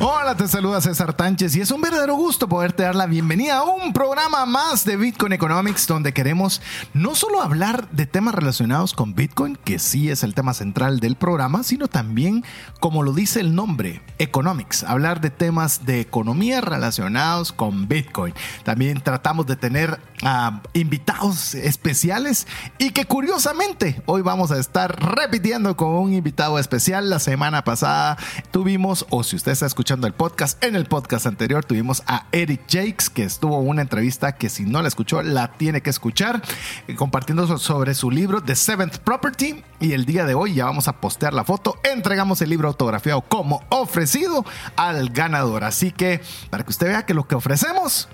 Hola, 0.00 0.36
te 0.36 0.46
saluda 0.46 0.80
César 0.80 1.12
Tánchez 1.12 1.56
y 1.56 1.60
es 1.60 1.72
un 1.72 1.80
verdadero 1.80 2.14
gusto 2.14 2.48
poderte 2.48 2.84
dar 2.84 2.94
la 2.94 3.06
bienvenida 3.06 3.58
a 3.58 3.64
un 3.64 3.92
programa 3.92 4.46
más 4.46 4.84
de 4.84 4.96
Bitcoin 4.96 5.32
Economics 5.32 5.88
donde 5.88 6.14
queremos 6.14 6.62
no 6.94 7.16
solo 7.16 7.42
hablar 7.42 7.90
de 7.90 8.06
temas 8.06 8.36
relacionados 8.36 8.92
con 8.92 9.16
Bitcoin, 9.16 9.56
que 9.56 9.80
sí 9.80 10.08
es 10.08 10.22
el 10.22 10.34
tema 10.34 10.54
central 10.54 11.00
del 11.00 11.16
programa, 11.16 11.64
sino 11.64 11.88
también, 11.88 12.44
como 12.78 13.02
lo 13.02 13.12
dice 13.12 13.40
el 13.40 13.56
nombre, 13.56 14.00
Economics, 14.18 14.84
hablar 14.84 15.20
de 15.20 15.30
temas 15.30 15.84
de 15.84 16.00
economía 16.00 16.60
relacionados 16.60 17.50
con 17.50 17.88
Bitcoin. 17.88 18.34
También 18.62 19.00
tratamos 19.00 19.46
de 19.46 19.56
tener 19.56 19.98
uh, 20.22 20.58
invitados 20.74 21.56
especiales 21.56 22.46
y 22.78 22.90
que 22.90 23.04
curiosamente 23.04 24.00
hoy 24.06 24.22
vamos 24.22 24.52
a 24.52 24.60
estar 24.60 24.96
repitiendo 25.02 25.76
con 25.76 25.88
un 25.88 26.12
invitado 26.12 26.56
especial. 26.60 27.10
La 27.10 27.18
semana 27.18 27.64
pasada 27.64 28.16
tuvimos, 28.52 29.04
o 29.10 29.24
si 29.24 29.34
usted 29.34 29.50
está 29.50 29.66
escuchando, 29.66 29.87
el 29.88 30.12
podcast. 30.12 30.62
En 30.62 30.76
el 30.76 30.84
podcast 30.84 31.26
anterior 31.26 31.64
tuvimos 31.64 32.02
a 32.06 32.26
Eric 32.32 32.60
Jakes, 32.68 33.08
que 33.08 33.24
estuvo 33.24 33.58
una 33.58 33.80
entrevista 33.80 34.32
que 34.32 34.50
si 34.50 34.64
no 34.64 34.82
la 34.82 34.88
escuchó, 34.88 35.22
la 35.22 35.52
tiene 35.52 35.80
que 35.80 35.88
escuchar, 35.88 36.42
eh, 36.86 36.94
compartiendo 36.94 37.56
sobre 37.56 37.94
su 37.94 38.10
libro 38.10 38.42
The 38.42 38.54
Seventh 38.54 38.98
Property. 38.98 39.64
Y 39.80 39.92
el 39.92 40.04
día 40.04 40.26
de 40.26 40.34
hoy 40.34 40.54
ya 40.54 40.66
vamos 40.66 40.88
a 40.88 41.00
postear 41.00 41.32
la 41.32 41.42
foto. 41.42 41.76
Entregamos 41.84 42.42
el 42.42 42.50
libro 42.50 42.68
autografiado 42.68 43.22
como 43.22 43.62
ofrecido 43.70 44.44
al 44.76 45.08
ganador. 45.08 45.64
Así 45.64 45.90
que 45.90 46.20
para 46.50 46.64
que 46.64 46.70
usted 46.70 46.88
vea 46.88 47.06
que 47.06 47.14
lo 47.14 47.26
que 47.26 47.36
ofrecemos 47.36 48.08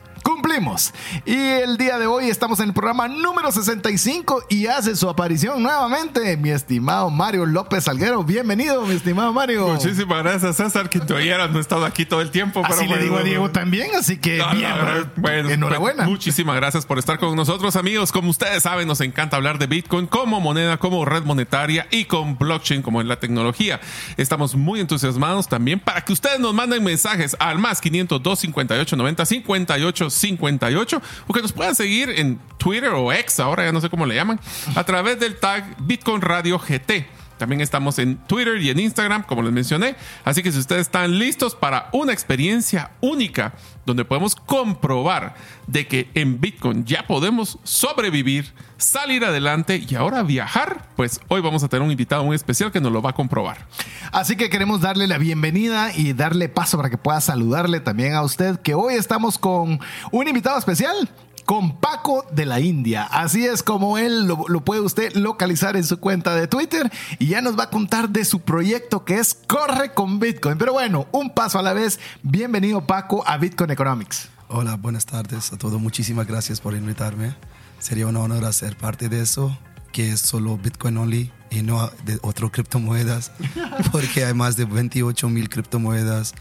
cumplimos. 0.44 0.92
Y 1.24 1.36
el 1.36 1.78
día 1.78 1.98
de 1.98 2.06
hoy 2.06 2.28
estamos 2.28 2.60
en 2.60 2.68
el 2.68 2.74
programa 2.74 3.08
número 3.08 3.50
65 3.50 4.44
y 4.50 4.66
hace 4.66 4.94
su 4.94 5.08
aparición 5.08 5.62
nuevamente 5.62 6.36
mi 6.36 6.50
estimado 6.50 7.08
Mario 7.08 7.46
López 7.46 7.84
Salguero. 7.84 8.22
Bienvenido, 8.24 8.84
mi 8.84 8.94
estimado 8.94 9.32
Mario. 9.32 9.68
Muchísimas 9.68 10.22
gracias, 10.22 10.56
César, 10.56 10.90
que 10.90 11.00
todavía 11.00 11.48
no 11.48 11.56
he 11.56 11.62
estado 11.62 11.86
aquí 11.86 12.04
todo 12.04 12.20
el 12.20 12.30
tiempo. 12.30 12.62
Así 12.62 12.86
le 12.86 12.98
digo 12.98 13.16
a 13.16 13.22
Diego 13.22 13.50
también, 13.52 13.88
así 13.98 14.18
que 14.18 14.42
bien, 14.52 14.70
bueno, 15.16 15.48
enhorabuena. 15.48 16.04
Muchísimas 16.04 16.56
gracias 16.56 16.84
por 16.84 16.98
estar 16.98 17.18
con 17.18 17.34
nosotros, 17.36 17.74
amigos. 17.76 18.12
Como 18.12 18.28
ustedes 18.28 18.64
saben, 18.64 18.86
nos 18.86 19.00
encanta 19.00 19.36
hablar 19.36 19.58
de 19.58 19.66
Bitcoin 19.66 20.06
como 20.06 20.40
moneda, 20.40 20.76
como 20.76 21.06
red 21.06 21.22
monetaria 21.24 21.86
y 21.90 22.04
con 22.04 22.36
blockchain 22.36 22.82
como 22.82 23.00
en 23.00 23.08
la 23.08 23.18
tecnología. 23.18 23.80
Estamos 24.18 24.54
muy 24.54 24.80
entusiasmados 24.80 25.48
también 25.48 25.80
para 25.80 26.02
que 26.02 26.12
ustedes 26.12 26.38
nos 26.38 26.52
manden 26.52 26.84
mensajes 26.84 27.34
al 27.40 27.58
más 27.58 27.80
502 27.80 28.38
58 28.40 28.96
90 28.96 29.24
58 29.24 30.10
58 30.36 31.02
o 31.26 31.32
que 31.32 31.42
nos 31.42 31.52
puedan 31.52 31.74
seguir 31.74 32.10
en 32.10 32.38
Twitter 32.58 32.90
o 32.90 33.12
X, 33.12 33.40
ahora 33.40 33.64
ya 33.64 33.72
no 33.72 33.80
sé 33.80 33.90
cómo 33.90 34.06
le 34.06 34.14
llaman, 34.14 34.40
a 34.74 34.84
través 34.84 35.18
del 35.18 35.36
tag 35.38 35.76
Bitcoin 35.78 36.20
Radio 36.20 36.58
GT. 36.58 37.06
También 37.44 37.60
estamos 37.60 37.98
en 37.98 38.16
Twitter 38.16 38.56
y 38.62 38.70
en 38.70 38.80
Instagram, 38.80 39.22
como 39.24 39.42
les 39.42 39.52
mencioné. 39.52 39.96
Así 40.24 40.42
que 40.42 40.50
si 40.50 40.58
ustedes 40.58 40.80
están 40.80 41.18
listos 41.18 41.54
para 41.54 41.90
una 41.92 42.10
experiencia 42.10 42.92
única 43.02 43.52
donde 43.84 44.06
podemos 44.06 44.34
comprobar 44.34 45.34
de 45.66 45.86
que 45.86 46.08
en 46.14 46.40
Bitcoin 46.40 46.86
ya 46.86 47.06
podemos 47.06 47.58
sobrevivir, 47.62 48.54
salir 48.78 49.26
adelante 49.26 49.84
y 49.86 49.94
ahora 49.94 50.22
viajar, 50.22 50.88
pues 50.96 51.20
hoy 51.28 51.42
vamos 51.42 51.62
a 51.62 51.68
tener 51.68 51.82
un 51.82 51.90
invitado 51.90 52.24
muy 52.24 52.34
especial 52.34 52.72
que 52.72 52.80
nos 52.80 52.90
lo 52.90 53.02
va 53.02 53.10
a 53.10 53.14
comprobar. 53.14 53.66
Así 54.10 54.36
que 54.36 54.48
queremos 54.48 54.80
darle 54.80 55.06
la 55.06 55.18
bienvenida 55.18 55.94
y 55.94 56.14
darle 56.14 56.48
paso 56.48 56.78
para 56.78 56.88
que 56.88 56.96
pueda 56.96 57.20
saludarle 57.20 57.80
también 57.80 58.14
a 58.14 58.22
usted, 58.22 58.58
que 58.60 58.72
hoy 58.72 58.94
estamos 58.94 59.36
con 59.36 59.80
un 60.12 60.28
invitado 60.28 60.58
especial 60.58 61.10
con 61.44 61.78
Paco 61.78 62.24
de 62.32 62.46
la 62.46 62.60
India. 62.60 63.04
Así 63.04 63.44
es 63.44 63.62
como 63.62 63.98
él 63.98 64.26
lo, 64.26 64.64
puede 64.64 64.80
usted 64.80 65.14
localizar 65.14 65.76
en 65.76 65.84
su 65.84 65.98
cuenta 65.98 66.34
de 66.34 66.46
Twitter 66.46 66.90
y 67.18 67.26
ya 67.26 67.42
nos 67.42 67.58
va 67.58 67.64
a 67.64 67.70
contar 67.70 68.10
de 68.10 68.24
su 68.24 68.40
proyecto 68.40 69.04
que 69.04 69.18
es 69.18 69.34
Corre 69.34 69.92
con 69.94 70.18
Bitcoin. 70.18 70.58
Pero 70.58 70.72
bueno, 70.72 71.06
un 71.12 71.30
paso 71.30 71.58
a 71.58 71.62
la 71.62 71.72
vez. 71.72 72.00
Bienvenido 72.22 72.86
Paco 72.86 73.26
a 73.26 73.36
Bitcoin 73.36 73.70
Economics. 73.70 74.28
Hola, 74.48 74.76
buenas 74.76 75.06
tardes 75.06 75.52
a 75.52 75.58
todos. 75.58 75.80
Muchísimas 75.80 76.26
gracias 76.26 76.60
por 76.60 76.74
invitarme. 76.74 77.34
Sería 77.78 78.06
un 78.06 78.16
honor 78.16 78.44
hacer 78.44 78.76
parte 78.76 79.08
de 79.08 79.20
eso, 79.20 79.56
que 79.92 80.10
es 80.10 80.20
solo 80.20 80.56
Bitcoin 80.56 80.96
only 80.96 81.32
y 81.50 81.62
no 81.62 81.90
de 82.04 82.18
otras 82.22 82.50
criptomonedas, 82.50 83.32
porque 83.92 84.24
hay 84.24 84.34
más 84.34 84.56
de 84.56 84.64
28 84.64 85.28
mil 85.28 85.48
criptomonedas 85.48 86.34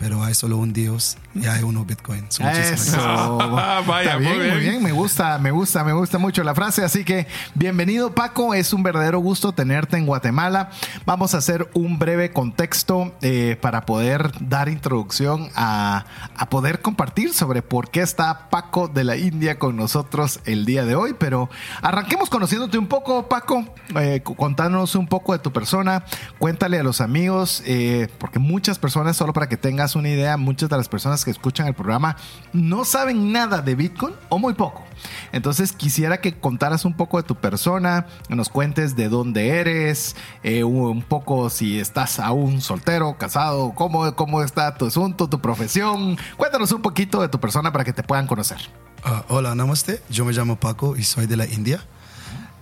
pero 0.00 0.24
hay 0.24 0.32
solo 0.32 0.56
un 0.56 0.72
Dios 0.72 1.18
y 1.34 1.46
hay 1.46 1.62
uno 1.62 1.84
Bitcoin. 1.84 2.24
Eso. 2.24 3.36
Vaya, 3.86 4.18
muy, 4.18 4.38
bien, 4.38 4.54
muy 4.54 4.60
bien. 4.60 4.82
Me 4.82 4.92
gusta, 4.92 5.38
me 5.38 5.50
gusta, 5.50 5.84
me 5.84 5.92
gusta 5.92 6.16
mucho 6.16 6.42
la 6.42 6.54
frase. 6.54 6.82
Así 6.82 7.04
que 7.04 7.26
bienvenido, 7.54 8.14
Paco. 8.14 8.54
Es 8.54 8.72
un 8.72 8.82
verdadero 8.82 9.18
gusto 9.18 9.52
tenerte 9.52 9.98
en 9.98 10.06
Guatemala. 10.06 10.70
Vamos 11.04 11.34
a 11.34 11.38
hacer 11.38 11.68
un 11.74 11.98
breve 11.98 12.32
contexto 12.32 13.14
eh, 13.20 13.58
para 13.60 13.84
poder 13.84 14.32
dar 14.40 14.70
introducción 14.70 15.50
a, 15.54 16.06
a, 16.34 16.48
poder 16.48 16.80
compartir 16.80 17.34
sobre 17.34 17.60
por 17.60 17.90
qué 17.90 18.00
está 18.00 18.48
Paco 18.48 18.88
de 18.88 19.04
la 19.04 19.18
India 19.18 19.58
con 19.58 19.76
nosotros 19.76 20.40
el 20.46 20.64
día 20.64 20.86
de 20.86 20.94
hoy. 20.94 21.14
Pero 21.18 21.50
arranquemos 21.82 22.30
conociéndote 22.30 22.78
un 22.78 22.86
poco, 22.86 23.28
Paco. 23.28 23.66
Eh, 23.96 24.22
contándonos 24.22 24.94
un 24.94 25.06
poco 25.06 25.34
de 25.34 25.40
tu 25.40 25.52
persona. 25.52 26.04
Cuéntale 26.38 26.78
a 26.78 26.82
los 26.82 27.02
amigos, 27.02 27.62
eh, 27.66 28.08
porque 28.16 28.38
muchas 28.38 28.78
personas, 28.78 29.18
solo 29.18 29.34
para 29.34 29.46
que 29.46 29.58
tengas 29.58 29.89
una 29.94 30.08
idea, 30.08 30.36
muchas 30.36 30.68
de 30.68 30.76
las 30.76 30.88
personas 30.88 31.24
que 31.24 31.30
escuchan 31.30 31.66
el 31.66 31.74
programa 31.74 32.16
no 32.52 32.84
saben 32.84 33.32
nada 33.32 33.62
de 33.62 33.74
Bitcoin 33.74 34.14
o 34.28 34.38
muy 34.38 34.54
poco. 34.54 34.84
Entonces 35.32 35.72
quisiera 35.72 36.20
que 36.20 36.38
contaras 36.38 36.84
un 36.84 36.94
poco 36.94 37.16
de 37.16 37.22
tu 37.22 37.34
persona, 37.36 38.06
nos 38.28 38.48
cuentes 38.48 38.96
de 38.96 39.08
dónde 39.08 39.48
eres, 39.48 40.16
eh, 40.42 40.64
un 40.64 41.02
poco 41.02 41.50
si 41.50 41.78
estás 41.78 42.20
aún 42.20 42.60
soltero, 42.60 43.16
casado, 43.18 43.72
cómo, 43.74 44.14
cómo 44.14 44.42
está 44.42 44.74
tu 44.74 44.86
asunto, 44.86 45.28
tu 45.28 45.40
profesión. 45.40 46.18
Cuéntanos 46.36 46.72
un 46.72 46.82
poquito 46.82 47.20
de 47.22 47.28
tu 47.28 47.40
persona 47.40 47.72
para 47.72 47.84
que 47.84 47.92
te 47.92 48.02
puedan 48.02 48.26
conocer. 48.26 48.58
Uh, 49.04 49.34
hola, 49.34 49.54
namaste. 49.54 50.02
Yo 50.10 50.24
me 50.24 50.32
llamo 50.32 50.56
Paco 50.56 50.96
y 50.96 51.04
soy 51.04 51.26
de 51.26 51.36
la 51.36 51.46
India. 51.46 51.80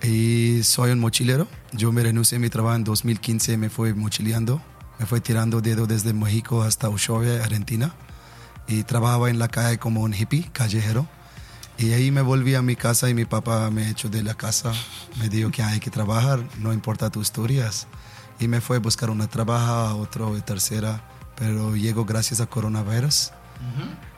Y 0.01 0.63
soy 0.63 0.91
un 0.91 0.99
mochilero. 0.99 1.47
Yo 1.73 1.91
me 1.91 2.03
renuncié 2.03 2.37
a 2.37 2.39
mi 2.39 2.49
trabajo 2.49 2.75
en 2.75 2.83
2015, 2.85 3.57
me 3.57 3.69
fui 3.69 3.93
mochileando 3.93 4.61
me 4.99 5.05
fue 5.05 5.21
tirando 5.21 5.61
dedo 5.61 5.87
desde 5.87 6.13
México 6.13 6.61
hasta 6.61 6.89
Ushuaia, 6.89 7.43
Argentina. 7.43 7.93
Y 8.67 8.83
trabajaba 8.83 9.29
en 9.29 9.39
la 9.39 9.47
calle 9.47 9.79
como 9.79 10.01
un 10.01 10.13
hippie, 10.13 10.49
callejero. 10.51 11.07
Y 11.77 11.93
ahí 11.93 12.11
me 12.11 12.21
volví 12.21 12.55
a 12.55 12.61
mi 12.61 12.75
casa 12.75 13.09
y 13.09 13.13
mi 13.13 13.23
papá 13.23 13.71
me 13.71 13.89
echó 13.89 14.09
de 14.09 14.21
la 14.21 14.33
casa. 14.33 14.73
Me 15.17 15.29
dijo 15.29 15.49
que 15.49 15.63
hay 15.63 15.79
que 15.79 15.89
trabajar, 15.89 16.43
no 16.59 16.73
importa 16.73 17.09
tus 17.09 17.27
historias. 17.27 17.87
Y 18.39 18.49
me 18.49 18.59
fue 18.59 18.77
a 18.77 18.79
buscar 18.79 19.09
una 19.09 19.27
trabaja, 19.27 19.95
otro, 19.95 20.31
tercera. 20.43 21.01
Pero 21.35 21.75
llegó 21.77 22.03
gracias 22.03 22.41
a 22.41 22.47
coronavirus. 22.47 23.31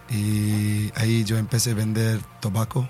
Y 0.10 0.92
ahí 0.96 1.24
yo 1.24 1.38
empecé 1.38 1.72
a 1.72 1.76
vender 1.76 2.20
tabaco. 2.40 2.90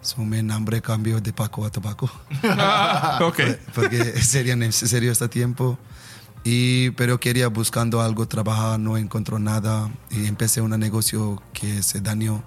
Su 0.00 0.22
mi 0.22 0.42
nombre 0.42 0.80
cambió 0.80 1.20
de 1.20 1.32
Paco 1.32 1.64
a 1.64 1.70
tabaco. 1.70 2.10
ok. 3.20 3.40
Porque 3.74 4.22
sería 4.22 4.56
necesario 4.56 5.10
este 5.10 5.28
tiempo. 5.28 5.78
Y, 6.44 6.90
pero 6.90 7.20
quería 7.20 7.48
buscando 7.48 8.00
algo, 8.00 8.26
trabajar, 8.26 8.78
no 8.80 8.96
encontró 8.96 9.38
nada 9.38 9.90
y 10.10 10.26
empecé 10.26 10.60
un 10.60 10.78
negocio 10.78 11.40
que 11.52 11.82
se 11.82 12.00
dañó. 12.00 12.42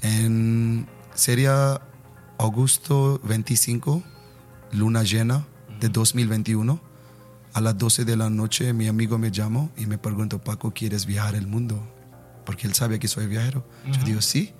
En, 0.00 0.86
sería 1.14 1.80
agosto 2.38 3.20
25, 3.24 4.02
luna 4.72 5.02
llena 5.02 5.44
de 5.80 5.88
2021. 5.88 6.80
A 7.54 7.60
las 7.60 7.76
12 7.76 8.04
de 8.04 8.16
la 8.16 8.30
noche 8.30 8.72
mi 8.72 8.88
amigo 8.88 9.18
me 9.18 9.30
llamó 9.30 9.70
y 9.76 9.86
me 9.86 9.98
preguntó, 9.98 10.38
Paco, 10.38 10.72
¿quieres 10.72 11.04
viajar 11.04 11.34
el 11.34 11.46
mundo? 11.46 11.86
Porque 12.46 12.66
él 12.66 12.74
sabe 12.74 12.98
que 12.98 13.08
soy 13.08 13.26
viajero. 13.26 13.66
Yo 13.86 14.04
digo, 14.04 14.22
sí, 14.22 14.52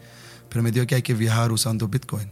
pero 0.48 0.62
me 0.62 0.72
dijo 0.72 0.86
que 0.86 0.96
hay 0.96 1.02
que 1.02 1.14
viajar 1.14 1.52
usando 1.52 1.88
Bitcoin. 1.88 2.28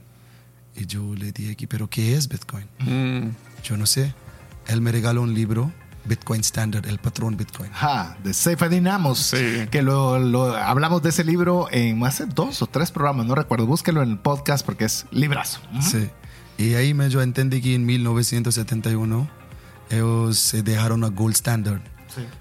Y 0.77 0.87
yo 0.87 1.15
le 1.15 1.33
dije, 1.33 1.57
¿pero 1.67 1.89
qué 1.89 2.15
es 2.15 2.29
Bitcoin? 2.29 2.67
Mm. 2.81 3.31
Yo 3.65 3.77
no 3.77 3.87
sé. 3.87 4.15
Él 4.67 4.81
me 4.81 4.93
regaló 4.93 5.23
un 5.23 5.35
libro 5.35 5.73
Bitcoin 6.05 6.41
Standard, 6.41 6.87
el 6.87 6.99
patrón 6.99 7.37
Bitcoin. 7.37 7.71
Ja, 7.73 8.17
de 8.23 8.35
Seif 8.35 8.63
Amos, 8.63 9.19
sí. 9.19 9.67
que 9.71 9.83
lo, 9.83 10.15
hablamos 10.57 11.03
de 11.03 11.11
ese 11.11 11.25
libro 11.25 11.69
en 11.71 11.99
más 11.99 12.19
de 12.19 12.27
dos 12.27 12.63
o 12.63 12.67
tres 12.67 12.91
programas, 12.91 13.27
no 13.27 13.35
recuerdo, 13.35 13.67
búsquelo 13.67 14.03
en 14.03 14.11
el 14.11 14.19
podcast 14.19 14.65
porque 14.65 14.85
es 14.85 15.07
librazo. 15.11 15.61
Sí, 15.81 16.09
y 16.59 16.75
ahí 16.75 16.95
me 16.95 17.09
yo 17.11 17.23
entendí 17.23 17.61
que 17.61 17.75
en 17.75 17.87
1971 17.87 19.29
ellos 19.91 20.39
se 20.39 20.63
dejaron 20.63 21.05
a 21.05 21.09
Gold 21.09 21.35
Standard 21.35 21.83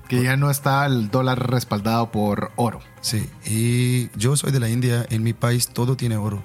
Que 0.07 0.23
ya 0.23 0.37
no 0.37 0.49
está 0.51 0.85
el 0.85 1.09
dólar 1.09 1.49
respaldado 1.49 2.11
por 2.11 2.51
oro. 2.55 2.79
Sí, 3.01 3.29
y 3.45 4.09
yo 4.17 4.35
soy 4.35 4.51
de 4.51 4.59
la 4.59 4.69
India, 4.69 5.05
en 5.09 5.23
mi 5.23 5.33
país 5.33 5.67
todo 5.69 5.95
tiene 5.95 6.17
oro. 6.17 6.43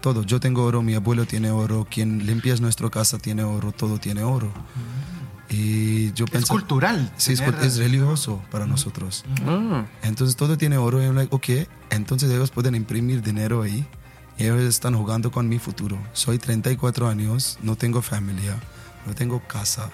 Todo, 0.00 0.22
yo 0.22 0.38
tengo 0.38 0.64
oro, 0.64 0.82
mi 0.82 0.94
abuelo 0.94 1.24
tiene 1.24 1.50
oro, 1.50 1.86
quien 1.90 2.26
limpia 2.26 2.54
nuestra 2.56 2.90
casa 2.90 3.18
tiene 3.18 3.42
oro, 3.42 3.72
todo 3.72 3.98
tiene 3.98 4.22
oro. 4.22 4.52
Y 5.54 6.12
yo 6.14 6.24
Es 6.24 6.30
pensé, 6.32 6.48
cultural. 6.48 7.12
Sí, 7.16 7.34
es, 7.34 7.40
es 7.40 7.76
religioso 7.76 8.42
para 8.50 8.66
nosotros. 8.66 9.24
Ah, 9.46 9.84
Entonces 10.02 10.34
todo 10.36 10.58
tiene 10.58 10.76
oro. 10.78 11.00
Y 11.00 11.04
I'm 11.06 11.14
like, 11.14 11.34
ok, 11.34 11.68
entonces 11.90 12.30
ellos 12.30 12.50
pueden 12.50 12.74
imprimir 12.74 13.22
dinero 13.22 13.62
ahí. 13.62 13.86
Y 14.36 14.44
ellos 14.44 14.62
están 14.62 14.96
jugando 14.96 15.30
con 15.30 15.48
mi 15.48 15.58
futuro. 15.60 15.96
Soy 16.12 16.38
34 16.38 17.08
años, 17.08 17.58
no 17.62 17.76
tengo 17.76 18.02
familia, 18.02 18.56
no 19.06 19.14
tengo 19.14 19.40
casa, 19.46 19.90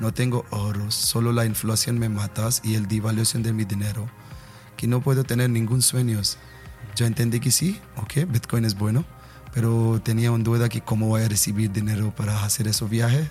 no 0.00 0.12
tengo 0.12 0.44
oro. 0.50 0.90
Solo 0.90 1.30
la 1.32 1.44
inflación 1.44 1.98
me 2.00 2.08
matas 2.08 2.60
y 2.64 2.74
el 2.74 2.88
devaluación 2.88 3.44
de 3.44 3.52
mi 3.52 3.64
dinero. 3.64 4.08
Que 4.76 4.88
no 4.88 5.00
puedo 5.00 5.22
tener 5.22 5.48
ningún 5.50 5.80
sueño. 5.80 6.20
Yo 6.96 7.06
entendí 7.06 7.38
que 7.38 7.52
sí, 7.52 7.80
ok, 7.96 8.28
Bitcoin 8.28 8.64
es 8.64 8.74
bueno. 8.76 9.04
Pero 9.52 10.00
tenía 10.02 10.32
una 10.32 10.42
duda 10.42 10.68
que 10.68 10.80
cómo 10.80 11.06
voy 11.06 11.22
a 11.22 11.28
recibir 11.28 11.70
dinero 11.70 12.12
para 12.16 12.44
hacer 12.44 12.66
ese 12.66 12.84
viaje. 12.86 13.28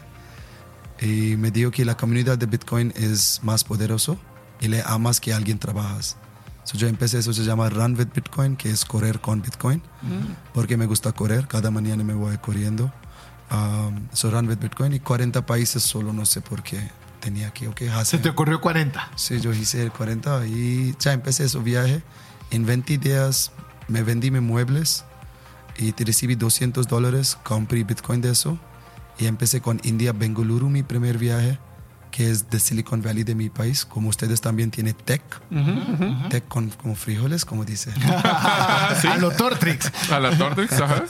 Y 1.02 1.36
me 1.38 1.52
dijo 1.52 1.72
que 1.72 1.84
la 1.86 1.98
comunidad 1.98 2.38
de 2.38 2.46
Bitcoin 2.46 2.94
es 2.96 3.40
más 3.44 3.64
poderoso 3.64 4.18
y 4.62 4.68
le 4.68 4.82
amas 4.86 5.20
que 5.20 5.34
alguien 5.34 5.60
trabajas. 5.60 6.18
So 6.64 6.78
yo 6.78 6.88
empecé, 6.88 7.20
eso 7.20 7.34
se 7.34 7.44
llama 7.44 7.70
Run 7.70 7.98
with 7.98 8.08
Bitcoin, 8.16 8.56
que 8.56 8.70
es 8.70 8.86
correr 8.86 9.20
con 9.20 9.42
Bitcoin, 9.42 9.82
porque 10.54 10.78
me 10.78 10.86
gusta 10.86 11.12
correr, 11.12 11.48
cada 11.48 11.72
mañana 11.72 12.04
me 12.06 12.14
voy 12.14 12.38
corriendo. 12.38 12.92
Um, 13.52 14.08
so 14.14 14.32
Run 14.32 14.48
with 14.48 14.60
Bitcoin 14.60 14.94
y 14.94 15.00
40 15.02 15.46
países 15.46 15.84
solo, 15.84 16.14
no 16.14 16.26
sé 16.26 16.40
por 16.40 16.64
qué 16.64 16.90
tenía 17.20 17.52
que, 17.52 17.68
ok, 17.68 17.80
Se 17.80 17.90
hacer. 17.92 18.22
te 18.22 18.30
ocurrió 18.30 18.62
40. 18.62 19.12
Sí, 19.16 19.42
yo 19.42 19.54
hice 19.54 19.84
el 19.84 19.92
40 19.92 20.48
y 20.48 20.96
ya 21.00 21.12
empecé 21.12 21.46
ese 21.46 21.60
viaje. 21.60 22.02
En 22.52 22.66
20 22.66 22.98
días 22.98 23.52
me 23.90 24.02
vendí 24.04 24.32
mis 24.32 24.42
muebles 24.42 25.04
y 25.78 25.92
te 25.92 26.06
recibí 26.06 26.36
200 26.36 26.88
dólares, 26.88 27.38
compré 27.44 27.84
Bitcoin 27.84 28.22
de 28.22 28.32
eso 28.32 28.58
y 29.18 29.26
empecé 29.26 29.62
con 29.62 29.80
India, 29.84 30.14
Bengaluru, 30.14 30.70
mi 30.70 30.84
primer 30.84 31.18
viaje, 31.18 31.60
que 32.12 32.30
es 32.30 32.50
de 32.50 32.60
Silicon 32.60 33.02
Valley 33.02 33.24
de 33.24 33.36
mi 33.36 33.50
país. 33.50 33.86
Como 33.86 34.10
ustedes 34.10 34.42
también 34.42 34.72
tienen 34.72 34.94
tech, 34.94 35.24
tech 36.30 36.48
con 36.48 36.70
como 36.70 36.96
frijoles, 36.96 37.46
como 37.46 37.66
dice. 37.66 37.92
A 38.06 39.18
lo 39.20 39.32
Tortrix. 39.32 39.92
a 40.12 40.20
la 40.20 40.38
Tortrix, 40.38 40.74
ajá. 40.74 41.06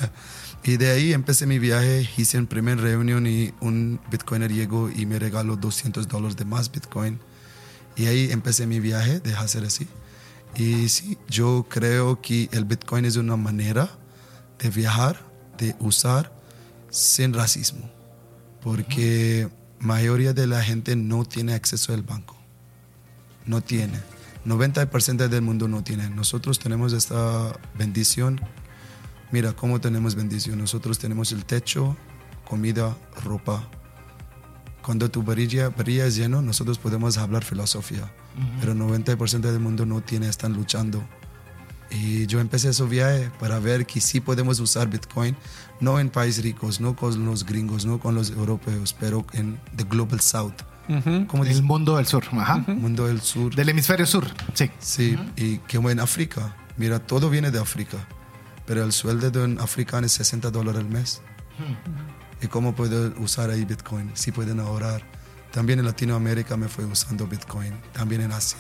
Y 0.64 0.78
de 0.78 0.92
ahí 0.92 1.12
empecé 1.12 1.46
mi 1.46 1.60
viaje, 1.60 2.10
hice 2.16 2.38
en 2.38 2.48
primera 2.48 2.82
reunión 2.82 3.28
y 3.28 3.54
un 3.60 4.00
bitcoiner 4.10 4.52
llegó 4.52 4.90
y 4.90 5.06
me 5.06 5.20
regaló 5.20 5.58
200 5.58 6.08
dólares 6.08 6.38
de 6.38 6.46
más 6.46 6.72
bitcoin. 6.72 7.20
Y 7.98 8.06
ahí 8.06 8.32
empecé 8.32 8.66
mi 8.66 8.80
viaje 8.80 9.20
de 9.20 9.36
hacer 9.36 9.66
así. 9.66 9.88
Y 10.56 10.88
sí, 10.88 11.18
yo 11.28 11.66
creo 11.70 12.22
que 12.22 12.48
el 12.54 12.64
bitcoin 12.64 13.04
es 13.04 13.18
una 13.18 13.36
manera 13.36 13.90
de 14.60 14.70
viajar, 14.70 15.20
de 15.58 15.76
usar 15.80 16.32
sin 16.94 17.34
racismo. 17.34 17.92
Porque 18.62 19.50
mayoría 19.80 20.32
de 20.32 20.48
la 20.48 20.64
gente 20.64 20.96
no 20.96 21.26
tiene 21.26 21.54
acceso 21.54 21.94
al 21.94 22.04
banco. 22.04 22.38
No 23.46 23.60
tiene. 23.60 24.00
90% 24.46 25.28
del 25.28 25.42
mundo 25.42 25.68
no 25.68 25.84
tiene. 25.84 26.10
Nosotros 26.10 26.60
tenemos 26.60 26.94
esta 26.94 27.60
bendición 27.78 28.40
Mira 29.34 29.52
cómo 29.54 29.82
tenemos 29.82 30.14
bendición. 30.14 30.60
Nosotros 30.60 31.00
tenemos 31.00 31.32
el 31.32 31.44
techo, 31.44 31.98
comida, 32.48 32.96
ropa. 33.24 33.68
Cuando 34.84 35.10
tu 35.10 35.24
barriga, 35.24 35.70
barriga 35.70 36.06
es 36.06 36.16
lleno, 36.16 36.44
nosotros 36.44 36.78
podemos 36.78 37.18
hablar 37.18 37.44
filosofía. 37.44 38.14
Pero 38.60 38.76
90% 38.76 39.40
del 39.40 39.60
mundo 39.60 39.88
no 39.88 40.02
tiene, 40.02 40.30
están 40.30 40.54
luchando. 40.54 41.04
Y 41.94 42.26
yo 42.26 42.40
empecé 42.40 42.70
ese 42.70 42.84
viaje 42.86 43.30
para 43.40 43.60
ver 43.60 43.86
que 43.86 44.02
sí 44.02 44.20
podemos 44.20 44.60
usar 44.60 44.90
Bitcoin, 44.90 45.36
no 45.80 46.00
en 46.00 46.10
países 46.10 46.44
ricos, 46.44 46.82
no 46.82 46.96
con 46.96 47.24
los 47.26 47.46
gringos, 47.46 47.86
no 47.86 48.00
con 48.00 48.16
los 48.16 48.32
europeos, 48.32 48.96
pero 49.00 49.26
en 49.34 49.60
the 49.76 49.84
global 49.84 50.20
south. 50.20 50.54
¿Cómo 51.28 51.44
El 51.44 51.50
dice? 51.50 51.62
mundo 51.62 51.96
del 51.98 52.08
sur. 52.08 52.26
Ajá. 52.34 52.58
Mundo 52.68 53.08
del 53.08 53.22
sur. 53.22 53.54
Del 53.56 53.70
hemisferio 53.70 54.06
sur. 54.06 54.26
Sí. 54.54 54.70
Sí, 54.80 55.18
y 55.38 55.58
como 55.60 55.90
en 55.90 56.00
África. 56.00 56.56
Mira, 56.78 57.00
todo 57.00 57.30
viene 57.30 57.52
de 57.52 57.60
África. 57.60 57.98
Pero 58.66 58.84
el 58.84 58.92
sueldo 58.92 59.30
de 59.30 59.44
un 59.44 59.60
africano 59.60 60.06
es 60.08 60.14
60 60.14 60.50
dólares 60.52 60.82
al 60.82 60.90
mes. 60.90 61.22
¿Y 62.42 62.48
cómo 62.48 62.74
puedo 62.76 63.14
usar 63.22 63.50
ahí 63.50 63.64
Bitcoin? 63.66 64.12
Sí 64.16 64.32
pueden 64.32 64.60
ahorrar. 64.60 65.04
También 65.52 65.80
en 65.80 65.86
Latinoamérica 65.86 66.58
me 66.58 66.68
fue 66.68 66.86
usando 66.86 67.28
Bitcoin. 67.28 67.74
También 67.94 68.22
en 68.22 68.32
Asia. 68.32 68.58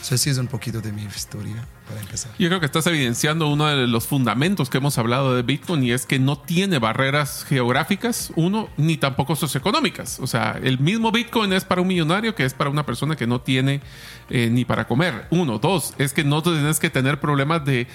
Eso 0.00 0.16
sí 0.16 0.30
es 0.30 0.38
un 0.38 0.46
poquito 0.46 0.80
de 0.80 0.90
mi 0.92 1.02
historia 1.04 1.66
para 1.90 2.00
empezar. 2.00 2.32
Yo 2.38 2.48
creo 2.48 2.60
que 2.60 2.66
estás 2.66 2.86
evidenciando 2.86 3.48
uno 3.48 3.66
de 3.66 3.86
los 3.86 4.06
fundamentos 4.06 4.70
que 4.70 4.78
hemos 4.78 4.96
hablado 4.98 5.34
de 5.34 5.42
Bitcoin 5.42 5.82
y 5.84 5.92
es 5.92 6.06
que 6.06 6.18
no 6.18 6.38
tiene 6.38 6.78
barreras 6.78 7.44
geográficas, 7.48 8.32
uno, 8.36 8.68
ni 8.76 8.96
tampoco 8.96 9.36
socioeconómicas. 9.36 10.20
O 10.20 10.26
sea, 10.26 10.58
el 10.62 10.78
mismo 10.78 11.12
Bitcoin 11.12 11.52
es 11.52 11.64
para 11.64 11.82
un 11.82 11.88
millonario 11.88 12.34
que 12.34 12.44
es 12.44 12.54
para 12.54 12.70
una 12.70 12.86
persona 12.86 13.16
que 13.16 13.26
no 13.26 13.40
tiene 13.40 13.80
eh, 14.28 14.48
ni 14.50 14.64
para 14.64 14.86
comer. 14.86 15.26
Uno, 15.30 15.58
dos, 15.58 15.94
es 15.98 16.12
que 16.12 16.24
no 16.24 16.42
tienes 16.42 16.78
que 16.78 16.90
tener 16.90 17.20
problemas 17.20 17.64
de 17.64 17.86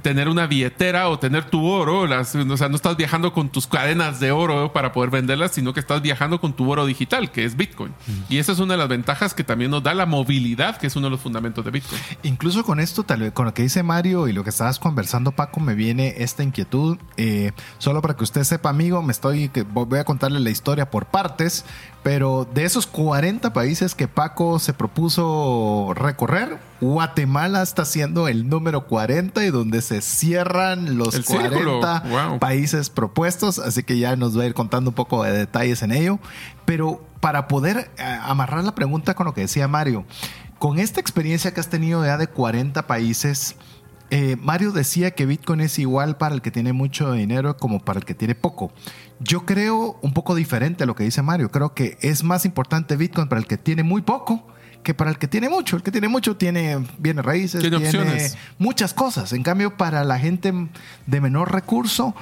tener 0.00 0.28
una 0.28 0.46
billetera 0.46 1.08
o 1.08 1.18
tener 1.18 1.44
tu 1.44 1.64
oro. 1.66 2.06
Las, 2.06 2.34
o 2.34 2.56
sea, 2.56 2.68
no 2.68 2.76
estás 2.76 2.96
viajando 2.96 3.32
con 3.32 3.50
tus 3.50 3.66
cadenas 3.66 4.20
de 4.20 4.32
oro 4.32 4.72
para 4.72 4.92
poder 4.92 5.10
venderlas, 5.10 5.52
sino 5.52 5.74
que 5.74 5.80
estás 5.80 6.00
viajando 6.00 6.40
con 6.40 6.54
tu 6.54 6.70
oro 6.70 6.86
digital, 6.86 7.30
que 7.30 7.44
es 7.44 7.56
Bitcoin. 7.56 7.92
Y 8.28 8.38
esa 8.38 8.52
es 8.52 8.58
una 8.58 8.74
de 8.74 8.78
las 8.78 8.88
ventajas 8.88 9.34
que 9.34 9.44
también 9.44 9.70
nos 9.70 9.82
da 9.82 9.94
la 9.94 10.06
movilidad, 10.06 10.78
que 10.78 10.86
es 10.86 10.96
uno 10.96 11.08
de 11.08 11.10
los 11.10 11.20
fundamentos 11.20 11.64
de 11.64 11.70
Bitcoin. 11.70 12.00
Incluso 12.22 12.64
con 12.64 12.80
esto, 12.80 13.02
tal 13.02 13.20
vez 13.20 13.32
con 13.42 13.46
lo 13.48 13.54
que 13.54 13.62
dice 13.62 13.82
Mario 13.82 14.28
y 14.28 14.32
lo 14.32 14.44
que 14.44 14.50
estabas 14.50 14.78
conversando, 14.78 15.32
Paco, 15.32 15.58
me 15.58 15.74
viene 15.74 16.14
esta 16.18 16.44
inquietud. 16.44 16.96
Eh, 17.16 17.50
solo 17.78 18.00
para 18.00 18.14
que 18.14 18.22
usted 18.22 18.44
sepa, 18.44 18.68
amigo, 18.68 19.02
me 19.02 19.10
estoy 19.10 19.50
voy 19.72 19.98
a 19.98 20.04
contarle 20.04 20.38
la 20.38 20.50
historia 20.50 20.92
por 20.92 21.06
partes, 21.06 21.64
pero 22.04 22.46
de 22.54 22.64
esos 22.64 22.86
40 22.86 23.52
países 23.52 23.96
que 23.96 24.06
Paco 24.06 24.60
se 24.60 24.74
propuso 24.74 25.92
recorrer, 25.96 26.60
Guatemala 26.80 27.62
está 27.62 27.84
siendo 27.84 28.28
el 28.28 28.48
número 28.48 28.86
40 28.86 29.44
y 29.44 29.50
donde 29.50 29.82
se 29.82 30.02
cierran 30.02 30.96
los 30.96 31.16
El 31.16 31.24
40 31.24 31.48
círculo. 31.50 31.80
Wow. 31.80 32.38
países 32.38 32.90
propuestos, 32.90 33.58
así 33.58 33.82
que 33.82 33.98
ya 33.98 34.14
nos 34.14 34.38
va 34.38 34.44
a 34.44 34.46
ir 34.46 34.54
contando 34.54 34.90
un 34.90 34.94
poco 34.94 35.24
de 35.24 35.32
detalles 35.32 35.82
en 35.82 35.90
ello. 35.90 36.20
Pero 36.64 37.04
para 37.18 37.48
poder 37.48 37.90
eh, 37.98 38.18
amarrar 38.22 38.62
la 38.62 38.76
pregunta 38.76 39.14
con 39.14 39.26
lo 39.26 39.34
que 39.34 39.40
decía 39.40 39.66
Mario, 39.66 40.04
con 40.62 40.78
esta 40.78 41.00
experiencia 41.00 41.52
que 41.52 41.58
has 41.58 41.70
tenido 41.70 42.04
ya 42.04 42.16
de 42.16 42.28
40 42.28 42.86
países, 42.86 43.56
eh, 44.10 44.36
Mario 44.38 44.70
decía 44.70 45.10
que 45.10 45.26
Bitcoin 45.26 45.60
es 45.60 45.76
igual 45.80 46.18
para 46.18 46.36
el 46.36 46.40
que 46.40 46.52
tiene 46.52 46.72
mucho 46.72 47.10
dinero 47.10 47.56
como 47.56 47.80
para 47.80 47.98
el 47.98 48.04
que 48.04 48.14
tiene 48.14 48.36
poco. 48.36 48.70
Yo 49.18 49.44
creo 49.44 49.98
un 50.02 50.12
poco 50.14 50.36
diferente 50.36 50.84
a 50.84 50.86
lo 50.86 50.94
que 50.94 51.02
dice 51.02 51.20
Mario. 51.20 51.50
Creo 51.50 51.74
que 51.74 51.98
es 52.00 52.22
más 52.22 52.44
importante 52.44 52.94
Bitcoin 52.94 53.26
para 53.26 53.40
el 53.40 53.48
que 53.48 53.56
tiene 53.56 53.82
muy 53.82 54.02
poco 54.02 54.46
que 54.84 54.94
para 54.94 55.10
el 55.10 55.18
que 55.18 55.26
tiene 55.26 55.48
mucho. 55.48 55.74
El 55.74 55.82
que 55.82 55.90
tiene 55.90 56.06
mucho 56.06 56.36
tiene 56.36 56.78
bienes 56.96 57.24
raíces, 57.24 57.60
Tiene 57.60 58.30
muchas 58.56 58.94
cosas. 58.94 59.32
En 59.32 59.42
cambio, 59.42 59.76
para 59.76 60.04
la 60.04 60.20
gente 60.20 60.54
de 61.08 61.20
menor 61.20 61.50
recurso 61.50 62.14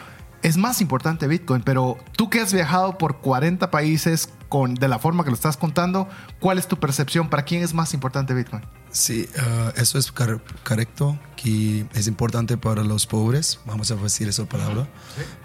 es 0.42 0.56
más 0.56 0.80
importante 0.80 1.26
Bitcoin. 1.26 1.62
Pero 1.62 1.98
tú 2.16 2.30
que 2.30 2.40
has 2.40 2.52
viajado 2.52 2.98
por 2.98 3.18
40 3.18 3.70
países 3.70 4.28
con, 4.48 4.74
de 4.74 4.88
la 4.88 4.98
forma 4.98 5.22
que 5.24 5.30
lo 5.30 5.34
estás 5.36 5.56
contando, 5.56 6.08
¿cuál 6.40 6.58
es 6.58 6.66
tu 6.66 6.76
percepción? 6.78 7.28
¿Para 7.28 7.44
quién 7.44 7.62
es 7.62 7.72
más 7.74 7.94
importante 7.94 8.34
Bitcoin? 8.34 8.62
Sí, 8.90 9.28
ah, 9.38 9.72
eso 9.76 9.98
es 9.98 10.10
cor- 10.10 10.42
correcto, 10.64 11.16
que 11.36 11.86
es 11.94 12.08
importante 12.08 12.56
para 12.56 12.82
los 12.82 13.06
pobres, 13.06 13.60
vamos 13.64 13.92
a 13.92 13.94
decir 13.94 14.28
esa 14.28 14.46
palabra, 14.46 14.88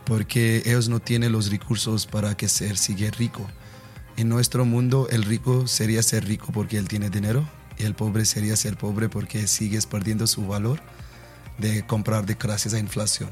porque 0.05 0.63
ellos 0.65 0.89
no 0.89 0.99
tienen 0.99 1.31
los 1.31 1.51
recursos 1.51 2.07
para 2.07 2.35
que 2.35 2.49
ser 2.49 2.75
sigue 2.77 3.11
rico. 3.11 3.45
En 4.17 4.29
nuestro 4.29 4.65
mundo 4.65 5.07
el 5.11 5.23
rico 5.23 5.67
sería 5.67 6.01
ser 6.01 6.25
rico 6.25 6.47
porque 6.53 6.77
él 6.79 6.87
tiene 6.87 7.09
dinero 7.11 7.47
y 7.77 7.83
el 7.83 7.93
pobre 7.93 8.25
sería 8.25 8.55
ser 8.55 8.77
pobre 8.77 9.09
porque 9.09 9.45
sigues 9.45 9.85
perdiendo 9.85 10.25
su 10.25 10.47
valor 10.47 10.79
de 11.59 11.85
comprar 11.85 12.25
de 12.25 12.33
gracias 12.35 12.73
a 12.73 12.79
inflación. 12.79 13.29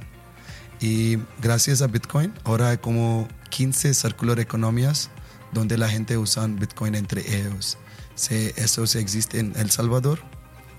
Y 0.83 1.17
gracias 1.41 1.81
a 1.81 1.87
Bitcoin, 1.87 2.33
ahora 2.43 2.71
hay 2.71 2.77
como 2.77 3.25
15 3.51 3.93
circular 3.93 4.41
economías 4.41 5.09
donde 5.53 5.77
la 5.77 5.87
gente 5.87 6.17
usa 6.17 6.45
Bitcoin 6.45 6.95
entre 6.95 7.21
ellos. 7.37 7.77
Se, 8.15 8.53
eso 8.61 8.85
se 8.85 8.99
existe 8.99 9.39
en 9.39 9.53
El 9.55 9.71
Salvador. 9.71 10.19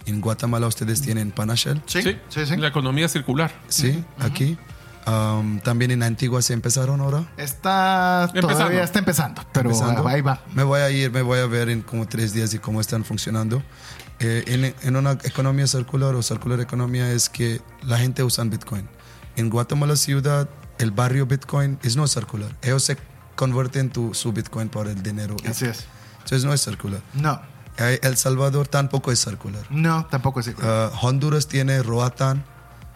En 0.04 0.20
Guatemala 0.20 0.66
ustedes 0.66 1.00
tienen 1.00 1.30
Panashell. 1.30 1.80
Sí, 1.86 2.02
sí, 2.28 2.44
sí. 2.44 2.56
La 2.58 2.68
economía 2.68 3.08
circular. 3.08 3.50
Sí, 3.68 4.04
aquí. 4.18 4.58
Um, 5.06 5.60
también 5.60 5.90
en 5.90 6.02
Antigua 6.02 6.42
se 6.42 6.52
empezaron 6.52 7.00
ahora. 7.00 7.26
Está 7.38 8.24
Empezando. 8.24 8.48
todavía 8.48 8.82
está 8.84 8.98
empezando, 8.98 9.42
pero 9.54 9.70
Empezando. 9.70 10.06
ahí 10.06 10.20
va. 10.20 10.42
Me 10.52 10.64
voy 10.64 10.80
a 10.80 10.90
ir, 10.90 11.10
me 11.12 11.22
voy 11.22 11.38
a 11.38 11.46
ver 11.46 11.70
en 11.70 11.80
como 11.80 12.06
tres 12.06 12.34
días 12.34 12.52
y 12.52 12.58
cómo 12.58 12.82
están 12.82 13.04
funcionando. 13.06 13.62
Eh, 14.20 14.44
en, 14.48 14.74
en 14.86 14.96
una 14.96 15.12
economía 15.12 15.66
circular 15.66 16.14
o 16.14 16.22
circular 16.22 16.60
economía 16.60 17.10
es 17.10 17.30
que 17.30 17.62
la 17.86 17.96
gente 17.96 18.22
usa 18.22 18.44
Bitcoin. 18.44 18.86
En 19.36 19.50
Guatemala 19.50 19.96
ciudad, 19.96 20.48
el 20.78 20.90
barrio 20.90 21.26
Bitcoin 21.26 21.78
es 21.82 21.96
no 21.96 22.06
circular. 22.06 22.54
Ellos 22.62 22.82
se 22.84 22.96
convierten 23.36 23.90
tu, 23.90 24.14
su 24.14 24.32
Bitcoin 24.32 24.68
por 24.68 24.86
el 24.88 25.02
dinero. 25.02 25.36
Así 25.48 25.66
es. 25.66 25.84
Entonces 26.18 26.44
no 26.44 26.52
es 26.52 26.62
circular. 26.62 27.00
No. 27.14 27.40
Eh, 27.78 27.98
El 28.02 28.16
Salvador 28.16 28.68
tampoco 28.68 29.10
es 29.10 29.18
circular. 29.20 29.62
No, 29.70 30.06
tampoco 30.06 30.40
es 30.40 30.46
circular. 30.46 30.92
Uh, 30.94 31.06
Honduras 31.06 31.48
tiene 31.48 31.82
Roatán. 31.82 32.44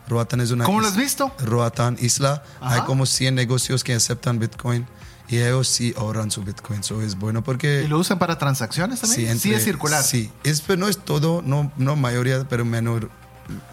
Roatán 0.08 0.40
es 0.40 0.50
una 0.52 0.64
¿Cómo 0.64 0.80
lo 0.80 0.86
has 0.86 0.96
visto? 0.96 1.34
Roatán, 1.44 1.96
isla. 2.00 2.42
Hay 2.60 2.80
como 2.82 3.04
100 3.04 3.34
negocios 3.34 3.84
que 3.84 3.92
aceptan 3.94 4.38
Bitcoin 4.38 4.86
y 5.28 5.36
ellos 5.38 5.68
sí 5.68 5.92
ahorran 5.98 6.30
su 6.30 6.42
Bitcoin. 6.42 6.80
Eso 6.80 7.02
es 7.02 7.16
bueno 7.18 7.44
porque... 7.44 7.82
¿Y 7.84 7.88
lo 7.88 7.98
usan 7.98 8.18
para 8.18 8.38
transacciones 8.38 9.00
también? 9.00 9.20
Sí, 9.38 9.48
entre- 9.48 9.56
es 9.58 9.64
circular. 9.64 10.02
Sí, 10.02 10.32
es, 10.44 10.62
pero 10.62 10.78
no 10.80 10.88
es 10.88 10.96
todo, 10.98 11.42
no, 11.44 11.70
no 11.76 11.96
mayoría, 11.96 12.46
pero 12.48 12.64
menor. 12.64 13.10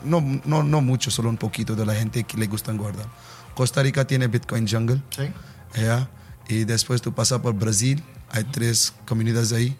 No, 0.04 0.22
no, 0.46 0.64
no 0.64 0.82
mucho, 0.82 1.12
solo 1.12 1.30
un 1.30 1.38
poquito 1.38 1.76
de 1.76 1.86
la 1.86 1.96
gente 1.96 2.24
que 2.24 2.38
le 2.38 2.48
gustan 2.48 2.78
guardar. 2.78 3.08
Costa 3.56 3.82
Rica 3.84 4.06
tiene 4.06 4.28
Bitcoin 4.28 4.68
Jungle. 4.68 5.02
Sí. 5.10 5.24
¿ya? 5.82 6.10
Y 6.48 6.66
después 6.66 7.02
tú 7.02 7.14
pasas 7.14 7.40
por 7.40 7.54
Brasil, 7.54 8.04
hay 8.30 8.44
tres 8.46 8.94
comunidades 9.06 9.52
ahí. 9.52 9.78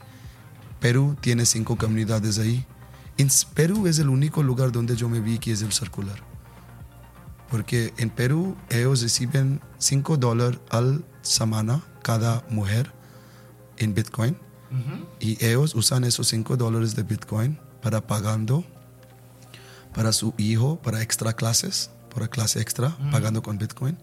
Perú 0.80 1.16
tiene 1.22 1.46
cinco 1.46 1.78
comunidades 1.78 2.40
ahí. 2.40 2.66
En 3.18 3.30
Perú 3.54 3.88
es 3.88 4.00
el 4.00 4.10
único 4.10 4.44
lugar 4.44 4.72
donde 4.72 4.96
yo 4.96 5.08
me 5.08 5.20
vi 5.20 5.40
que 5.40 5.52
es 5.52 5.62
el 5.62 5.72
circular. 5.72 6.18
Porque 7.50 7.94
en 7.98 8.10
Perú 8.10 8.58
ellos 8.70 9.02
reciben 9.02 9.62
5 9.78 10.18
dólares 10.18 10.60
al 10.70 11.06
semana 11.22 11.82
cada 12.02 12.44
mujer 12.50 12.92
en 13.78 13.94
Bitcoin. 13.94 14.38
Y 15.22 15.44
ellos 15.46 15.74
usan 15.74 16.04
esos 16.04 16.28
5 16.28 16.58
dólares 16.58 16.96
de 16.96 17.04
Bitcoin 17.04 17.58
para 17.82 18.06
pagando 18.06 18.66
para 19.96 20.12
su 20.12 20.34
hijo, 20.38 20.80
para 20.82 21.02
extra 21.02 21.34
clases, 21.34 21.90
para 22.14 22.28
clase 22.28 22.60
extra, 22.62 22.96
pagando 23.12 23.42
con 23.42 23.58
Bitcoin, 23.58 23.98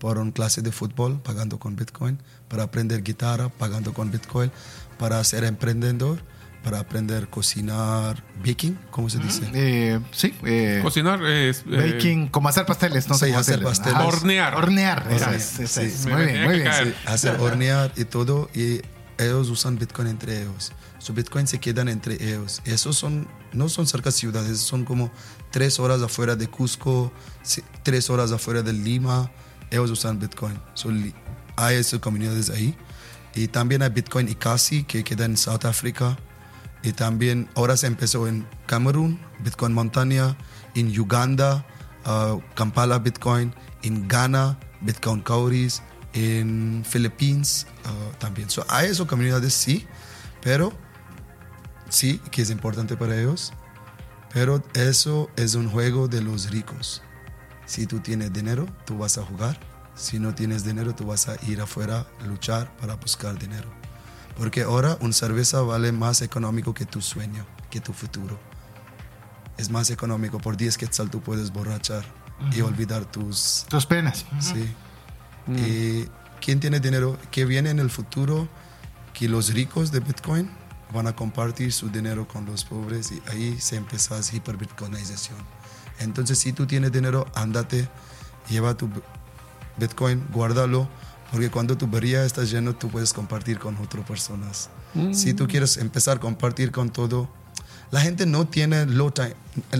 para 0.00 0.20
una 0.20 0.32
clase 0.32 0.60
de 0.62 0.72
fútbol, 0.72 1.20
pagando 1.22 1.58
con 1.58 1.76
Bitcoin, 1.76 2.18
para 2.48 2.64
aprender 2.64 3.02
guitarra, 3.02 3.48
pagando 3.48 3.94
con 3.94 4.10
Bitcoin, 4.10 4.50
para 4.98 5.22
ser 5.24 5.44
emprendedor, 5.44 6.20
para 6.64 6.80
aprender 6.80 7.28
cocinar, 7.28 8.24
baking, 8.44 8.76
¿cómo 8.90 9.08
se 9.08 9.18
dice? 9.18 9.48
Eh, 9.54 10.00
sí. 10.10 10.34
eh, 10.44 10.80
Cocinar 10.82 11.24
es. 11.24 11.60
eh, 11.70 11.92
baking, 11.92 12.26
como 12.28 12.48
hacer 12.48 12.66
pasteles, 12.66 13.06
no 13.08 13.14
Sí, 13.14 13.20
sé 13.20 13.26
cómo 13.28 13.38
hacer 13.38 13.62
pasteles. 13.62 14.00
Hornear. 14.00 14.54
Hornear, 14.56 15.06
esa 15.10 15.26
Hornear, 15.26 15.34
es, 15.34 15.60
esa 15.60 15.80
sí. 15.82 15.86
es. 15.86 16.06
Me 16.06 16.12
Muy 16.16 16.24
bien, 16.26 16.42
muy 16.44 16.58
bien. 16.60 16.72
sí. 16.84 16.94
hacer 17.06 17.40
hornear 17.40 17.92
y 17.96 18.04
todo 18.04 18.50
y 18.52 18.80
ellos 19.18 19.48
usan 19.48 19.78
Bitcoin 19.78 20.08
entre 20.08 20.42
ellos. 20.42 20.72
Su 20.98 21.12
Bitcoin 21.12 21.46
se 21.46 21.58
quedan 21.58 21.88
entre 21.88 22.14
ellos. 22.14 22.62
Esos 22.64 22.96
son 22.96 23.28
no 23.56 23.68
son 23.68 23.86
cerca 23.86 24.10
de 24.10 24.12
ciudades, 24.12 24.58
son 24.58 24.84
como 24.84 25.10
tres 25.50 25.80
horas 25.80 26.02
afuera 26.02 26.36
de 26.36 26.48
Cusco, 26.48 27.12
tres 27.82 28.10
horas 28.10 28.32
afuera 28.32 28.62
de 28.62 28.72
Lima. 28.72 29.30
Ellos 29.70 29.90
usan 29.90 30.18
Bitcoin. 30.18 30.60
So, 30.74 30.90
hay 31.56 31.76
esas 31.76 32.00
comunidades 32.00 32.50
ahí. 32.50 32.76
Y 33.34 33.48
también 33.48 33.82
hay 33.82 33.90
Bitcoin 33.90 34.28
Ikasi 34.28 34.84
que 34.84 35.02
queda 35.02 35.24
en 35.24 35.36
South 35.36 35.64
Africa. 35.64 36.16
Y 36.82 36.92
también 36.92 37.48
ahora 37.54 37.76
se 37.76 37.86
empezó 37.86 38.28
en 38.28 38.46
Camerún, 38.66 39.18
Bitcoin 39.40 39.72
Montaña, 39.72 40.36
en 40.74 40.98
Uganda, 40.98 41.66
uh, 42.06 42.40
Kampala 42.54 42.98
Bitcoin, 42.98 43.54
en 43.82 44.06
Ghana, 44.06 44.58
Bitcoin 44.82 45.22
Cauris, 45.22 45.82
en 46.12 46.84
Philippines 46.88 47.66
uh, 47.84 48.16
también. 48.18 48.50
So, 48.50 48.64
hay 48.68 48.88
esas 48.88 49.06
comunidades, 49.06 49.54
sí, 49.54 49.86
pero 50.42 50.72
sí, 51.88 52.18
que 52.30 52.42
es 52.42 52.50
importante 52.50 52.96
para 52.96 53.18
ellos, 53.18 53.52
pero 54.32 54.62
eso 54.74 55.30
es 55.36 55.54
un 55.54 55.70
juego 55.70 56.08
de 56.08 56.22
los 56.22 56.50
ricos. 56.50 57.02
Si 57.64 57.86
tú 57.86 58.00
tienes 58.00 58.32
dinero, 58.32 58.66
tú 58.84 58.98
vas 58.98 59.18
a 59.18 59.24
jugar. 59.24 59.58
Si 59.94 60.18
no 60.18 60.34
tienes 60.34 60.64
dinero, 60.64 60.94
tú 60.94 61.06
vas 61.06 61.28
a 61.28 61.36
ir 61.46 61.60
afuera 61.60 62.06
a 62.20 62.26
luchar 62.26 62.70
para 62.76 62.94
buscar 62.94 63.38
dinero. 63.38 63.68
Porque 64.36 64.62
ahora 64.62 64.98
una 65.00 65.12
cerveza 65.12 65.62
vale 65.62 65.90
más 65.90 66.22
económico 66.22 66.74
que 66.74 66.84
tu 66.84 67.00
sueño, 67.00 67.46
que 67.70 67.80
tu 67.80 67.92
futuro. 67.92 68.38
Es 69.56 69.70
más 69.70 69.90
económico. 69.90 70.38
Por 70.38 70.56
10 70.56 70.76
quetzal 70.76 71.10
tú 71.10 71.22
puedes 71.22 71.50
borrachar 71.50 72.04
y 72.52 72.60
olvidar 72.60 73.04
tus... 73.06 73.64
Tus 73.68 73.86
penas. 73.86 74.26
Sí. 74.38 74.74
Y 75.48 76.08
quién 76.40 76.60
tiene 76.60 76.78
dinero 76.80 77.18
que 77.30 77.46
viene 77.46 77.70
en 77.70 77.78
el 77.78 77.90
futuro 77.90 78.48
que 79.14 79.28
los 79.28 79.54
ricos 79.54 79.90
de 79.92 80.00
Bitcoin 80.00 80.50
van 80.92 81.06
a 81.06 81.16
compartir 81.16 81.72
su 81.72 81.88
dinero 81.88 82.26
con 82.28 82.44
los 82.46 82.64
pobres 82.64 83.12
y 83.12 83.22
ahí 83.30 83.58
se 83.58 83.76
empieza 83.76 84.18
la 84.18 84.24
hiperbitcoinización. 84.32 85.38
Entonces, 85.98 86.38
si 86.38 86.52
tú 86.52 86.66
tienes 86.66 86.92
dinero, 86.92 87.26
ándate, 87.34 87.88
lleva 88.48 88.76
tu 88.76 88.88
Bitcoin, 89.78 90.24
guárdalo, 90.32 90.88
porque 91.30 91.50
cuando 91.50 91.76
tu 91.76 91.86
barriga 91.86 92.24
está 92.24 92.44
lleno, 92.44 92.74
tú 92.74 92.88
puedes 92.88 93.12
compartir 93.12 93.58
con 93.58 93.76
otras 93.76 94.06
personas. 94.06 94.70
Si 95.12 95.34
tú 95.34 95.46
quieres 95.46 95.76
empezar 95.76 96.16
a 96.16 96.20
compartir 96.20 96.72
con 96.72 96.88
todo, 96.88 97.28
la 97.90 98.00
gente 98.00 98.26
no 98.26 98.46
tiene 98.46 98.86
low 98.86 99.10
time. 99.10 99.34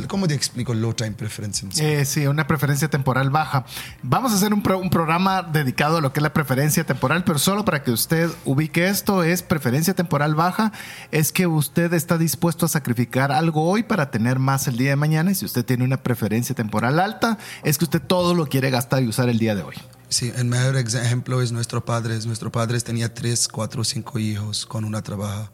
¿Cómo 0.08 0.26
te 0.26 0.32
explico 0.32 0.72
low 0.72 0.94
time 0.94 1.12
preference? 1.12 1.66
Eh, 1.78 2.04
sí, 2.06 2.26
una 2.26 2.46
preferencia 2.46 2.88
temporal 2.88 3.28
baja. 3.28 3.66
Vamos 4.02 4.32
a 4.32 4.36
hacer 4.36 4.54
un, 4.54 4.62
pro- 4.62 4.78
un 4.78 4.88
programa 4.88 5.42
dedicado 5.42 5.98
a 5.98 6.00
lo 6.00 6.12
que 6.14 6.20
es 6.20 6.22
la 6.22 6.32
preferencia 6.32 6.84
temporal, 6.84 7.24
pero 7.24 7.38
solo 7.38 7.64
para 7.64 7.82
que 7.82 7.90
usted 7.90 8.30
ubique 8.46 8.88
esto, 8.88 9.22
es 9.22 9.42
preferencia 9.42 9.92
temporal 9.92 10.34
baja, 10.34 10.72
es 11.10 11.30
que 11.30 11.46
usted 11.46 11.92
está 11.92 12.16
dispuesto 12.16 12.64
a 12.64 12.68
sacrificar 12.70 13.32
algo 13.32 13.68
hoy 13.68 13.82
para 13.82 14.10
tener 14.10 14.38
más 14.38 14.66
el 14.66 14.78
día 14.78 14.90
de 14.90 14.96
mañana, 14.96 15.32
y 15.32 15.34
si 15.34 15.44
usted 15.44 15.64
tiene 15.64 15.84
una 15.84 16.02
preferencia 16.02 16.54
temporal 16.54 16.98
alta, 16.98 17.36
es 17.62 17.76
que 17.76 17.84
usted 17.84 18.00
todo 18.00 18.34
lo 18.34 18.46
quiere 18.46 18.70
gastar 18.70 19.02
y 19.02 19.08
usar 19.08 19.28
el 19.28 19.38
día 19.38 19.54
de 19.54 19.62
hoy. 19.62 19.74
Sí, 20.08 20.32
el 20.36 20.44
mejor 20.46 20.76
ejemplo 20.76 21.42
es 21.42 21.52
nuestro 21.52 21.84
padre. 21.84 22.16
Nuestro 22.24 22.50
padre 22.52 22.80
tenía 22.80 23.12
tres, 23.12 23.48
cuatro, 23.48 23.82
cinco 23.84 24.18
hijos 24.20 24.64
con 24.64 24.84
una 24.84 25.02
trabaja 25.02 25.50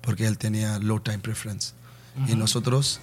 porque 0.00 0.26
él 0.26 0.38
tenía 0.38 0.78
low 0.78 0.98
time 1.00 1.18
preference. 1.18 1.74
Y 2.28 2.34
nosotros, 2.34 3.00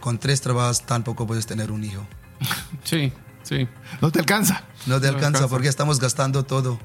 con 0.00 0.18
tres 0.18 0.40
trabajos, 0.40 0.82
tampoco 0.82 1.26
puedes 1.26 1.46
tener 1.46 1.70
un 1.72 1.84
hijo. 1.84 2.06
Sí, 2.84 3.12
sí. 3.42 3.66
No 4.00 4.10
te 4.12 4.20
alcanza. 4.20 4.62
No 4.86 5.00
te 5.00 5.06
No 5.08 5.14
alcanza 5.14 5.26
alcanza. 5.38 5.48
porque 5.48 5.68
estamos 5.68 5.98
gastando 5.98 6.44
todo. 6.44 6.78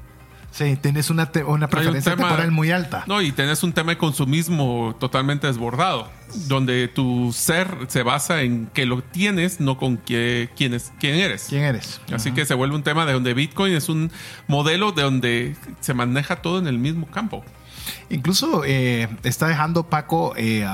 Sí, 0.50 0.76
tienes 0.76 1.08
una, 1.10 1.30
te- 1.32 1.44
una 1.44 1.54
Hay 1.54 1.62
un 1.64 1.70
preferencia 1.70 2.12
tema- 2.14 2.28
temporal 2.28 2.50
muy 2.50 2.70
alta. 2.72 3.04
No, 3.06 3.22
y 3.22 3.32
tenés 3.32 3.62
un 3.62 3.72
tema 3.72 3.92
de 3.92 3.98
consumismo 3.98 4.94
totalmente 5.00 5.46
desbordado, 5.46 6.10
donde 6.48 6.88
tu 6.88 7.32
ser 7.32 7.74
se 7.88 8.02
basa 8.02 8.42
en 8.42 8.66
que 8.66 8.84
lo 8.84 9.02
tienes, 9.02 9.60
no 9.60 9.78
con 9.78 9.96
qué, 9.96 10.50
quién, 10.56 10.74
es, 10.74 10.92
quién 11.00 11.14
eres. 11.14 11.46
¿Quién 11.48 11.62
eres? 11.62 12.00
Así 12.12 12.32
que 12.32 12.44
se 12.44 12.52
vuelve 12.54 12.74
un 12.76 12.82
tema 12.82 13.06
de 13.06 13.12
donde 13.14 13.32
Bitcoin 13.32 13.72
es 13.74 13.88
un 13.88 14.10
modelo 14.46 14.92
de 14.92 15.02
donde 15.02 15.56
se 15.80 15.94
maneja 15.94 16.42
todo 16.42 16.58
en 16.58 16.66
el 16.66 16.78
mismo 16.78 17.06
campo. 17.06 17.44
Incluso 18.10 18.62
eh, 18.64 19.08
está 19.22 19.46
dejando 19.48 19.84
Paco 19.88 20.34
eh, 20.36 20.66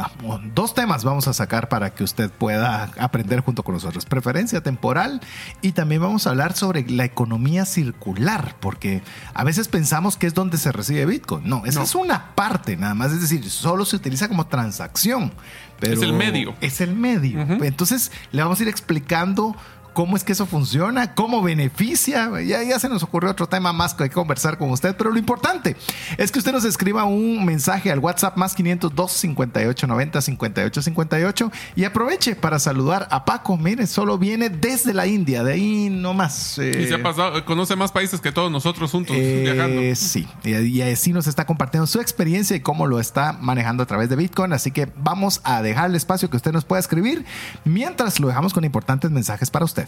dos 0.54 0.74
temas 0.74 1.04
vamos 1.04 1.28
a 1.28 1.32
sacar 1.32 1.68
para 1.68 1.94
que 1.94 2.04
usted 2.04 2.30
pueda 2.30 2.90
aprender 2.98 3.40
junto 3.40 3.62
con 3.62 3.74
nosotros. 3.74 4.04
Preferencia 4.06 4.60
temporal 4.62 5.20
y 5.62 5.72
también 5.72 6.00
vamos 6.02 6.26
a 6.26 6.30
hablar 6.30 6.54
sobre 6.54 6.88
la 6.88 7.04
economía 7.04 7.64
circular, 7.64 8.56
porque 8.60 9.02
a 9.34 9.44
veces 9.44 9.68
pensamos 9.68 10.16
que 10.16 10.26
es 10.26 10.34
donde 10.34 10.58
se 10.58 10.72
recibe 10.72 11.06
Bitcoin. 11.06 11.48
No, 11.48 11.64
esa 11.66 11.80
No. 11.80 11.84
es 11.84 11.94
una 11.94 12.34
parte 12.34 12.76
nada 12.76 12.94
más, 12.94 13.12
es 13.12 13.20
decir, 13.20 13.48
solo 13.50 13.84
se 13.84 13.96
utiliza 13.96 14.28
como 14.28 14.46
transacción. 14.46 15.32
Pero 15.80 15.94
Es 15.94 16.02
el 16.02 16.12
medio. 16.12 16.54
Es 16.60 16.80
el 16.80 16.94
medio. 16.96 17.40
Entonces 17.40 18.10
le 18.32 18.42
vamos 18.42 18.58
a 18.58 18.62
ir 18.64 18.68
explicando 18.68 19.54
cómo 19.98 20.16
es 20.16 20.22
que 20.22 20.30
eso 20.30 20.46
funciona, 20.46 21.12
cómo 21.16 21.42
beneficia. 21.42 22.30
Ya, 22.42 22.62
ya 22.62 22.78
se 22.78 22.88
nos 22.88 23.02
ocurrió 23.02 23.32
otro 23.32 23.48
tema 23.48 23.72
más 23.72 23.94
que 23.94 24.04
hay 24.04 24.08
que 24.10 24.14
conversar 24.14 24.56
con 24.56 24.70
usted, 24.70 24.94
pero 24.96 25.10
lo 25.10 25.18
importante 25.18 25.74
es 26.16 26.30
que 26.30 26.38
usted 26.38 26.52
nos 26.52 26.64
escriba 26.64 27.02
un 27.02 27.44
mensaje 27.44 27.90
al 27.90 27.98
WhatsApp 27.98 28.36
más 28.36 28.54
502 28.54 29.10
58 29.10 29.86
90 29.88 30.20
58 30.20 30.82
58 30.82 31.52
y 31.74 31.82
aproveche 31.82 32.36
para 32.36 32.60
saludar 32.60 33.08
a 33.10 33.24
Paco. 33.24 33.56
Mire, 33.56 33.88
solo 33.88 34.18
viene 34.18 34.50
desde 34.50 34.94
la 34.94 35.08
India, 35.08 35.42
de 35.42 35.54
ahí 35.54 35.88
no 35.90 36.14
más. 36.14 36.58
Y 36.58 36.86
se 36.86 36.94
ha 36.94 37.02
pasado, 37.02 37.44
conoce 37.44 37.74
más 37.74 37.90
países 37.90 38.20
que 38.20 38.30
todos 38.30 38.52
nosotros 38.52 38.92
juntos 38.92 39.16
Eh, 39.18 39.40
viajando. 39.52 39.82
sí, 39.96 40.28
y, 40.44 40.54
y 40.54 40.82
así 40.82 41.12
nos 41.12 41.26
está 41.26 41.44
compartiendo 41.44 41.88
su 41.88 42.00
experiencia 42.00 42.54
y 42.56 42.60
cómo 42.60 42.86
lo 42.86 43.00
está 43.00 43.32
manejando 43.40 43.82
a 43.82 43.86
través 43.86 44.08
de 44.08 44.14
Bitcoin. 44.14 44.52
Así 44.52 44.70
que 44.70 44.92
vamos 44.96 45.40
a 45.42 45.60
dejar 45.60 45.90
el 45.90 45.96
espacio 45.96 46.30
que 46.30 46.36
usted 46.36 46.52
nos 46.52 46.64
pueda 46.64 46.78
escribir 46.78 47.24
mientras 47.64 48.20
lo 48.20 48.28
dejamos 48.28 48.54
con 48.54 48.62
importantes 48.62 49.10
mensajes 49.10 49.50
para 49.50 49.64
usted. 49.64 49.87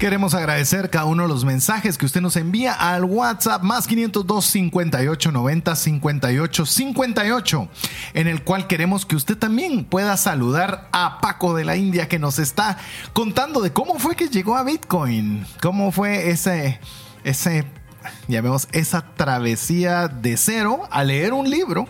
Queremos 0.00 0.32
agradecer 0.32 0.88
cada 0.88 1.04
uno 1.04 1.24
de 1.24 1.28
los 1.28 1.44
mensajes 1.44 1.98
que 1.98 2.06
usted 2.06 2.22
nos 2.22 2.36
envía 2.36 2.72
al 2.72 3.04
WhatsApp 3.04 3.62
más 3.62 3.86
502 3.86 4.46
58 4.46 5.30
90 5.30 5.76
58 5.76 6.64
58, 6.64 7.68
en 8.14 8.26
el 8.26 8.42
cual 8.42 8.66
queremos 8.66 9.04
que 9.04 9.14
usted 9.14 9.36
también 9.36 9.84
pueda 9.84 10.16
saludar 10.16 10.88
a 10.92 11.20
Paco 11.20 11.54
de 11.54 11.66
la 11.66 11.76
India 11.76 12.08
que 12.08 12.18
nos 12.18 12.38
está 12.38 12.78
contando 13.12 13.60
de 13.60 13.74
cómo 13.74 13.98
fue 13.98 14.16
que 14.16 14.28
llegó 14.28 14.56
a 14.56 14.64
Bitcoin, 14.64 15.44
cómo 15.60 15.92
fue 15.92 16.30
ese, 16.30 16.80
ese, 17.22 17.66
llamemos, 18.26 18.68
esa 18.72 19.02
travesía 19.16 20.08
de 20.08 20.38
cero 20.38 20.88
a 20.90 21.04
leer 21.04 21.34
un 21.34 21.50
libro 21.50 21.86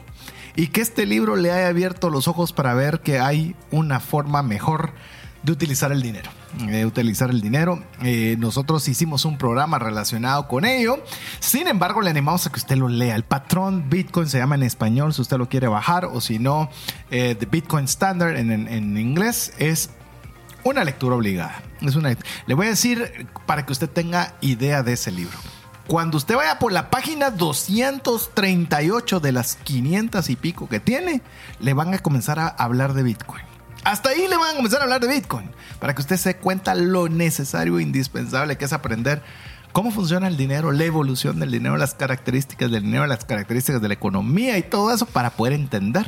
y 0.56 0.66
que 0.66 0.80
este 0.80 1.06
libro 1.06 1.36
le 1.36 1.52
haya 1.52 1.68
abierto 1.68 2.10
los 2.10 2.26
ojos 2.26 2.52
para 2.52 2.74
ver 2.74 3.02
que 3.02 3.20
hay 3.20 3.54
una 3.70 4.00
forma 4.00 4.42
mejor 4.42 4.94
de 4.94 5.19
utilizar 5.48 5.92
el 5.92 6.02
dinero. 6.02 6.30
De 6.66 6.84
utilizar 6.84 7.30
el 7.30 7.40
dinero. 7.40 7.82
Eh, 8.02 8.36
nosotros 8.38 8.86
hicimos 8.88 9.24
un 9.24 9.38
programa 9.38 9.78
relacionado 9.78 10.48
con 10.48 10.64
ello. 10.64 11.02
Sin 11.38 11.68
embargo, 11.68 12.02
le 12.02 12.10
animamos 12.10 12.46
a 12.46 12.50
que 12.50 12.58
usted 12.58 12.76
lo 12.76 12.88
lea. 12.88 13.16
El 13.16 13.24
patrón 13.24 13.88
Bitcoin 13.88 14.28
se 14.28 14.38
llama 14.38 14.56
en 14.56 14.64
español, 14.64 15.14
si 15.14 15.22
usted 15.22 15.38
lo 15.38 15.48
quiere 15.48 15.68
bajar, 15.68 16.04
o 16.04 16.20
si 16.20 16.38
no, 16.38 16.70
eh, 17.10 17.34
The 17.38 17.46
Bitcoin 17.46 17.84
Standard 17.84 18.36
en, 18.36 18.50
en, 18.50 18.98
inglés 18.98 19.52
es 19.58 19.90
una 20.64 20.84
lectura 20.84 21.16
obligada. 21.16 21.62
Es 21.80 21.96
una, 21.96 22.14
le 22.46 22.54
voy 22.54 22.66
a 22.66 22.70
decir 22.70 23.28
para 23.46 23.64
que 23.64 23.72
usted 23.72 23.88
tenga 23.88 24.34
idea 24.40 24.82
de 24.82 24.92
ese 24.92 25.10
libro. 25.10 25.38
Cuando 25.86 26.18
usted 26.18 26.36
vaya 26.36 26.58
por 26.58 26.72
la 26.72 26.90
página 26.90 27.30
238 27.30 29.18
de 29.18 29.32
las 29.32 29.56
500 29.56 30.30
y 30.30 30.36
pico 30.36 30.68
que 30.68 30.78
tiene, 30.78 31.22
le 31.58 31.72
van 31.72 31.94
a 31.94 31.98
comenzar 31.98 32.38
a 32.38 32.46
hablar 32.46 32.92
de 32.94 33.02
Bitcoin. 33.02 33.49
Hasta 33.84 34.10
ahí 34.10 34.28
le 34.28 34.36
van 34.36 34.50
a 34.50 34.56
comenzar 34.56 34.80
a 34.80 34.84
hablar 34.84 35.00
de 35.00 35.08
Bitcoin, 35.08 35.50
para 35.78 35.94
que 35.94 36.02
usted 36.02 36.16
se 36.16 36.36
cuenta 36.36 36.74
lo 36.74 37.08
necesario 37.08 37.78
e 37.78 37.82
indispensable 37.82 38.56
que 38.56 38.66
es 38.66 38.72
aprender 38.72 39.22
cómo 39.72 39.90
funciona 39.90 40.28
el 40.28 40.36
dinero, 40.36 40.72
la 40.72 40.84
evolución 40.84 41.40
del 41.40 41.50
dinero, 41.50 41.76
las 41.76 41.94
características 41.94 42.70
del 42.70 42.82
dinero, 42.82 43.06
las 43.06 43.24
características 43.24 43.80
de 43.80 43.88
la 43.88 43.94
economía 43.94 44.58
y 44.58 44.62
todo 44.62 44.92
eso 44.92 45.06
para 45.06 45.30
poder 45.30 45.54
entender 45.54 46.06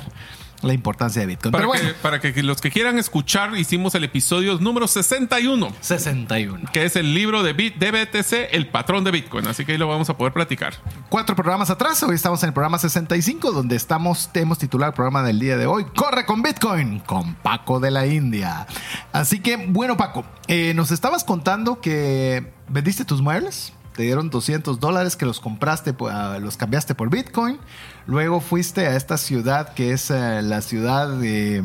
la 0.62 0.73
importancia 0.73 1.21
de 1.21 1.26
Bitcoin. 1.26 1.52
Para, 1.52 1.66
que, 1.71 1.95
para 1.95 2.21
que 2.21 2.42
los 2.42 2.61
que 2.61 2.71
quieran 2.71 2.99
escuchar, 2.99 3.57
hicimos 3.57 3.95
el 3.95 4.04
episodio 4.04 4.59
número 4.59 4.87
61. 4.87 5.73
61. 5.81 6.71
Que 6.73 6.85
es 6.85 6.97
el 6.97 7.14
libro 7.14 7.42
de, 7.42 7.52
Bit, 7.52 7.76
de 7.76 7.90
BTC, 7.90 8.54
el 8.54 8.69
patrón 8.69 9.04
de 9.04 9.11
Bitcoin. 9.11 9.47
Así 9.47 9.64
que 9.64 9.73
ahí 9.73 9.78
lo 9.78 9.88
vamos 9.88 10.09
a 10.11 10.16
poder 10.16 10.33
platicar. 10.33 10.75
Cuatro 11.09 11.35
programas 11.35 11.71
atrás, 11.71 12.02
hoy 12.02 12.14
estamos 12.14 12.42
en 12.42 12.49
el 12.49 12.54
programa 12.54 12.78
65, 12.78 13.52
donde 13.52 13.76
estamos, 13.76 14.31
hemos 14.35 14.59
titulado 14.59 14.90
el 14.90 14.95
programa 14.95 15.23
del 15.23 15.38
día 15.38 15.57
de 15.57 15.66
hoy, 15.66 15.85
Corre 15.95 16.25
con 16.25 16.42
Bitcoin, 16.42 17.00
con 17.00 17.35
Paco 17.35 17.81
de 17.81 17.90
la 17.90 18.07
India. 18.07 18.66
Así 19.12 19.40
que, 19.40 19.57
bueno, 19.57 19.97
Paco, 19.97 20.25
eh, 20.49 20.73
nos 20.75 20.90
estabas 20.90 21.25
contando 21.25 21.81
que 21.81 22.52
vendiste 22.69 23.04
tus 23.04 23.21
muebles 23.21 23.73
te 23.95 24.02
dieron 24.02 24.31
200 24.31 24.81
dólares 24.81 25.17
que 25.17 25.26
los 25.26 25.41
compraste, 25.41 25.95
ah, 26.10 26.39
los 26.41 26.56
cambiaste 26.56 26.95
por 26.95 27.10
Bitcoin. 27.10 27.58
Luego 28.06 28.41
fuiste 28.41 28.86
a 28.86 28.97
esta 28.97 29.17
ciudad 29.17 29.75
que 29.75 29.93
es 29.93 30.10
eh, 30.10 30.43
la 30.43 30.60
ciudad 30.60 31.08
de, 31.08 31.62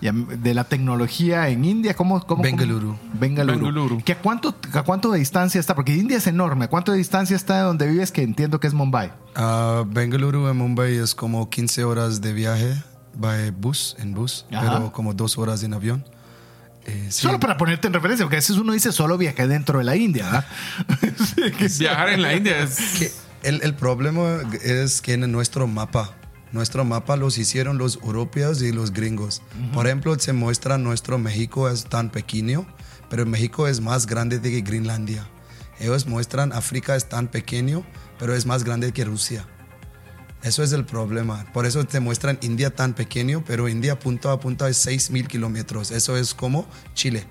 de, 0.00 0.54
la 0.54 0.64
tecnología 0.64 1.48
en 1.48 1.64
India. 1.64 1.94
¿Cómo? 1.94 2.24
cómo 2.26 2.42
Bengaluru. 2.42 2.98
Bengaluru. 3.14 4.02
¿Que 4.02 4.12
a, 4.12 4.18
cuánto, 4.18 4.54
¿A 4.74 4.82
cuánto 4.82 5.10
de 5.10 5.18
distancia 5.18 5.58
está? 5.58 5.74
Porque 5.74 5.94
India 5.94 6.18
es 6.18 6.26
enorme. 6.26 6.66
¿A 6.66 6.68
cuánto 6.68 6.92
de 6.92 6.98
distancia 6.98 7.34
está 7.34 7.58
de 7.58 7.62
donde 7.62 7.86
vives 7.86 8.12
que 8.12 8.22
entiendo 8.22 8.60
que 8.60 8.66
es 8.66 8.74
Mumbai? 8.74 9.12
Uh, 9.36 9.84
Bengaluru 9.86 10.48
en 10.48 10.56
Mumbai 10.56 10.96
es 10.96 11.14
como 11.14 11.48
15 11.48 11.84
horas 11.84 12.20
de 12.20 12.32
viaje. 12.32 12.74
En 13.22 13.60
bus, 13.60 13.96
en 13.98 14.14
bus, 14.14 14.46
pero 14.48 14.92
como 14.92 15.12
dos 15.12 15.36
horas 15.36 15.62
en 15.62 15.74
avión. 15.74 16.04
Eh, 16.86 17.08
solo 17.10 17.38
para 17.38 17.56
ponerte 17.56 17.86
en 17.86 17.92
referencia, 17.92 18.24
porque 18.24 18.36
a 18.36 18.38
veces 18.38 18.56
uno 18.56 18.72
dice 18.72 18.92
solo 18.92 19.18
viajé 19.18 19.46
dentro 19.46 19.78
de 19.78 19.84
la 19.84 19.96
India. 19.96 20.46
Viajar 21.78 22.08
en 22.10 22.22
la 22.22 22.34
India 22.34 22.60
es... 22.60 23.26
el, 23.42 23.60
el, 23.62 23.74
problema 23.74 24.42
es 24.62 25.00
que 25.00 25.14
en 25.14 25.30
nuestro 25.32 25.66
mapa, 25.66 26.16
nuestro 26.52 26.84
mapa 26.84 27.16
los 27.16 27.38
hicieron 27.38 27.78
los 27.78 27.96
europeos 27.96 28.62
y 28.62 28.72
los 28.72 28.92
gringos. 28.92 29.42
Por 29.72 29.86
ejemplo, 29.86 30.18
se 30.18 30.32
muestra 30.32 30.78
nuestro 30.78 31.18
México 31.18 31.68
es 31.68 31.84
tan 31.84 32.10
pequeño, 32.10 32.66
pero 33.08 33.26
México 33.26 33.68
es 33.68 33.80
más 33.80 34.06
grande 34.06 34.40
que 34.40 34.60
Greenlandia. 34.60 35.28
Ellos 35.78 36.06
muestran 36.06 36.52
África 36.52 36.94
es 36.96 37.08
tan 37.08 37.28
pequeño, 37.28 37.84
pero 38.18 38.34
es 38.34 38.46
más 38.46 38.64
grande 38.64 38.92
que 38.92 39.04
Rusia. 39.04 39.46
Eso 40.42 40.62
es 40.62 40.72
el 40.72 40.84
problema. 40.84 41.44
Por 41.52 41.66
eso 41.66 41.84
te 41.84 42.00
muestran 42.00 42.38
India 42.42 42.74
tan 42.74 42.94
pequeño, 42.94 43.44
pero 43.46 43.68
India 43.68 43.98
punto 43.98 44.30
a 44.30 44.40
punto 44.40 44.66
es 44.66 44.86
6.000 44.86 45.26
kilómetros. 45.26 45.90
Eso 45.90 46.16
es 46.16 46.34
como 46.34 46.66
Chile. 46.94 47.26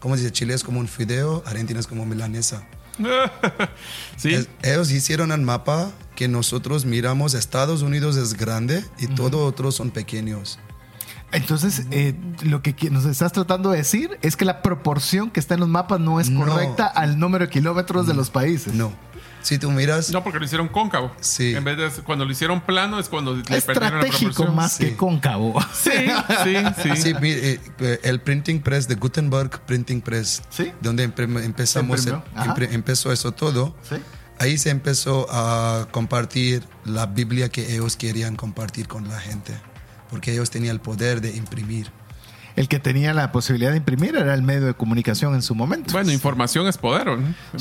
Como 0.00 0.16
dice, 0.16 0.32
Chile 0.32 0.54
es 0.54 0.64
como 0.64 0.80
un 0.80 0.88
fideo, 0.88 1.42
Argentina 1.46 1.80
es 1.80 1.86
como 1.86 2.04
milanesa. 2.04 2.66
¿Sí? 4.16 4.46
ellos 4.62 4.90
hicieron 4.90 5.32
el 5.32 5.40
mapa 5.40 5.90
que 6.14 6.28
nosotros 6.28 6.84
miramos, 6.84 7.34
Estados 7.34 7.82
Unidos 7.82 8.16
es 8.16 8.34
grande 8.34 8.84
y 8.98 9.06
todos 9.06 9.40
otros 9.40 9.74
son 9.74 9.90
pequeños. 9.90 10.58
Entonces, 11.32 11.86
eh, 11.90 12.14
lo 12.42 12.62
que 12.62 12.74
nos 12.90 13.06
estás 13.06 13.32
tratando 13.32 13.70
de 13.70 13.78
decir 13.78 14.18
es 14.20 14.36
que 14.36 14.44
la 14.44 14.60
proporción 14.60 15.30
que 15.30 15.40
está 15.40 15.54
en 15.54 15.60
los 15.60 15.68
mapas 15.68 15.98
no 15.98 16.20
es 16.20 16.30
correcta 16.30 16.86
al 16.86 17.18
número 17.18 17.46
de 17.46 17.50
kilómetros 17.50 18.06
de 18.06 18.12
los 18.12 18.28
países. 18.28 18.74
No. 18.74 18.92
Si 19.42 19.58
tú 19.58 19.70
miras. 19.70 20.10
No, 20.10 20.22
porque 20.22 20.38
lo 20.38 20.44
hicieron 20.44 20.68
cóncavo. 20.68 21.12
Sí. 21.20 21.54
En 21.54 21.64
vez 21.64 21.76
de 21.76 22.02
cuando 22.02 22.24
lo 22.24 22.32
hicieron 22.32 22.60
plano 22.60 22.98
es 22.98 23.08
cuando 23.08 23.34
le 23.34 23.42
Estratégico 23.56 24.46
más 24.46 24.78
que 24.78 24.96
cóncavo. 24.96 25.60
Sí, 25.72 25.90
sí, 26.44 26.56
sí. 26.82 26.96
sí 26.96 27.12
eh, 27.22 28.00
el 28.02 28.20
printing 28.20 28.60
press 28.60 28.88
de 28.88 28.94
Gutenberg 28.94 29.60
Printing 29.66 30.00
Press. 30.00 30.42
Sí. 30.50 30.72
Donde 30.80 31.04
empezamos, 31.04 32.06
empezó 32.70 33.12
eso 33.12 33.32
todo. 33.32 33.74
Sí. 33.88 33.96
Ahí 34.38 34.58
se 34.58 34.70
empezó 34.70 35.26
a 35.30 35.88
compartir 35.90 36.64
la 36.84 37.06
Biblia 37.06 37.48
que 37.48 37.74
ellos 37.74 37.96
querían 37.96 38.36
compartir 38.36 38.88
con 38.88 39.08
la 39.08 39.20
gente. 39.20 39.54
Porque 40.10 40.32
ellos 40.32 40.50
tenían 40.50 40.74
el 40.74 40.80
poder 40.80 41.20
de 41.20 41.36
imprimir 41.36 41.90
el 42.56 42.68
que 42.68 42.78
tenía 42.78 43.14
la 43.14 43.32
posibilidad 43.32 43.70
de 43.70 43.78
imprimir 43.78 44.16
era 44.16 44.34
el 44.34 44.42
medio 44.42 44.66
de 44.66 44.74
comunicación 44.74 45.34
en 45.34 45.42
su 45.42 45.54
momento. 45.54 45.92
Bueno, 45.92 46.12
información 46.12 46.66
es 46.66 46.78
poder. 46.78 47.08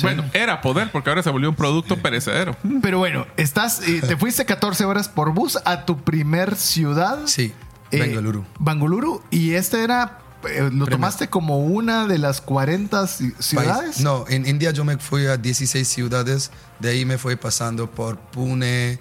Bueno, 0.01 0.23
era 0.33 0.61
poder 0.61 0.91
porque 0.91 1.09
ahora 1.09 1.23
se 1.23 1.29
volvió 1.29 1.49
un 1.49 1.55
producto 1.55 1.97
perecedero. 1.97 2.55
Pero 2.81 2.99
bueno, 2.99 3.27
estás, 3.37 3.87
eh, 3.87 4.01
te 4.05 4.17
fuiste 4.17 4.45
14 4.45 4.85
horas 4.85 5.09
por 5.09 5.33
bus 5.33 5.57
a 5.65 5.85
tu 5.85 5.97
primer 6.03 6.55
ciudad. 6.55 7.19
Sí, 7.25 7.53
eh, 7.91 7.99
Bangalore. 7.99 8.39
Bangalore. 8.59 9.07
Y 9.29 9.53
este 9.53 9.83
era 9.83 10.19
eh, 10.49 10.69
¿Lo 10.71 10.87
tomaste 10.87 11.29
como 11.29 11.59
una 11.59 12.07
de 12.07 12.17
las 12.17 12.41
40 12.41 13.07
ciudades? 13.07 13.99
No, 13.99 14.25
en 14.27 14.47
India 14.47 14.71
yo 14.71 14.83
me 14.83 14.97
fui 14.97 15.27
a 15.27 15.37
16 15.37 15.87
ciudades, 15.87 16.51
de 16.79 16.89
ahí 16.89 17.05
me 17.05 17.17
fui 17.17 17.35
pasando 17.35 17.89
por 17.89 18.17
Pune, 18.17 18.99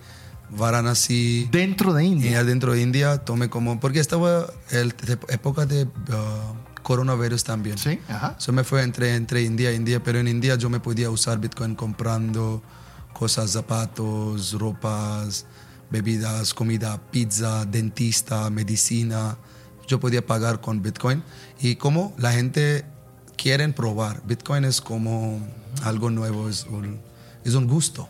Varanasi. 0.50 1.48
Dentro 1.50 1.92
de 1.92 2.04
India. 2.04 2.44
dentro 2.44 2.72
de 2.72 2.82
India 2.82 3.18
tomé 3.18 3.48
como, 3.48 3.78
porque 3.80 4.00
estaba 4.00 4.46
el, 4.70 4.94
época 5.28 5.66
de 5.66 5.84
uh, 5.84 6.80
coronavirus 6.82 7.44
también. 7.44 7.78
Sí, 7.78 7.98
ajá. 8.08 8.36
Eso 8.38 8.52
me 8.52 8.64
fue 8.64 8.82
entre, 8.82 9.14
entre 9.14 9.42
India 9.42 9.72
India, 9.72 10.02
pero 10.02 10.18
en 10.18 10.28
India 10.28 10.56
yo 10.56 10.70
me 10.70 10.80
podía 10.80 11.10
usar 11.10 11.38
Bitcoin 11.38 11.74
comprando 11.74 12.62
cosas, 13.12 13.50
zapatos, 13.50 14.52
ropas, 14.52 15.46
bebidas, 15.90 16.54
comida, 16.54 17.00
pizza, 17.10 17.64
dentista, 17.64 18.48
medicina. 18.50 19.36
Yo 19.86 20.00
podía 20.00 20.24
pagar 20.24 20.60
con 20.60 20.82
Bitcoin. 20.82 21.22
Y 21.60 21.76
como 21.76 22.14
la 22.16 22.32
gente 22.32 22.84
quiere 23.36 23.68
probar, 23.70 24.22
Bitcoin 24.26 24.64
es 24.64 24.80
como 24.80 25.40
algo 25.82 26.10
nuevo, 26.10 26.48
es 26.48 26.66
es 27.44 27.54
un 27.54 27.66
gusto. 27.66 28.08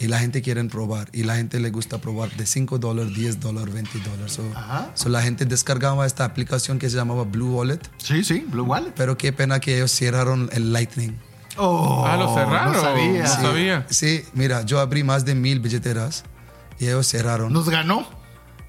Y 0.00 0.08
la 0.08 0.18
gente 0.18 0.40
quiere 0.42 0.64
probar 0.64 1.08
y 1.12 1.22
la 1.24 1.36
gente 1.36 1.60
le 1.60 1.70
gusta 1.70 1.98
probar 1.98 2.30
de 2.34 2.46
5 2.46 2.78
dólares, 2.78 3.14
10 3.14 3.38
dólares, 3.38 3.72
20 3.74 3.98
dólares. 4.00 4.32
So, 4.32 4.42
Ajá. 4.56 4.90
so 4.94 5.10
la 5.10 5.20
gente 5.22 5.44
descargaba 5.44 6.06
esta 6.06 6.24
aplicación 6.24 6.78
que 6.78 6.88
se 6.88 6.96
llamaba 6.96 7.24
Blue 7.24 7.54
Wallet, 7.56 7.80
Sí, 7.98 8.24
sí, 8.24 8.44
Blue 8.48 8.64
Wallet. 8.64 8.92
pero 8.96 9.16
qué 9.18 9.32
pena 9.32 9.60
que 9.60 9.76
ellos 9.76 9.92
cerraron 9.92 10.48
el 10.52 10.72
Lightning. 10.72 11.16
Oh, 11.58 12.04
ah, 12.06 12.16
lo 12.16 12.34
cerraron. 12.34 12.72
No 12.72 12.80
sabía. 12.80 13.22
No 13.24 13.28
sabía. 13.28 13.86
Sí, 13.90 14.24
mira, 14.32 14.62
yo 14.64 14.80
abrí 14.80 15.04
más 15.04 15.24
de 15.26 15.34
mil 15.34 15.60
billeteras 15.60 16.24
y 16.78 16.86
ellos 16.86 17.06
cerraron. 17.06 17.52
Nos 17.52 17.68
ganó. 17.68 18.08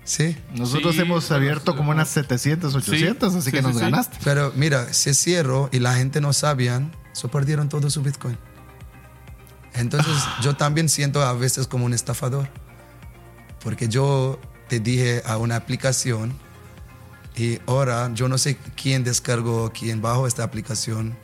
Sí, 0.03 0.35
Nosotros 0.55 0.95
Sí, 0.95 1.01
hemos 1.01 1.31
abierto 1.31 1.77
como 1.77 1.91
unas 1.91 2.09
700, 2.09 2.73
800, 2.75 3.35
así 3.35 3.45
sí, 3.45 3.51
que 3.51 3.57
sí, 3.59 3.63
nos 3.63 3.75
sí. 3.75 3.81
ganaste. 3.81 4.17
pero 4.23 4.51
mira, 4.55 4.91
se 4.93 5.13
cerró 5.13 5.69
y 5.71 5.79
la 5.79 5.93
gente 5.93 6.19
no 6.19 6.33
sabían, 6.33 6.91
so 7.13 7.29
perdieron 7.29 7.69
todo 7.69 7.89
su 7.89 8.01
Bitcoin. 8.01 8.37
Entonces 9.73 10.13
yo 10.41 10.55
también 10.55 10.89
siento 10.89 11.21
a 11.21 11.33
veces 11.33 11.67
como 11.67 11.85
un 11.85 11.93
estafador, 11.93 12.49
porque 13.63 13.87
yo 13.87 14.39
te 14.67 14.79
dije 14.79 15.21
a 15.25 15.37
una 15.37 15.55
aplicación 15.55 16.33
y 17.35 17.59
ahora 17.65 18.11
yo 18.13 18.27
no 18.27 18.37
sé 18.37 18.57
quién 18.75 19.03
descargó, 19.03 19.71
quién 19.71 20.01
bajó 20.01 20.27
esta 20.27 20.43
aplicación 20.43 21.17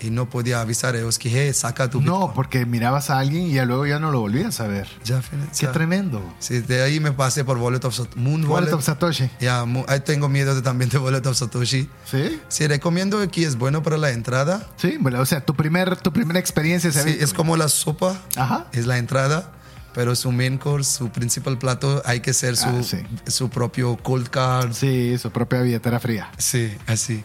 y 0.00 0.10
no 0.10 0.28
podía 0.28 0.60
avisar 0.60 0.94
a 0.94 0.98
ellos 0.98 1.18
que, 1.18 1.30
hey, 1.30 1.52
saca 1.54 1.88
tu 1.88 2.00
Bitcoin. 2.00 2.20
No, 2.20 2.32
porque 2.34 2.66
mirabas 2.66 3.08
a 3.10 3.18
alguien 3.18 3.44
y 3.46 3.54
ya 3.54 3.64
luego 3.64 3.86
ya 3.86 3.98
no 3.98 4.10
lo 4.10 4.20
volvías 4.20 4.60
a 4.60 4.66
ver. 4.66 4.86
Ya, 5.04 5.22
Qué 5.58 5.66
tremendo. 5.68 6.22
Sí, 6.38 6.60
de 6.60 6.82
ahí 6.82 7.00
me 7.00 7.12
pasé 7.12 7.44
por 7.44 7.56
Wallet 7.58 7.84
of 7.84 7.94
Sat- 7.98 8.14
Moon 8.16 8.44
Wallet 8.44 8.66
Wallet. 8.66 8.72
of 8.74 8.84
Satoshi. 8.84 9.30
Ya, 9.40 9.64
ahí 9.88 10.00
tengo 10.00 10.28
miedo 10.28 10.54
de, 10.54 10.62
también 10.62 10.90
de 10.90 10.98
Wallet 10.98 11.26
of 11.26 11.36
Satoshi. 11.36 11.88
¿Sí? 12.10 12.40
Sí, 12.48 12.66
recomiendo 12.66 13.20
aquí 13.20 13.44
es 13.44 13.56
bueno 13.56 13.82
para 13.82 13.96
la 13.96 14.10
entrada. 14.10 14.66
Sí, 14.76 14.96
bueno, 15.00 15.20
o 15.20 15.26
sea, 15.26 15.44
tu, 15.44 15.54
primer, 15.54 15.96
tu 15.96 16.12
primera 16.12 16.38
experiencia 16.38 16.92
se 16.92 17.02
Sí, 17.02 17.16
es 17.20 17.32
como 17.32 17.56
la 17.56 17.68
sopa, 17.68 18.20
Ajá. 18.36 18.66
es 18.72 18.86
la 18.86 18.98
entrada, 18.98 19.52
pero 19.94 20.14
su 20.14 20.30
main 20.30 20.58
course, 20.58 20.98
su 20.98 21.08
principal 21.08 21.56
plato, 21.56 22.02
hay 22.04 22.20
que 22.20 22.34
ser 22.34 22.56
su, 22.56 22.68
Ah, 22.68 22.82
sí. 22.82 22.98
su 23.28 23.48
propio 23.48 23.96
cold 23.96 24.28
card. 24.28 24.72
Sí, 24.74 25.16
su 25.16 25.30
propia 25.30 25.62
billetera 25.62 25.98
fría. 26.00 26.30
Sí, 26.36 26.76
así. 26.86 27.24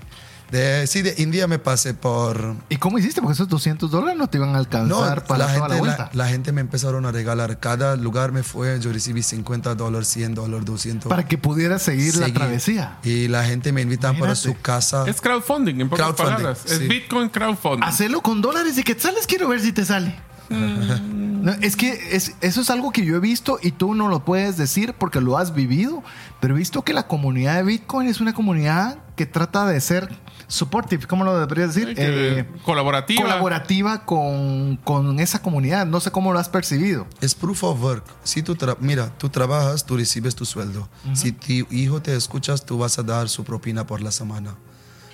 De, 0.52 0.86
sí, 0.86 1.02
de 1.02 1.16
India 1.18 1.48
me 1.48 1.60
pasé 1.60 1.94
por... 1.94 2.56
¿Y 2.68 2.76
cómo 2.76 3.00
hiciste? 3.00 3.22
Porque 3.22 3.34
esos 3.36 3.48
200 3.48 3.90
dólares 3.90 4.18
no 4.18 4.28
te 4.28 4.38
iban 4.38 4.50
a 4.50 4.54
No, 4.54 4.60
alcanzar 4.60 5.24
para 5.26 5.38
la 5.38 5.46
toda 5.46 5.48
gente, 5.54 5.70
la 5.70 5.74
la, 5.76 5.80
vuelta. 5.80 6.10
la 6.14 6.28
gente 6.28 6.52
me 6.52 6.60
empezaron 6.62 7.06
a 7.06 7.12
regalar. 7.12 7.60
Cada 7.60 7.96
lugar 7.96 8.34
me 8.34 8.44
fue, 8.44 8.78
yo 8.82 8.92
recibí 8.92 9.24
50 9.24 9.76
dólares, 9.76 10.10
100 10.10 10.36
dólares, 10.36 10.66
200. 10.66 11.10
para 11.10 11.26
que 11.26 11.38
pudieras 11.38 11.82
seguir, 11.84 12.14
la 12.16 12.26
seguir. 12.26 12.34
travesía. 12.34 12.98
Y 13.04 13.30
la 13.30 13.46
gente 13.46 13.72
me 13.72 13.82
invitan 13.82 14.18
para 14.20 14.36
su 14.36 14.54
casa. 14.62 15.06
Es 15.08 15.22
crowdfunding, 15.22 15.80
en 15.80 15.90
pocas 15.90 16.08
Crowdfunding, 16.08 16.34
palabras. 16.36 16.66
Es 16.66 16.80
sí. 16.80 16.88
Bitcoin 16.90 17.30
crowdfunding. 17.30 17.84
Hacerlo 17.84 18.22
con 18.22 18.42
dólares 18.42 18.78
y 18.78 18.84
quetzales, 18.84 19.26
quiero 19.28 19.48
ver 19.48 19.62
si 19.62 19.72
te 19.72 19.86
sale. 19.86 20.16
No, 20.50 21.54
es 21.62 21.76
que 21.76 22.16
es- 22.16 22.34
eso 22.42 22.62
es 22.62 22.70
algo 22.70 22.92
que 22.92 23.06
yo 23.06 23.16
he 23.16 23.20
visto 23.20 23.58
y 23.62 23.72
tú 23.72 23.96
no 23.96 24.10
lo 24.10 24.26
puedes 24.26 24.58
decir 24.58 24.94
porque 24.98 25.22
lo 25.22 25.38
has 25.38 25.54
vivido, 25.56 26.04
pero 26.40 26.56
he 26.56 26.58
visto 26.58 26.84
que 26.84 26.94
la 26.94 27.08
comunidad 27.08 27.56
de 27.56 27.64
Bitcoin 27.64 28.08
es 28.08 28.20
una 28.22 28.34
comunidad 28.34 28.98
que 29.22 29.28
trata 29.28 29.68
de 29.68 29.80
ser 29.80 30.10
supportive, 30.48 31.06
¿cómo 31.06 31.24
lo 31.24 31.38
debería 31.40 31.68
decir? 31.68 31.94
Que- 31.94 32.40
Eh, 32.40 32.48
colaborativa. 32.66 33.22
colaborativa 33.22 34.04
con, 34.04 34.78
con 34.78 35.20
esa 35.20 35.44
comunidad. 35.44 35.86
No 35.86 36.00
sé 36.00 36.10
cómo 36.12 36.34
lo 36.34 36.40
has 36.40 36.50
percibido. 36.50 37.06
Es 37.22 37.36
proof 37.36 37.64
of 37.64 37.80
work. 37.84 38.04
Si 38.24 38.42
tú 38.42 38.58
mira, 38.80 39.16
tú 39.20 39.30
trabajas, 39.30 39.86
tú 39.86 39.96
recibes 39.96 40.36
tu 40.36 40.46
sueldo. 40.46 40.90
Si 41.14 41.32
tu 41.34 41.54
hijo 41.72 42.02
te 42.02 42.16
escuchas, 42.16 42.66
tú 42.66 42.80
vas 42.80 42.98
a 42.98 43.04
dar 43.04 43.30
su 43.30 43.44
propina 43.44 43.86
por 43.86 44.02
la 44.02 44.12
semana. 44.12 44.56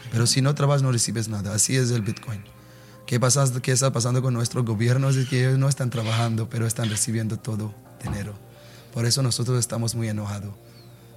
Pero 0.10 0.26
si 0.26 0.42
no 0.42 0.56
trabajas, 0.56 0.84
no 0.84 0.92
recibes 0.94 1.28
nada. 1.28 1.54
Así 1.54 1.76
es 1.76 1.92
el 1.92 2.02
Bitcoin. 2.02 2.42
¿Qué, 3.06 3.20
pasa, 3.20 3.44
¿Qué 3.62 3.74
está 3.74 3.92
pasando 3.92 4.22
con 4.22 4.34
nuestros 4.34 4.64
gobiernos? 4.64 5.18
Es 5.18 5.28
que 5.28 5.42
ellos 5.46 5.60
no 5.60 5.68
están 5.68 5.90
trabajando, 5.90 6.48
pero 6.50 6.66
están 6.66 6.90
recibiendo 6.90 7.38
todo 7.38 7.74
dinero. 8.02 8.34
Por 8.94 9.06
eso 9.06 9.22
nosotros 9.22 9.60
estamos 9.60 9.96
muy 9.96 10.08
enojados. 10.08 10.54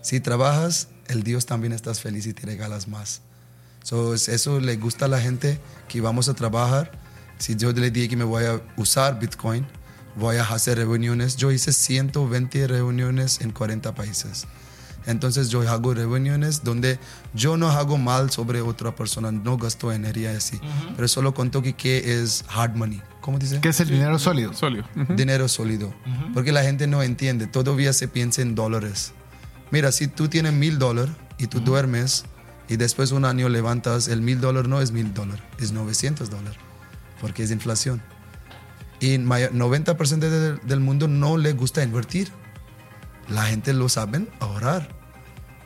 Si 0.03 0.18
trabajas, 0.18 0.88
el 1.11 1.23
Dios 1.23 1.46
también 1.46 1.73
estás 1.73 2.01
feliz 2.01 2.27
y 2.27 2.33
te 2.33 2.46
regalas 2.46 2.88
más. 2.88 3.23
So, 3.83 4.14
es- 4.14 4.29
eso 4.29 4.61
le 4.61 4.77
gusta 4.77 5.07
a 5.07 5.09
la 5.09 5.20
gente 5.20 5.59
que 5.88 6.01
vamos 6.01 6.29
a 6.29 6.35
trabajar. 6.35 6.92
Si 7.38 7.57
yo 7.57 7.73
le 7.73 7.90
dije 7.90 8.09
que 8.11 8.16
me 8.16 8.25
voy 8.25 8.44
a 8.44 8.61
usar 8.77 9.18
Bitcoin, 9.18 9.66
voy 10.16 10.37
a 10.37 10.42
hacer 10.44 10.77
reuniones. 10.79 11.37
Yo 11.37 11.51
hice 11.51 11.73
120 11.73 12.66
reuniones 12.66 13.40
en 13.40 13.51
40 13.53 13.94
países. 13.94 14.46
Entonces 15.07 15.49
yo 15.49 15.66
hago 15.68 15.94
reuniones 15.94 16.62
donde 16.62 16.99
yo 17.33 17.57
no 17.57 17.70
hago 17.70 17.96
mal 17.96 18.31
sobre 18.31 18.61
otra 18.61 18.94
persona, 18.94 19.33
no 19.33 19.57
gasto 19.57 19.90
energía 19.92 20.33
así, 20.37 20.61
pero 20.94 21.09
solo 21.09 21.33
conto 21.33 21.62
que 21.62 21.73
qué 21.73 22.20
es 22.23 22.44
hard 22.55 22.77
money. 22.77 23.01
¿Cómo 23.23 23.38
dice? 23.38 23.61
¿Qué 23.62 23.70
es 23.70 23.81
el 23.81 23.88
dinero 23.88 24.18
sólido? 24.18 24.53
Sólido. 24.53 24.85
Dinero 25.16 25.49
sólido. 25.49 25.92
Porque 26.35 26.53
la 26.53 26.62
gente 26.62 26.87
no 26.87 27.03
entiende, 27.03 27.46
todavía 27.46 27.94
se 27.94 28.09
piensa 28.09 28.42
en 28.42 28.55
dólares. 28.55 29.12
Mira, 29.70 29.92
si 29.92 30.09
tú 30.09 30.28
tienes 30.28 30.52
mil 30.52 30.78
dólares 30.78 31.14
y 31.38 31.46
tú 31.46 31.61
duermes 31.61 32.24
y 32.68 32.76
después 32.76 33.12
un 33.12 33.24
año 33.24 33.48
levantas, 33.48 34.09
el 34.09 34.20
mil 34.22 34.40
dólares 34.40 34.68
no 34.68 34.80
es 34.80 34.92
mil 34.92 35.12
dólares, 35.14 35.42
es 35.59 35.72
900 35.72 36.30
dólares, 36.30 36.59
porque 37.20 37.42
es 37.42 37.50
inflación. 37.50 38.02
Y 39.00 39.18
mayor- 39.18 39.52
90% 39.54 40.28
de- 40.28 40.56
del 40.56 40.80
mundo 40.80 41.09
no 41.09 41.37
le 41.37 41.52
gusta 41.52 41.83
invertir. 41.83 42.30
La 43.28 43.44
gente 43.46 43.72
lo 43.72 43.88
sabe 43.88 44.26
ahorrar. 44.40 44.88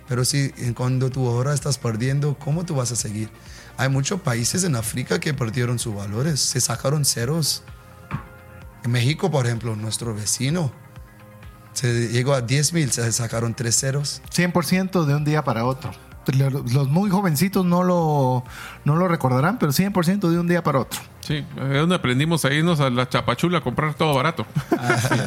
Pero 0.07 0.25
si 0.27 0.53
eh, 0.59 0.73
cuando 0.77 1.09
tú 1.11 1.27
ahorras 1.27 1.55
estás 1.55 1.79
perdiendo, 1.79 2.39
¿cómo 2.39 2.65
tú 2.67 2.75
vas 2.75 2.93
a 2.93 2.97
seguir? 2.97 3.31
Hay 3.79 3.89
muchos 3.89 4.21
países 4.21 4.63
en 4.65 4.77
África 4.77 5.19
que 5.19 5.33
perdieron 5.35 5.79
sus 5.79 5.95
valores, 5.95 6.41
se 6.41 6.61
sacaron 6.61 7.05
ceros. 7.07 7.63
En 8.85 8.91
México, 8.93 9.31
por 9.31 9.47
ejemplo, 9.47 9.75
nuestro 9.77 10.15
vecino, 10.15 10.71
se 11.75 12.09
llegó 12.09 12.35
a 12.35 12.41
10 12.41 12.73
mil, 12.73 12.91
se 12.91 13.11
sacaron 13.13 13.55
tres 13.55 13.79
ceros. 13.79 14.23
100% 14.35 15.05
de 15.05 15.15
un 15.15 15.25
día 15.25 15.45
para 15.45 15.65
otro. 15.65 15.93
Los 16.27 16.89
muy 16.89 17.11
jovencitos 17.11 17.67
no 17.67 17.83
lo, 17.83 18.45
no 18.85 18.97
lo 18.97 19.09
recordarán, 19.09 19.59
pero 19.59 19.73
100% 19.73 20.31
de 20.31 20.39
un 20.39 20.49
día 20.49 20.63
para 20.63 20.79
otro. 20.81 21.01
Sí, 21.21 21.45
es 21.57 21.77
donde 21.77 21.95
aprendimos 21.95 22.45
a 22.45 22.53
irnos 22.53 22.81
a 22.81 22.89
la 22.89 23.09
chapachula 23.09 23.59
a 23.59 23.61
comprar 23.61 23.95
todo 23.95 24.15
barato. 24.15 24.47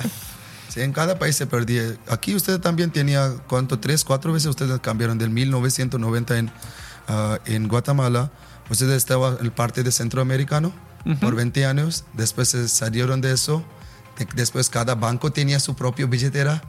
Sí, 0.70 0.82
en 0.82 0.92
cada 0.92 1.18
país 1.18 1.34
se 1.36 1.48
perdía. 1.48 1.96
Aquí 2.10 2.36
usted 2.36 2.60
también 2.60 2.92
tenía, 2.92 3.32
¿cuánto? 3.48 3.80
Tres, 3.80 4.04
cuatro 4.04 4.34
veces 4.34 4.48
ustedes 4.50 4.78
cambiaron 4.82 5.18
del 5.18 5.30
1990 5.30 6.38
en, 6.38 6.52
ah, 7.08 7.40
en 7.46 7.70
Guatemala. 7.70 8.32
Ustedes 8.70 8.98
estaban 8.98 9.38
en 9.40 9.50
parte 9.52 9.82
de 9.82 9.92
centroamericano 9.94 10.74
por 11.22 11.36
20 11.36 11.66
años. 11.66 12.04
Después 12.14 12.50
se 12.50 12.68
salieron 12.68 13.22
de 13.22 13.32
eso. 13.32 13.64
De- 14.18 14.28
después 14.36 14.70
cada 14.70 14.96
banco 14.96 15.32
tenía 15.32 15.60
su 15.60 15.76
propio 15.76 16.08
billetera. 16.08 16.62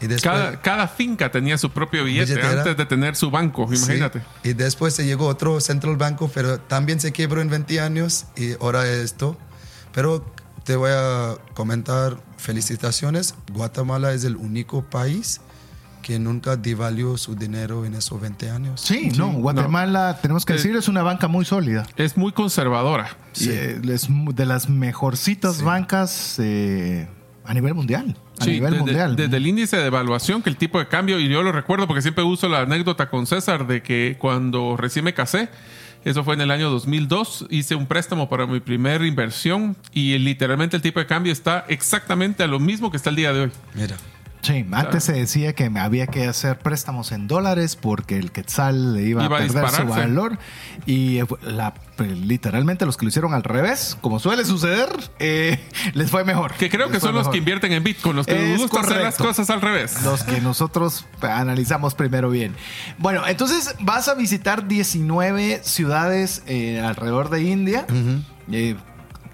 Y 0.00 0.08
después, 0.08 0.22
Cada, 0.34 0.60
cada 0.60 0.88
finca 0.88 1.30
tenía 1.30 1.56
su 1.56 1.70
propio 1.70 2.04
billete 2.04 2.34
Billetera. 2.34 2.58
antes 2.60 2.76
de 2.76 2.84
tener 2.84 3.16
su 3.16 3.30
banco, 3.30 3.66
Sí. 3.70 3.76
imagínate. 3.76 4.22
Y 4.44 4.52
después 4.52 4.92
se 4.92 5.06
llegó 5.06 5.26
otro 5.26 5.58
central 5.60 5.96
banco, 5.96 6.30
pero 6.34 6.60
también 6.60 7.00
se 7.00 7.12
quebró 7.14 7.40
en 7.40 7.48
20 7.48 7.80
años 7.80 8.26
y 8.36 8.52
ahora 8.60 8.86
esto. 8.86 9.38
Pero 9.94 10.22
te 10.64 10.76
voy 10.76 10.90
a 10.92 11.36
comentar 11.54 12.18
felicitaciones. 12.36 13.34
Guatemala 13.52 14.12
es 14.12 14.24
el 14.24 14.36
único 14.36 14.82
país 14.84 15.40
que 16.06 16.20
nunca 16.20 16.54
devaluó 16.56 17.18
su 17.18 17.34
dinero 17.34 17.84
en 17.84 17.94
esos 17.94 18.20
20 18.20 18.48
años. 18.48 18.80
Sí, 18.80 19.10
no, 19.18 19.32
Guatemala, 19.32 20.16
tenemos 20.22 20.44
que 20.44 20.52
Eh, 20.52 20.56
decir, 20.56 20.76
es 20.76 20.86
una 20.86 21.02
banca 21.02 21.26
muy 21.26 21.44
sólida. 21.44 21.84
Es 21.96 22.16
muy 22.16 22.30
conservadora. 22.30 23.16
Y, 23.34 23.48
eh, 23.48 23.80
es 23.90 24.06
de 24.08 24.46
las 24.46 24.68
mejorcitas 24.68 25.62
bancas 25.62 26.36
eh, 26.38 27.08
a 27.44 27.52
nivel 27.54 27.74
mundial. 27.74 28.16
A 28.38 28.44
Sí, 28.44 28.50
nivel 28.52 28.70
desde, 28.74 28.84
mundial. 28.84 29.16
desde 29.16 29.36
el 29.36 29.48
índice 29.48 29.78
de 29.78 29.86
evaluación, 29.86 30.42
que 30.42 30.48
el 30.50 30.56
tipo 30.56 30.78
de 30.78 30.86
cambio, 30.86 31.18
y 31.18 31.28
yo 31.28 31.42
lo 31.42 31.50
recuerdo 31.50 31.88
porque 31.88 32.02
siempre 32.02 32.22
uso 32.22 32.48
la 32.48 32.60
anécdota 32.60 33.10
con 33.10 33.26
César 33.26 33.66
de 33.66 33.82
que 33.82 34.16
cuando 34.20 34.76
recién 34.76 35.04
me 35.04 35.12
casé, 35.12 35.48
eso 36.04 36.22
fue 36.22 36.34
en 36.34 36.40
el 36.42 36.52
año 36.52 36.70
2002, 36.70 37.46
hice 37.50 37.74
un 37.74 37.86
préstamo 37.86 38.28
para 38.28 38.46
mi 38.46 38.60
primera 38.60 39.04
inversión 39.04 39.76
y 39.92 40.16
literalmente 40.18 40.76
el 40.76 40.82
tipo 40.82 41.00
de 41.00 41.06
cambio 41.06 41.32
está 41.32 41.64
exactamente 41.66 42.44
a 42.44 42.46
lo 42.46 42.60
mismo 42.60 42.92
que 42.92 42.96
está 42.96 43.10
el 43.10 43.16
día 43.16 43.32
de 43.32 43.40
hoy. 43.40 43.50
Mira, 43.74 43.96
Sí, 44.46 44.64
antes 44.72 45.04
se 45.04 45.12
decía 45.12 45.54
que 45.54 45.70
había 45.78 46.06
que 46.06 46.26
hacer 46.26 46.58
préstamos 46.58 47.12
en 47.12 47.26
dólares 47.26 47.76
porque 47.76 48.18
el 48.18 48.30
quetzal 48.32 48.94
le 48.94 49.02
iba, 49.02 49.24
Iba 49.24 49.38
a 49.38 49.42
a 49.42 49.46
perder 49.46 49.70
su 49.70 49.86
valor. 49.86 50.38
Y 50.86 51.18
eh, 51.18 51.26
la- 51.42 51.74
pues, 51.96 52.10
literalmente 52.18 52.84
los 52.84 52.96
que 52.96 53.06
lo 53.06 53.08
hicieron 53.08 53.32
al 53.34 53.42
revés, 53.42 53.96
como 54.02 54.18
suele 54.20 54.44
suceder, 54.44 54.88
eh, 55.18 55.58
les 55.94 56.10
fue 56.10 56.24
mejor. 56.24 56.52
Que 56.54 56.68
creo 56.68 56.86
Les 56.86 56.96
que 56.96 57.00
son 57.00 57.14
los 57.14 57.28
que 57.28 57.38
invierten 57.38 57.72
en 57.72 57.82
Bitcoin, 57.82 58.16
los 58.16 58.26
que 58.26 58.52
Es 58.54 58.60
nos 58.60 58.70
gusta 58.70 58.80
hacer 58.86 59.02
las 59.02 59.16
cosas 59.16 59.48
al 59.50 59.60
revés. 59.60 60.02
Los 60.02 60.22
que 60.22 60.40
nosotros 60.40 61.06
analizamos 61.22 61.94
primero 61.94 62.30
bien. 62.30 62.54
Bueno, 62.98 63.26
entonces 63.26 63.74
vas 63.80 64.08
a 64.08 64.14
visitar 64.14 64.68
19 64.68 65.60
ciudades 65.64 66.42
eh, 66.46 66.80
alrededor 66.80 67.30
de 67.30 67.42
India. 67.42 67.86
Eh, 68.52 68.76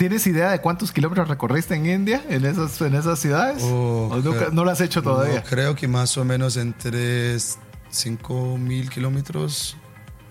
¿Tienes 0.02 0.26
idea 0.26 0.50
de 0.50 0.60
cuántos 0.60 0.90
kilómetros 0.90 1.28
recorriste 1.28 1.76
en 1.76 1.86
India, 1.86 2.24
en 2.28 2.44
esas, 2.44 2.80
en 2.80 2.96
esas 2.96 3.20
ciudades? 3.20 3.62
Oh, 3.62 4.08
¿O 4.10 4.16
nunca- 4.16 4.48
no 4.50 4.64
lo 4.64 4.72
has 4.72 4.80
hecho 4.80 5.00
todavía? 5.00 5.36
no, 5.36 5.42
creo 5.44 5.76
que 5.76 5.86
más 5.86 6.18
o 6.18 6.24
menos 6.24 6.56
entre 6.56 7.36
5 7.88 8.58
mil 8.58 8.90
kilómetros, 8.90 9.76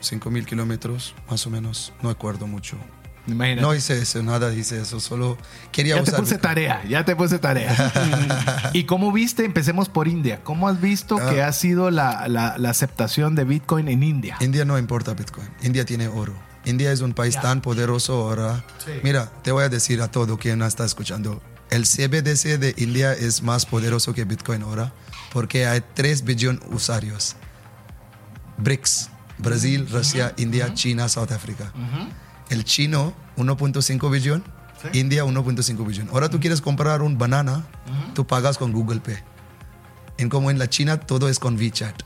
5 0.01 0.29
mil 0.29 0.45
kilómetros, 0.45 1.15
más 1.29 1.47
o 1.47 1.49
menos. 1.49 1.93
No 2.01 2.09
acuerdo 2.09 2.47
mucho. 2.47 2.75
Imagínate. 3.27 3.61
No 3.61 3.73
hice 3.73 3.97
eso, 4.01 4.21
nada 4.21 4.53
hice 4.53 4.81
eso, 4.81 4.99
solo 4.99 5.37
quería 5.71 5.95
ya 5.95 6.03
te 6.03 6.09
usar 6.09 6.19
puse 6.19 6.33
Bitcoin. 6.35 6.49
tarea, 6.53 6.83
ya 6.89 7.05
te 7.05 7.15
puse 7.15 7.39
tarea. 7.39 8.71
¿Y 8.73 8.83
cómo 8.83 9.13
viste? 9.13 9.45
Empecemos 9.45 9.87
por 9.87 10.09
India. 10.09 10.43
¿Cómo 10.43 10.67
has 10.67 10.81
visto 10.81 11.17
Ah. 11.17 11.29
que 11.29 11.41
ha 11.43 11.53
sido 11.53 11.91
la, 11.91 12.27
la- 12.27 12.57
la 12.57 12.69
aceptación 12.69 13.35
de 13.35 13.45
Bitcoin 13.45 13.87
en 13.87 14.03
India? 14.03 14.35
India 14.41 14.65
no 14.65 14.77
importa 14.77 15.13
Bitcoin. 15.13 15.47
India 15.63 15.85
tiene 15.85 16.09
oro. 16.09 16.33
India 16.65 16.91
es 16.91 17.01
un 17.01 17.13
país 17.13 17.39
tan 17.39 17.61
poderoso 17.61 18.13
ahora. 18.13 18.63
Mira, 19.03 19.31
te 19.43 19.51
voy 19.51 19.63
a 19.63 19.69
decir 19.69 20.01
a 20.01 20.09
todo 20.09 20.37
quien 20.37 20.61
está 20.61 20.85
escuchando. 20.85 21.41
El 21.69 21.83
CBDC 21.83 22.59
de 22.59 22.73
India 22.77 23.13
es 23.13 23.41
más 23.41 23.65
poderoso 23.65 24.13
que 24.13 24.25
Bitcoin 24.25 24.63
ahora 24.63 24.93
porque 25.31 25.65
hay 25.65 25.81
3 25.93 26.23
billones 26.23 26.61
usuarios. 26.69 27.35
BRICS, 28.57 29.09
Brasil, 29.37 29.87
Rusia, 29.89 30.33
India, 30.37 30.73
China, 30.73 31.09
South 31.09 31.31
Africa. 31.31 31.71
El 32.49 32.63
chino, 32.65 33.13
1.5 33.37 34.11
billón. 34.11 34.43
India, 34.93 35.23
1.5 35.23 35.85
billón. 35.85 36.09
Ahora 36.11 36.29
tú 36.29 36.39
quieres 36.39 36.59
comprar 36.59 37.01
un 37.01 37.17
banana, 37.17 37.65
tú 38.13 38.25
pagas 38.25 38.57
con 38.57 38.71
Google 38.71 38.99
Pay. 38.99 39.17
En 40.17 40.29
como 40.29 40.51
en 40.51 40.59
la 40.59 40.69
China, 40.69 40.99
todo 40.99 41.29
es 41.29 41.39
con 41.39 41.55
WeChat. 41.55 42.03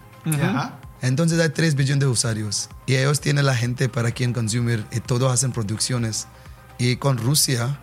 Entonces 1.06 1.40
hay 1.40 1.50
3 1.50 1.76
billones 1.76 2.00
de 2.00 2.08
usuarios 2.08 2.68
y 2.88 2.96
ellos 2.96 3.22
tienen 3.22 3.46
la 3.46 3.56
gente 3.56 3.90
para 3.90 4.10
quien 4.10 4.34
consumir 4.34 4.84
y 4.92 5.02
todos 5.02 5.32
hacen 5.32 5.52
producciones. 5.52 6.26
Y 6.80 6.96
con 6.96 7.20
Rusia 7.20 7.80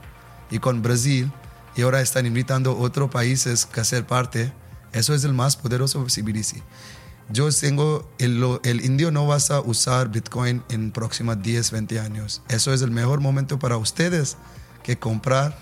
y 0.51 0.59
con 0.59 0.83
Brasil 0.83 1.31
y 1.77 1.83
ahora 1.83 2.01
están 2.01 2.27
invitando 2.27 2.77
otros 2.77 3.13
países 3.13 3.69
a 3.77 3.85
ser 3.85 4.09
parte. 4.09 4.53
Eso 4.93 5.15
es 5.15 5.23
el 5.23 5.35
más 5.35 5.57
poderoso 5.57 6.05
CBDC. 6.05 6.65
Yo 7.31 7.49
tengo, 7.53 8.11
el, 8.19 8.43
el 8.65 8.85
indio 8.85 9.13
no 9.13 9.25
vas 9.29 9.53
a 9.53 9.61
usar 9.61 10.11
Bitcoin 10.11 10.65
en 10.69 10.91
próximos 10.91 11.41
10, 11.41 11.71
20 11.71 12.01
años. 12.01 12.43
Eso 12.49 12.75
es 12.75 12.83
el 12.83 12.91
mejor 12.91 13.21
momento 13.21 13.57
para 13.57 13.77
ustedes 13.77 14.37
que 14.83 14.99
comprar, 14.99 15.57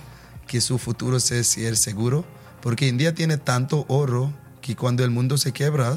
que 0.46 0.62
su 0.62 0.78
futuro 0.78 1.20
sea 1.20 1.44
seguro, 1.44 2.24
porque 2.62 2.88
India 2.88 3.14
tiene 3.14 3.36
tanto 3.36 3.84
oro 3.88 4.32
que 4.62 4.76
cuando 4.76 5.04
el 5.04 5.10
mundo 5.10 5.36
se 5.36 5.52
quebra, 5.52 5.94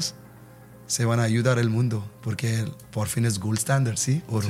se 0.86 1.04
van 1.04 1.20
a 1.20 1.24
ayudar 1.24 1.58
el 1.58 1.70
mundo, 1.70 2.08
porque 2.22 2.64
por 2.90 3.08
fin 3.08 3.24
es 3.24 3.38
gold 3.38 3.58
standard, 3.58 3.96
¿sí? 3.96 4.22
Oro. 4.28 4.48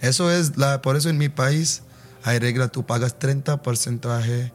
Eso 0.00 0.30
es 0.30 0.56
la, 0.56 0.82
por 0.82 0.96
eso 0.96 1.08
en 1.08 1.18
mi 1.18 1.28
país 1.28 1.82
hay 2.24 2.38
regla, 2.38 2.68
tú 2.68 2.84
pagas 2.84 3.18
30 3.18 3.62
porcentaje 3.62 4.52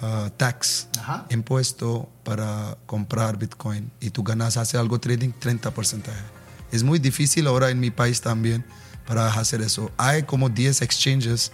ah, 0.00 0.30
tax, 0.36 0.88
Ajá. 0.98 1.26
impuesto 1.30 2.08
para 2.24 2.76
comprar 2.86 3.38
Bitcoin 3.38 3.90
y 4.00 4.10
tú 4.10 4.22
ganas, 4.22 4.56
hace 4.56 4.78
algo 4.78 4.98
trading, 5.00 5.30
30 5.38 5.70
porcentaje. 5.72 6.22
Es 6.72 6.82
muy 6.82 6.98
difícil 6.98 7.46
ahora 7.46 7.70
en 7.70 7.80
mi 7.80 7.90
país 7.90 8.20
también 8.20 8.64
para 9.06 9.26
hacer 9.28 9.60
eso. 9.60 9.90
Hay 9.96 10.22
como 10.22 10.48
10 10.48 10.82
exchanges, 10.82 11.50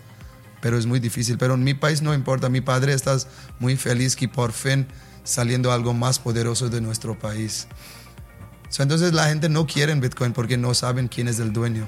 pero 0.61 0.79
es 0.79 0.85
muy 0.85 1.01
difícil. 1.01 1.38
Pero 1.38 1.55
en 1.55 1.64
mi 1.64 1.73
país 1.73 2.03
no 2.03 2.12
importa. 2.12 2.51
Mi 2.51 2.61
padre 2.61 2.92
está 2.92 3.16
muy 3.59 3.77
feliz 3.77 4.14
que 4.14 4.29
por 4.29 4.53
fin 4.53 4.87
saliendo 5.25 5.73
algo 5.73 5.95
más 5.95 6.19
poderoso 6.19 6.69
de 6.69 6.81
nuestro 6.83 7.19
país. 7.19 7.66
So, 8.68 8.83
entonces 8.83 9.12
la 9.12 9.26
gente 9.29 9.48
no 9.48 9.66
quiere 9.66 9.92
en 9.92 10.00
Bitcoin 10.00 10.33
porque 10.33 10.57
no 10.57 10.74
saben 10.74 11.09
quién 11.09 11.29
es 11.29 11.38
el 11.38 11.52
dueño. 11.52 11.87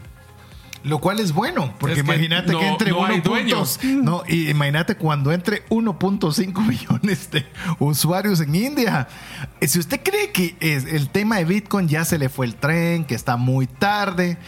Lo 0.85 1.01
cual 1.01 1.19
es 1.19 1.33
bueno, 1.33 1.75
porque 1.81 1.97
Es 2.01 2.05
que 2.05 2.07
imagínate 2.13 2.53
no- 2.53 2.61
que 2.61 2.69
entre 2.69 2.91
no 2.93 3.05
hay 3.05 3.15
1. 3.17 3.23
dueños. 3.25 3.81
No, 3.83 4.23
y 4.29 4.49
imagínate 4.49 4.95
cuando 4.95 5.33
entre 5.33 5.67
1.5 5.71 6.61
millones 6.67 7.31
de 7.33 7.45
usuarios 7.81 8.41
en 8.41 8.55
India. 8.55 9.09
Si 9.61 9.81
usted 9.81 10.01
cree 10.05 10.31
que 10.31 10.57
es- 10.61 10.85
el 10.85 11.11
tema 11.11 11.39
de 11.39 11.45
Bitcoin 11.47 11.89
ya 11.89 12.05
se 12.05 12.17
le 12.17 12.29
fue 12.29 12.47
el 12.47 12.55
tren, 12.55 13.05
que 13.05 13.17
está 13.17 13.37
muy 13.37 13.67
tarde, 13.67 14.39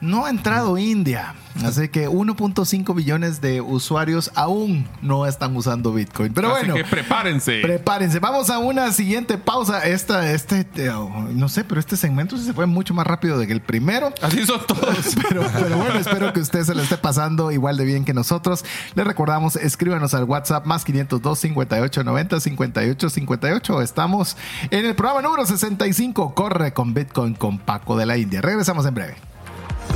no 0.00 0.24
ha 0.24 0.30
entrado 0.30 0.78
India. 0.78 1.34
Así 1.64 1.88
que 1.88 2.08
1.5 2.08 2.94
billones 2.94 3.40
de 3.40 3.60
usuarios 3.60 4.30
aún 4.34 4.88
no 5.02 5.26
están 5.26 5.54
usando 5.56 5.92
Bitcoin. 5.92 6.32
Pero 6.32 6.54
Así 6.54 6.66
bueno. 6.66 6.74
que 6.74 6.84
prepárense. 6.84 7.60
Prepárense, 7.60 8.18
vamos 8.18 8.50
a 8.50 8.58
una 8.58 8.92
siguiente 8.92 9.36
pausa. 9.36 9.84
Esta, 9.84 10.30
este, 10.32 10.66
eh, 10.76 10.92
no 11.34 11.48
sé, 11.48 11.64
pero 11.64 11.80
este 11.80 11.96
segmento 11.96 12.36
se 12.38 12.52
fue 12.52 12.66
mucho 12.66 12.94
más 12.94 13.06
rápido 13.06 13.36
de 13.38 13.46
que 13.46 13.52
el 13.52 13.60
primero. 13.60 14.12
Así 14.22 14.46
son 14.46 14.60
todos. 14.66 14.80
Pero, 15.28 15.42
pero 15.52 15.76
bueno, 15.76 15.94
espero 15.98 16.32
que 16.32 16.40
usted 16.40 16.64
se 16.64 16.74
lo 16.74 16.82
esté 16.82 16.96
pasando 16.96 17.50
igual 17.52 17.76
de 17.76 17.84
bien 17.84 18.04
que 18.04 18.14
nosotros. 18.14 18.64
Le 18.94 19.04
recordamos, 19.04 19.56
escríbanos 19.56 20.14
al 20.14 20.24
WhatsApp 20.24 20.66
más 20.66 20.84
502 20.84 21.38
58 21.38 22.04
90 22.04 22.40
58 22.40 23.10
58. 23.10 23.82
Estamos 23.82 24.36
en 24.70 24.86
el 24.86 24.94
programa 24.94 25.22
número 25.22 25.46
65. 25.46 26.34
Corre 26.34 26.72
con 26.72 26.94
Bitcoin 26.94 27.34
con 27.34 27.58
Paco 27.58 27.96
de 27.96 28.06
la 28.06 28.16
India. 28.16 28.40
Regresamos 28.40 28.86
en 28.86 28.94
breve. 28.94 29.29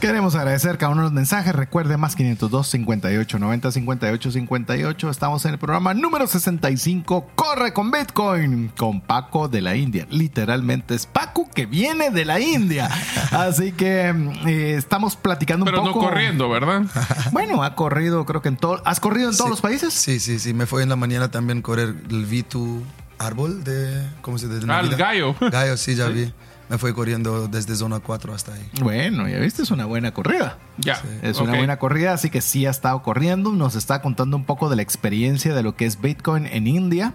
Queremos 0.00 0.34
agradecer 0.34 0.78
cada 0.78 0.92
uno 0.92 1.02
de 1.02 1.06
los 1.08 1.12
mensajes. 1.12 1.54
Recuerde 1.54 1.98
más 1.98 2.16
502 2.16 2.66
58 2.68 3.38
90 3.38 3.70
58 3.70 4.30
58. 4.32 5.10
Estamos 5.10 5.44
en 5.44 5.52
el 5.52 5.58
programa 5.58 5.92
número 5.92 6.26
65. 6.26 7.28
Corre 7.34 7.74
con 7.74 7.90
Bitcoin 7.90 8.68
con 8.78 9.02
Paco 9.02 9.48
de 9.48 9.60
la 9.60 9.76
India. 9.76 10.06
Literalmente 10.08 10.94
es 10.94 11.04
Paco 11.04 11.50
que 11.54 11.66
viene 11.66 12.08
de 12.10 12.24
la 12.24 12.40
India. 12.40 12.88
Así 13.30 13.72
que 13.72 14.08
eh, 14.46 14.74
estamos 14.78 15.16
platicando 15.16 15.64
un 15.66 15.70
Pero 15.70 15.84
no 15.84 15.92
poco. 15.92 16.06
corriendo, 16.06 16.48
¿verdad? 16.48 16.82
Bueno, 17.32 17.62
ha 17.62 17.74
corrido, 17.74 18.24
creo 18.24 18.40
que 18.40 18.48
en 18.48 18.56
todo. 18.56 18.80
¿Has 18.86 19.00
corrido 19.00 19.28
en 19.30 19.36
todos 19.36 19.48
Sí. 19.48 19.50
los 19.50 19.60
países? 19.60 19.92
Sí, 19.92 20.18
sí, 20.18 20.38
sí. 20.38 20.54
Me 20.54 20.64
fue 20.64 20.82
en 20.82 20.88
la 20.88 20.96
mañana 20.96 21.30
también 21.30 21.60
correr 21.60 21.88
el 22.08 22.26
V2 22.26 22.80
árbol 23.18 23.64
de. 23.64 24.02
¿Cómo 24.22 24.38
se 24.38 24.48
dice? 24.48 24.66
Ah, 24.70 24.80
el 24.80 24.96
gallo. 24.96 25.34
Gallo, 25.52 25.76
sí, 25.76 25.94
ya 25.94 26.08
vi. 26.08 26.32
Me 26.70 26.78
fue 26.78 26.94
corriendo 26.94 27.48
desde 27.48 27.74
zona 27.74 27.98
4 28.00 28.32
hasta 28.32 28.54
ahí. 28.54 28.70
Bueno, 28.80 29.28
ya 29.28 29.38
viste, 29.40 29.62
es 29.62 29.70
una 29.72 29.86
buena 29.86 30.14
corrida. 30.14 30.56
Ya. 30.78 31.02
Es 31.20 31.38
una 31.38 31.56
buena 31.56 31.78
corrida, 31.78 32.12
así 32.14 32.30
que 32.30 32.40
sí 32.40 32.64
ha 32.64 32.70
estado 32.70 33.02
corriendo. 33.02 33.52
Nos 33.52 33.74
está 33.74 34.00
contando 34.00 34.36
un 34.36 34.44
poco 34.44 34.70
de 34.70 34.76
la 34.76 34.82
experiencia 34.82 35.52
de 35.52 35.62
lo 35.64 35.74
que 35.74 35.84
es 35.84 36.00
Bitcoin 36.00 36.46
en 36.46 36.66
India. 36.68 37.12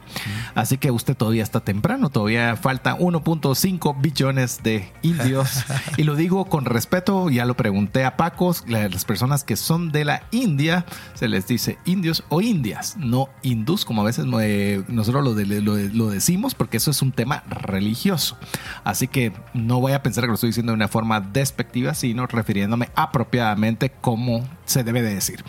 Así 0.56 0.78
que 0.78 0.92
usted 0.92 1.16
todavía 1.16 1.42
está 1.42 1.62
temprano, 1.62 2.10
todavía 2.10 2.56
falta 2.58 2.98
1.5 2.98 4.02
billones 4.02 4.62
de 4.62 4.92
indios. 5.02 5.64
y 5.98 6.04
lo 6.04 6.16
digo 6.16 6.46
con 6.46 6.66
respeto, 6.66 7.30
ya 7.30 7.46
lo 7.46 7.56
pregunté 7.56 8.04
a 8.04 8.18
Paco, 8.18 8.54
la- 8.68 8.90
las 8.90 9.06
personas 9.06 9.44
que 9.46 9.56
son 9.56 9.92
de 9.92 10.04
la 10.06 10.24
India, 10.32 10.86
se 11.14 11.28
les 11.30 11.48
dice 11.48 11.78
indios 11.86 12.24
o 12.30 12.42
indias, 12.42 12.98
no 12.98 13.30
hindús, 13.42 13.86
como 13.86 14.02
a 14.02 14.06
veces 14.06 14.26
nosotros 14.26 15.24
lo, 15.24 15.34
de- 15.34 15.62
lo- 15.62 15.78
lo 15.78 16.10
decimos, 16.10 16.56
porque 16.56 16.78
eso 16.78 16.92
es 16.92 17.02
un 17.02 17.14
tema 17.14 17.44
religioso. 17.50 18.38
Así 18.84 19.08
que 19.08 19.32
no 19.54 19.80
voy 19.80 19.94
a 19.94 20.02
pensar 20.04 20.24
que 20.24 20.28
lo 20.30 20.34
estoy 20.36 20.50
diciendo 20.50 20.72
de 20.72 20.76
una 20.76 20.88
forma 20.88 21.22
despectiva, 21.22 21.94
sino 21.94 22.28
refiriéndome 22.28 22.90
apropiadamente 22.96 23.92
como 24.02 24.44
se 24.66 24.84
debe 24.84 25.02
de 25.02 25.14
decir. 25.16 25.44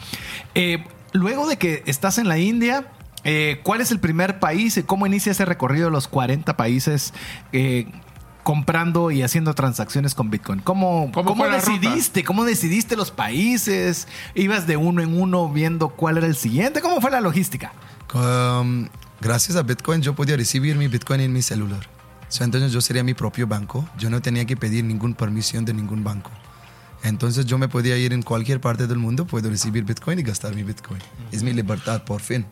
Eh, 0.54 0.84
luego 1.12 1.46
de 1.48 1.56
que 1.56 1.82
estás 1.86 2.18
en 2.18 2.28
la 2.28 2.38
India, 2.38 2.86
Eh, 3.28 3.58
¿Cuál 3.64 3.80
es 3.80 3.90
el 3.90 3.98
primer 3.98 4.38
país 4.38 4.76
y 4.76 4.84
cómo 4.84 5.04
inicia 5.04 5.32
ese 5.32 5.44
recorrido 5.44 5.86
de 5.86 5.90
los 5.90 6.06
40 6.06 6.56
países 6.56 7.12
eh, 7.52 7.88
comprando 8.44 9.10
y 9.10 9.22
haciendo 9.22 9.52
transacciones 9.52 10.14
con 10.14 10.30
Bitcoin? 10.30 10.60
¿Cómo, 10.60 11.10
¿Cómo 11.12 11.48
decidiste? 11.48 12.22
¿Cómo 12.22 12.44
decidiste 12.44 12.94
los 12.94 13.10
países? 13.10 14.06
¿Ibas 14.36 14.68
de 14.68 14.76
uno 14.76 15.02
en 15.02 15.20
uno 15.20 15.48
viendo 15.48 15.88
cuál 15.88 16.18
era 16.18 16.26
el 16.28 16.36
siguiente? 16.36 16.80
¿Cómo 16.80 17.00
fue 17.00 17.10
la 17.10 17.20
logística? 17.20 17.72
Um, 18.14 18.86
gracias 19.20 19.56
a 19.56 19.62
Bitcoin 19.62 20.02
yo 20.02 20.14
podía 20.14 20.36
recibir 20.36 20.76
mi 20.76 20.86
Bitcoin 20.86 21.20
en 21.20 21.32
mi 21.32 21.42
celular. 21.42 21.88
So, 22.28 22.44
entonces 22.44 22.72
yo 22.72 22.80
sería 22.80 23.04
mi 23.04 23.14
propio 23.14 23.46
banco. 23.46 23.88
Yo 23.98 24.10
no 24.10 24.20
tenía 24.20 24.44
que 24.44 24.56
pedir 24.56 24.84
ninguna 24.84 25.16
permisión 25.16 25.64
de 25.64 25.72
ningún 25.74 26.02
banco. 26.02 26.30
Entonces 27.02 27.46
yo 27.46 27.56
me 27.58 27.68
podía 27.68 27.96
ir 27.96 28.12
en 28.12 28.22
cualquier 28.22 28.60
parte 28.60 28.86
del 28.86 28.98
mundo, 28.98 29.26
puedo 29.26 29.48
recibir 29.48 29.84
Bitcoin 29.84 30.18
y 30.18 30.22
gastar 30.22 30.54
mi 30.54 30.62
Bitcoin. 30.64 31.00
Es 31.30 31.42
mi 31.42 31.52
libertad, 31.52 32.02
por 32.04 32.20
fin. 32.20 32.46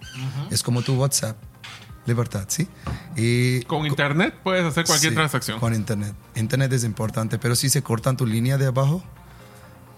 Es 0.51 0.63
como 0.63 0.83
tu 0.83 0.95
WhatsApp. 0.95 1.37
Libertad, 2.07 2.45
¿sí? 2.49 2.69
Y 3.17 3.63
Con 3.63 3.87
internet 3.87 4.35
puedes 4.45 4.65
hacer 4.65 4.85
cualquier 4.85 5.13
Sí, 5.13 5.17
transacción. 5.17 5.59
Con 5.59 5.75
internet. 5.75 6.15
Internet 6.37 6.71
es 6.75 6.85
importante, 6.85 7.39
pero 7.39 7.57
si 7.57 7.71
se 7.71 7.83
cortan 7.83 8.17
tu 8.17 8.27
línea 8.27 8.59
de 8.59 8.67
abajo, 8.67 9.03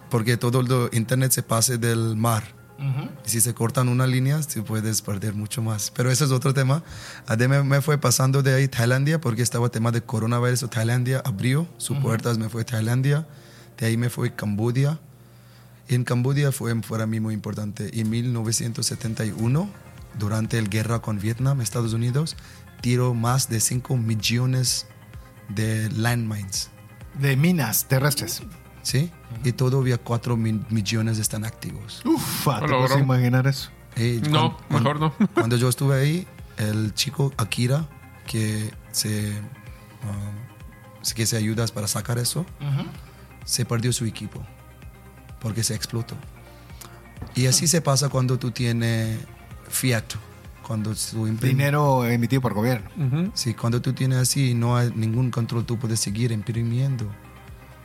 porque 0.09 0.37
todo 0.37 0.61
el 0.61 0.97
internet 0.97 1.33
se 1.33 1.43
pase 1.43 1.79
del 1.79 2.17
mar. 2.17 2.45
Y 2.79 3.31
si 3.31 3.41
se 3.41 3.55
cortan 3.55 3.89
una 3.89 4.07
línea, 4.07 4.43
sí 4.43 4.61
puedes 4.61 5.01
perder 5.03 5.35
mucho 5.35 5.63
más. 5.63 5.91
Pero 5.95 6.11
ese 6.11 6.25
es 6.25 6.31
otro 6.31 6.53
tema. 6.53 6.83
Además, 7.27 7.65
me 7.65 7.81
fue 7.81 7.99
pasando 7.99 8.43
de 8.43 8.55
ahí 8.55 8.69
Tailandia, 8.69 9.21
porque 9.21 9.43
estaba 9.43 9.67
el 9.67 9.71
tema 9.71 9.93
de 9.93 10.03
coronavirus. 10.03 10.69
Tailandia 10.71 11.23
abrió 11.25 11.67
sus 11.79 11.99
puertas, 11.99 12.39
me 12.39 12.49
fue 12.49 12.65
Tailandia. 12.65 13.27
De 13.79 13.87
ahí 13.87 13.97
me 13.97 14.11
fue 14.11 14.29
a 14.29 14.37
Cambodia. 14.37 14.99
En 15.89 16.05
Cambodia 16.05 16.53
fue 16.53 16.75
para 16.83 17.07
mí 17.07 17.21
muy 17.21 17.35
importante. 17.35 17.99
En 17.99 18.11
1971, 18.11 19.71
durante 20.19 20.61
la 20.61 20.69
guerra 20.69 21.01
con 21.01 21.19
Vietnam, 21.19 21.61
Estados 21.61 21.93
Unidos, 21.93 22.37
tiró 22.81 23.15
más 23.15 23.49
de 23.49 23.61
5 23.61 23.97
millones 23.97 24.87
de 25.49 25.89
landmines. 25.91 26.71
De 27.15 27.37
minas 27.37 27.89
terrestres. 27.89 28.43
¿Sí? 28.87 29.11
Y 29.43 29.51
todavía 29.51 29.99
4 29.99 30.37
mil 30.37 30.65
millones 30.71 31.19
están 31.19 31.45
activos. 31.45 32.03
Uf, 32.05 32.45
¿te 32.45 32.51
puedes 32.69 32.71
logró. 32.71 32.99
imaginar 33.01 33.49
eso? 33.49 33.71
Y 33.97 34.21
No, 34.31 34.57
cuan- 34.69 34.83
mejor 34.85 35.01
no. 35.01 35.13
Cuando 35.35 35.57
yo 35.57 35.69
estuve 35.69 35.99
ahí, 36.01 36.27
el 36.57 36.95
chico 36.95 37.33
Akira, 37.37 37.89
que 38.29 38.71
se, 38.93 39.31
um, 40.05 41.13
que 41.17 41.27
se 41.27 41.37
ayuda 41.37 41.67
para 41.67 41.89
sacar 41.89 42.19
eso, 42.19 42.47
se 43.45 43.65
perdió 43.65 43.93
su 43.93 44.05
equipo 44.05 44.41
porque 45.41 45.65
se 45.65 45.75
explotó. 45.75 46.15
Y 47.35 47.47
así 47.47 47.67
se 47.67 47.81
pasa 47.81 48.09
cuando 48.09 48.39
tú 48.39 48.53
tienes 48.53 49.19
fiat, 49.69 50.05
cuando 50.65 50.95
tú 50.95 51.27
Dinero 51.27 52.05
emitido 52.07 52.41
por 52.41 52.55
gobierno. 52.55 52.89
Sí, 53.35 53.53
cuando 53.55 53.83
tú 53.83 53.93
tienes 53.95 54.19
así, 54.19 54.55
no 54.55 54.77
hay 54.77 54.93
ningún 54.95 55.33
control, 55.33 55.65
tú 55.67 55.77
puedes 55.77 55.99
seguir 55.99 56.31
imprimiendo. 56.31 57.11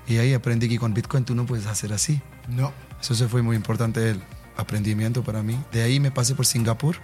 Y 0.07 0.17
ahí 0.17 0.33
aprendí 0.33 0.67
que 0.67 0.77
con 0.79 0.93
Bitcoin 0.93 1.23
tú 1.25 1.35
no 1.35 1.45
puedes 1.45 1.67
hacer 1.67 1.93
así. 1.93 2.21
No. 2.49 2.73
Eso 2.99 3.15
se 3.15 3.27
fue 3.27 3.41
muy 3.41 3.55
importante 3.55 4.11
el 4.11 4.21
aprendimiento 4.57 5.23
para 5.23 5.41
mí. 5.43 5.57
De 5.71 5.81
ahí 5.81 5.99
me 5.99 6.11
pasé 6.11 6.35
por 6.35 6.45
Singapur. 6.45 6.97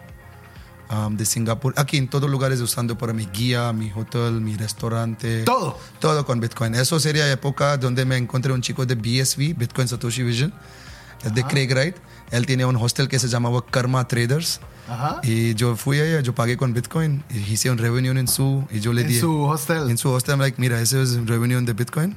Um, 0.90 1.18
de 1.18 1.26
Singapur, 1.26 1.74
aquí 1.76 1.98
en 1.98 2.08
todos 2.08 2.30
lugares 2.30 2.62
usando 2.62 2.98
para 2.98 3.12
mi 3.12 3.26
guía, 3.26 3.74
mi 3.74 3.92
hotel, 3.94 4.40
mi 4.40 4.56
restaurante. 4.56 5.44
Todo. 5.44 5.78
Todo 6.00 6.26
con 6.26 6.40
Bitcoin. 6.40 6.76
Eso 6.76 6.98
sería 7.00 7.30
época 7.30 7.76
donde 7.78 8.06
me 8.06 8.16
encontré 8.16 8.54
un 8.54 8.62
chico 8.62 8.86
de 8.86 8.96
BSV, 8.96 9.54
Bitcoin 9.58 9.90
Satoshi 9.90 10.24
Vision, 10.24 10.54
el 11.26 11.34
de 11.34 11.44
Craig 11.44 11.68
Wright. 11.74 11.98
Él 12.32 12.46
tenía 12.46 12.68
un 12.68 12.78
hostel 12.78 13.10
que 13.10 13.20
se 13.20 13.28
llamaba 13.28 13.66
Karma 13.66 14.08
Traders. 14.08 14.62
Ajá. 14.90 15.20
Y 15.24 15.56
yo 15.56 15.76
fui 15.76 16.00
allá, 16.00 16.22
yo 16.22 16.34
pagué 16.34 16.56
con 16.56 16.74
Bitcoin. 16.74 17.22
Y 17.32 17.40
hice 17.40 17.70
una 17.70 17.82
reunión 17.82 18.18
en 18.18 18.30
su... 18.30 18.66
Y 18.72 18.80
yo 18.80 18.94
le 18.94 19.02
En 19.02 19.08
dije... 19.10 19.20
su 19.20 19.42
hostel. 19.44 19.90
En 19.90 19.98
su 19.98 20.10
hostel, 20.10 20.34
I'm 20.36 20.40
like, 20.40 20.60
mira, 20.60 20.80
esa 20.80 21.02
es 21.02 21.26
reunión 21.26 21.66
de 21.66 21.74
Bitcoin. 21.74 22.16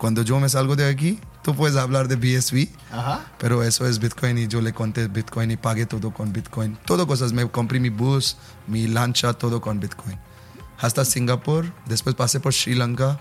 Cuando 0.00 0.22
yo 0.22 0.40
me 0.40 0.48
salgo 0.48 0.76
de 0.76 0.88
aquí, 0.88 1.20
tú 1.42 1.54
puedes 1.54 1.76
hablar 1.76 2.08
de 2.08 2.16
BSV. 2.16 2.68
Ajá. 2.90 3.26
Pero 3.38 3.62
eso 3.62 3.86
es 3.86 3.98
Bitcoin 3.98 4.38
y 4.38 4.48
yo 4.48 4.62
le 4.62 4.72
conté 4.72 5.08
Bitcoin 5.08 5.50
y 5.50 5.58
pagué 5.58 5.84
todo 5.84 6.10
con 6.10 6.32
Bitcoin. 6.32 6.78
Todo 6.86 7.06
cosas, 7.06 7.34
me 7.34 7.46
compré 7.50 7.80
mi 7.80 7.90
bus, 7.90 8.38
mi 8.66 8.88
lancha, 8.88 9.34
todo 9.34 9.60
con 9.60 9.78
Bitcoin. 9.78 10.18
Hasta 10.78 11.04
Singapur, 11.04 11.70
después 11.84 12.14
pasé 12.14 12.40
por 12.40 12.54
Sri 12.54 12.74
Lanka. 12.74 13.20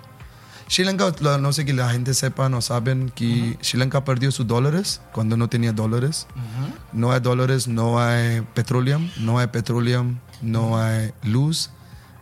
Sri 0.69 0.85
Lanka, 0.85 1.11
no 1.41 1.51
sé 1.51 1.65
que 1.65 1.73
la 1.73 1.89
gente 1.89 2.13
sepa, 2.13 2.47
no 2.47 2.61
saben 2.61 3.11
que 3.13 3.57
Sri 3.59 3.77
Lanka 3.77 4.05
perdió 4.05 4.31
sus 4.31 4.47
dólares 4.47 5.01
cuando 5.11 5.35
no 5.35 5.49
tenía 5.49 5.73
dólares. 5.73 6.27
No 6.93 7.11
hay 7.11 7.19
dólares, 7.19 7.67
no 7.67 7.99
hay 7.99 8.39
petróleo, 8.53 9.01
no 9.19 9.37
hay 9.37 9.47
petróleo, 9.47 10.05
no 10.41 10.81
hay 10.81 11.11
luz, 11.23 11.71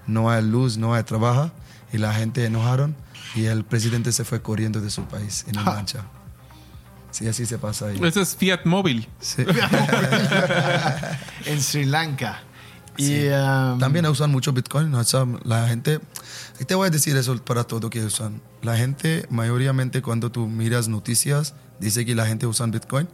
no 0.07 0.31
hay 0.31 0.41
luz, 0.43 0.79
no 0.79 0.95
hay 0.95 1.03
trabajo. 1.03 1.51
Y 1.93 1.99
la 1.99 2.11
gente 2.11 2.43
enojaron 2.43 2.95
y 3.35 3.45
el 3.45 3.63
presidente 3.65 4.11
se 4.11 4.23
fue 4.23 4.41
corriendo 4.41 4.79
de 4.81 4.89
su 4.89 5.03
país 5.05 5.43
en 5.47 5.57
una 5.57 5.63
Ja. 5.65 5.73
lancha. 5.75 6.03
Sí, 7.11 7.27
así 7.27 7.45
se 7.45 7.57
pasa 7.57 7.87
ahí. 7.87 7.99
Ese 8.03 8.21
es 8.21 8.35
Fiat 8.35 8.65
Móvil. 8.65 9.07
Sí. 9.19 9.43
En 11.45 11.61
Sri 11.61 11.85
Lanka. 11.85 12.41
Y 12.97 13.05
Sí. 13.05 13.27
um, 13.27 13.79
También 13.79 14.05
usan 14.07 14.31
mucho 14.31 14.51
Bitcoin. 14.53 14.93
o 14.93 15.03
sea, 15.03 15.25
la 15.43 15.67
gente, 15.67 15.99
y 16.59 16.65
te 16.65 16.73
voy 16.75 16.87
a 16.87 16.89
decir 16.89 17.15
eso 17.15 17.35
para 17.43 17.63
todo 17.63 17.89
que 17.89 18.03
usan. 18.03 18.41
La 18.63 18.75
gente, 18.75 19.25
mayoritariamente 19.29 20.01
cuando 20.01 20.31
tú 20.31 20.47
miras 20.47 20.87
noticias, 20.87 21.53
dice 21.79 22.05
que 22.05 22.15
la 22.15 22.25
gente 22.25 22.47
usa 22.47 22.65
Bitcoin. 22.65 23.07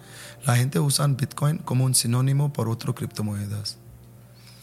La 0.46 0.56
gente 0.56 0.80
usa 0.80 1.06
Bitcoin 1.08 1.58
como 1.60 1.84
un 1.86 1.96
sinónimo 1.96 2.54
por 2.54 2.70
otras 2.70 2.96
criptomonedas. 2.96 3.78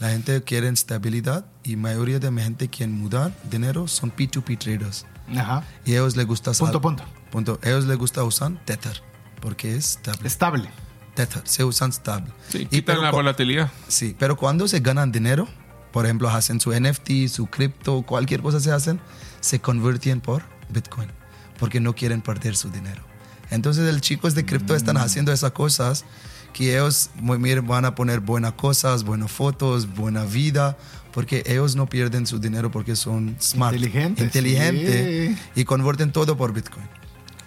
La 0.00 0.08
gente 0.10 0.42
quiere 0.42 0.68
estabilidad 0.68 1.44
y 1.62 1.76
mayoría 1.76 2.18
de 2.18 2.30
la 2.30 2.42
gente 2.42 2.68
quiere 2.70 2.90
mudar 2.90 3.32
dinero 3.50 3.86
son 3.86 4.10
P2P 4.10 4.58
traders. 4.58 5.04
Ajá. 5.38 5.64
Y 5.84 5.92
a 5.92 5.96
ellos 5.96 6.16
les 6.16 6.26
gusta 6.26 6.52
Punto, 6.52 6.72
sal- 6.72 6.80
punto. 6.80 7.04
punto. 7.30 7.58
A 7.62 7.68
ellos 7.68 7.84
les 7.86 7.96
gusta 7.98 8.22
usar 8.24 8.52
Tether 8.64 9.02
porque 9.40 9.74
es 9.76 9.90
estable. 9.96 10.26
Estable. 10.26 10.70
Tether, 11.14 11.42
se 11.44 11.64
usan 11.64 11.90
estable. 11.90 12.30
Sí, 12.48 12.58
Y 12.62 12.66
quitan 12.66 12.96
pero 12.96 13.02
la 13.02 13.10
volatilidad. 13.10 13.70
Sí, 13.88 14.14
pero 14.18 14.36
cuando 14.36 14.68
se 14.68 14.80
ganan 14.80 15.10
dinero, 15.12 15.48
por 15.92 16.04
ejemplo, 16.06 16.28
hacen 16.30 16.60
su 16.60 16.72
NFT, 16.72 17.28
su 17.28 17.46
cripto, 17.46 18.02
cualquier 18.02 18.42
cosa 18.42 18.60
se 18.60 18.70
hacen, 18.72 19.00
se 19.40 19.60
convierten 19.60 20.20
por 20.20 20.42
Bitcoin, 20.68 21.10
porque 21.58 21.80
no 21.80 21.94
quieren 21.94 22.22
perder 22.22 22.56
su 22.56 22.70
dinero. 22.70 23.02
Entonces, 23.50 23.88
el 23.88 24.00
chicos 24.00 24.34
de 24.36 24.46
cripto 24.46 24.76
están 24.76 24.96
haciendo 24.96 25.32
esas 25.32 25.50
cosas 25.50 26.04
que 26.52 26.74
ellos 26.76 27.10
muy 27.16 27.38
bien 27.38 27.66
van 27.66 27.84
a 27.84 27.94
poner 27.96 28.20
buenas 28.20 28.52
cosas, 28.52 29.02
buenas 29.02 29.32
fotos, 29.32 29.92
buena 29.92 30.24
vida, 30.24 30.76
porque 31.12 31.42
ellos 31.46 31.76
no 31.76 31.86
pierden 31.86 32.26
su 32.26 32.38
dinero 32.38 32.70
porque 32.70 32.96
son 32.96 33.36
smart, 33.40 33.74
Inteligentes, 33.74 34.24
inteligentes 34.24 35.36
sí. 35.36 35.42
y 35.60 35.64
convierten 35.64 36.12
todo 36.12 36.36
por 36.36 36.52
Bitcoin. 36.52 36.86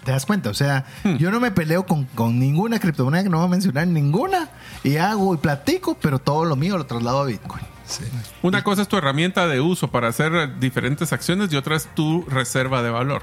¿Te 0.03 0.11
das 0.11 0.25
cuenta? 0.25 0.49
O 0.49 0.53
sea, 0.53 0.85
yo 1.17 1.31
no 1.31 1.39
me 1.39 1.51
peleo 1.51 1.85
con, 1.85 2.03
con 2.05 2.37
ninguna 2.37 2.77
criptomoneda 2.79 3.23
que 3.23 3.29
no 3.29 3.37
voy 3.37 3.45
a 3.45 3.49
mencionar 3.49 3.87
ninguna. 3.87 4.49
Y 4.83 4.97
hago 4.97 5.33
y 5.33 5.37
platico, 5.37 5.97
pero 6.01 6.19
todo 6.19 6.43
lo 6.43 6.57
mío 6.57 6.77
lo 6.77 6.85
traslado 6.85 7.21
a 7.21 7.25
Bitcoin. 7.25 7.63
Sí. 7.85 8.03
Una 8.41 8.63
cosa 8.63 8.81
es 8.81 8.89
tu 8.89 8.97
herramienta 8.97 9.47
de 9.47 9.61
uso 9.61 9.89
para 9.91 10.09
hacer 10.09 10.59
diferentes 10.59 11.13
acciones 11.13 11.53
y 11.53 11.55
otra 11.55 11.77
es 11.77 11.87
tu 11.95 12.23
reserva 12.23 12.83
de 12.83 12.89
valor. 12.89 13.21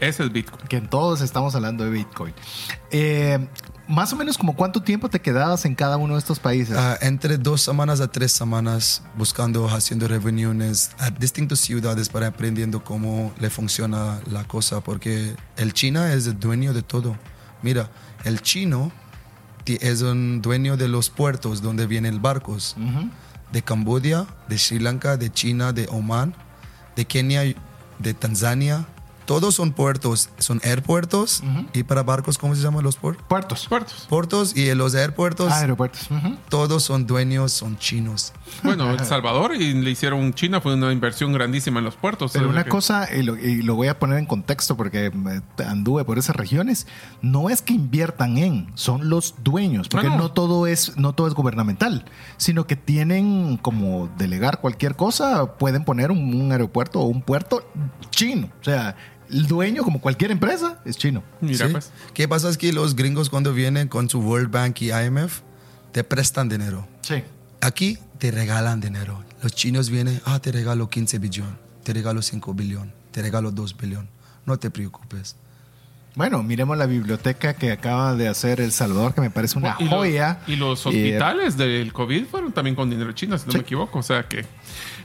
Ese 0.00 0.24
es 0.24 0.32
Bitcoin. 0.32 0.66
Que 0.68 0.78
en 0.78 0.88
todos 0.88 1.20
estamos 1.20 1.54
hablando 1.54 1.84
de 1.84 1.90
Bitcoin. 1.90 2.34
Eh, 2.90 3.46
más 3.92 4.12
o 4.12 4.16
menos 4.16 4.38
como 4.38 4.56
cuánto 4.56 4.82
tiempo 4.82 5.10
te 5.10 5.20
quedabas 5.20 5.66
en 5.66 5.74
cada 5.74 5.98
uno 5.98 6.14
de 6.14 6.18
estos 6.18 6.38
países. 6.38 6.76
Ah, 6.76 6.96
entre 7.02 7.36
dos 7.36 7.60
semanas 7.60 8.00
a 8.00 8.08
tres 8.08 8.32
semanas 8.32 9.02
buscando, 9.16 9.68
haciendo 9.68 10.08
reuniones 10.08 10.90
a 10.98 11.10
distintas 11.10 11.60
ciudades 11.60 12.08
para 12.08 12.28
aprendiendo 12.28 12.82
cómo 12.82 13.32
le 13.38 13.50
funciona 13.50 14.20
la 14.30 14.44
cosa, 14.44 14.80
porque 14.80 15.36
el 15.56 15.74
China 15.74 16.12
es 16.14 16.26
el 16.26 16.40
dueño 16.40 16.72
de 16.72 16.82
todo. 16.82 17.16
Mira, 17.60 17.90
el 18.24 18.40
chino 18.40 18.90
es 19.66 20.00
un 20.00 20.40
dueño 20.40 20.76
de 20.76 20.88
los 20.88 21.10
puertos 21.10 21.60
donde 21.60 21.86
vienen 21.86 22.22
barcos, 22.22 22.76
de 23.52 23.62
Camboya, 23.62 24.26
de 24.48 24.58
Sri 24.58 24.78
Lanka, 24.78 25.18
de 25.18 25.30
China, 25.30 25.72
de 25.72 25.86
Oman, 25.90 26.34
de 26.96 27.04
Kenia, 27.04 27.42
de 27.98 28.14
Tanzania. 28.14 28.86
Todos 29.24 29.54
son 29.54 29.72
puertos, 29.72 30.30
son 30.38 30.60
aeropuertos 30.64 31.42
Ujú. 31.42 31.66
y 31.72 31.82
para 31.84 32.02
barcos, 32.02 32.38
¿cómo 32.38 32.54
se 32.54 32.62
llaman 32.62 32.82
los 32.84 32.96
puertos? 32.96 33.24
Puertos. 33.28 33.66
Puertos. 33.68 34.06
Puertos 34.08 34.56
y 34.56 34.72
los 34.74 34.94
aeropuertos 34.94 35.52
Ah, 35.52 35.60
aeropuertos. 35.60 36.08
Todos 36.48 36.82
son 36.82 37.06
dueños, 37.06 37.52
son 37.52 37.78
chinos. 37.78 38.32
Bueno, 38.62 38.90
El 38.90 39.00
Salvador 39.04 39.54
y 39.54 39.72
le 39.74 39.90
hicieron 39.90 40.34
China 40.34 40.60
fue 40.60 40.74
una 40.74 40.92
inversión 40.92 41.32
grandísima 41.32 41.78
en 41.78 41.84
los 41.84 41.96
puertos. 41.96 42.32
Pero 42.32 42.46
Eh, 42.46 42.48
una 42.48 42.64
que- 42.64 42.70
cosa, 42.70 43.08
y 43.14 43.22
lo, 43.22 43.36
y 43.38 43.62
lo 43.62 43.74
voy 43.76 43.88
a 43.88 43.98
poner 43.98 44.18
en 44.18 44.26
contexto 44.26 44.76
porque 44.76 45.10
me- 45.10 45.42
anduve 45.64 46.04
por 46.04 46.18
esas 46.18 46.36
regiones, 46.36 46.86
no 47.22 47.48
es 47.50 47.62
que 47.62 47.72
inviertan 47.72 48.36
en, 48.38 48.70
son 48.74 49.08
los 49.08 49.34
dueños, 49.42 49.88
porque 49.88 50.06
Ah, 50.08 50.10
no. 50.10 50.16
no 50.18 50.32
todo 50.32 50.66
es, 50.66 50.96
no 50.96 51.14
todo 51.14 51.26
es 51.28 51.34
gubernamental, 51.34 52.04
sino 52.36 52.66
que 52.66 52.76
tienen 52.76 53.56
como 53.56 54.08
delegar 54.18 54.60
cualquier 54.60 54.96
cosa, 54.96 55.54
pueden 55.58 55.84
poner 55.84 56.10
un, 56.10 56.34
un 56.34 56.52
aeropuerto 56.52 57.00
o 57.00 57.04
un 57.06 57.22
puerto 57.22 57.64
chino. 58.10 58.48
O 58.60 58.64
sea, 58.64 58.96
el 59.32 59.46
dueño, 59.46 59.82
como 59.82 60.00
cualquier 60.00 60.30
empresa, 60.30 60.80
es 60.84 60.96
chino. 60.96 61.22
Mira, 61.40 61.66
¿sí? 61.66 61.72
pues. 61.72 61.90
¿Qué 62.14 62.28
pasa? 62.28 62.48
Es 62.48 62.58
que 62.58 62.72
los 62.72 62.94
gringos 62.94 63.30
cuando 63.30 63.52
vienen 63.54 63.88
con 63.88 64.08
su 64.08 64.20
World 64.20 64.50
Bank 64.50 64.80
y 64.82 64.92
IMF, 64.92 65.40
te 65.92 66.04
prestan 66.04 66.48
dinero. 66.48 66.86
Sí. 67.02 67.22
aquí 67.60 67.98
te 68.18 68.30
regalan 68.30 68.80
dinero. 68.80 69.22
Los 69.42 69.54
chinos 69.54 69.90
vienen, 69.90 70.20
ah, 70.24 70.38
te 70.38 70.52
regalo 70.52 70.88
15 70.88 71.18
billón, 71.18 71.58
te 71.82 71.92
regalo 71.92 72.22
5 72.22 72.54
billón, 72.54 72.92
te 73.10 73.22
regalo 73.22 73.50
2 73.50 73.76
billón. 73.76 74.08
No 74.46 74.58
te 74.58 74.70
preocupes. 74.70 75.36
Bueno, 76.14 76.42
miremos 76.42 76.76
la 76.76 76.84
biblioteca 76.86 77.54
que 77.54 77.72
acaba 77.72 78.14
de 78.14 78.28
hacer 78.28 78.60
El 78.60 78.70
Salvador, 78.72 79.14
que 79.14 79.20
me 79.22 79.30
parece 79.30 79.56
una 79.58 79.76
Y 79.78 79.84
lo- 79.84 79.90
joya. 79.90 80.40
Y 80.46 80.56
los 80.56 80.84
Eh, 80.84 80.88
hospitales 80.90 81.56
del 81.56 81.92
COVID 81.92 82.26
fueron 82.26 82.52
también 82.52 82.76
con 82.76 82.90
dinero 82.90 83.12
chino, 83.12 83.38
si 83.38 83.46
no 83.46 83.52
Sí. 83.52 83.58
me 83.58 83.62
equivoco. 83.62 83.98
O 83.98 84.02
sea 84.02 84.28
que. 84.28 84.44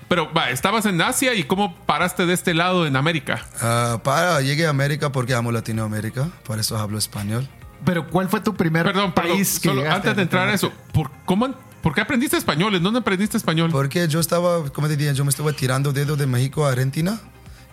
Pero 0.08 0.32
va, 0.34 0.50
estabas 0.52 0.86
en 0.86 1.02
Asia 1.02 1.34
y 1.34 1.44
cómo 1.44 1.76
paraste 1.86 2.26
de 2.26 2.34
este 2.34 2.54
lado 2.54 2.88
en 2.88 2.96
América. 2.96 3.46
Ah, 3.62 4.00
para, 4.04 4.40
llegué 4.42 4.66
a 4.66 4.70
América 4.70 5.12
porque 5.12 5.34
amo 5.34 5.52
Latinoamérica, 5.52 6.30
por 6.44 6.60
eso 6.60 6.78
hablo 6.78 6.98
español. 6.98 7.48
pero 7.84 8.08
¿cuál 8.10 8.30
fue 8.30 8.40
tu 8.40 8.56
primer 8.56 8.86
Perdón, 8.86 9.12
perdón. 9.14 9.34
país 9.34 9.60
que 9.60 9.70
solo 9.70 9.82
llegaste 9.82 9.98
antes 10.10 10.16
de 10.16 10.22
entrar 10.24 10.48
a 10.48 10.54
eso, 10.54 10.72
¿por, 10.94 11.12
cómo, 11.26 11.54
¿por 11.82 11.94
qué 11.94 12.02
aprendiste 12.02 12.38
español? 12.38 12.74
¿En 12.76 12.84
dónde 12.84 13.00
aprendiste 13.00 13.36
español? 13.38 13.70
Porque 13.72 14.08
yo 14.08 14.20
estaba, 14.22 14.70
como 14.72 14.88
te 14.88 14.96
dije, 14.96 15.14
yo 15.14 15.26
me 15.26 15.30
estaba 15.30 15.52
tirando 15.52 15.92
dedo 15.92 16.16
de 16.16 16.26
México 16.26 16.66
a 16.66 16.72
Argentina. 16.72 17.20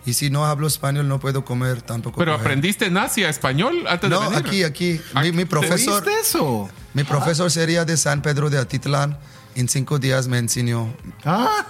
Y 0.07 0.13
si 0.13 0.29
no 0.29 0.45
hablo 0.45 0.67
español, 0.67 1.07
no 1.07 1.19
puedo 1.19 1.43
comer 1.43 1.81
tampoco. 1.81 2.17
Pero 2.19 2.33
coger. 2.33 2.45
aprendiste 2.45 2.85
en 2.85 2.95
Asia 2.97 3.27
español 3.27 3.85
antes 3.89 4.07
No, 4.07 4.19
de 4.19 4.29
venir. 4.29 4.45
aquí, 4.45 4.63
aquí. 4.63 5.01
Aquí, 5.15 5.31
Mi, 5.31 5.37
mi 5.37 5.43
¿te 5.45 5.49
profesor, 5.49 6.03
¿Viste 6.05 6.19
eso? 6.21 6.69
mi 6.93 7.03
profesor 7.03 7.49
sería 7.49 7.85
de 7.85 7.97
San 7.97 8.21
Pedro 8.21 8.51
de 8.51 8.59
Atitlán. 8.59 9.17
En 9.55 9.67
cinco 9.67 9.97
días 9.97 10.27
me 10.27 10.37
enseñó. 10.37 10.93
Ah, 11.23 11.65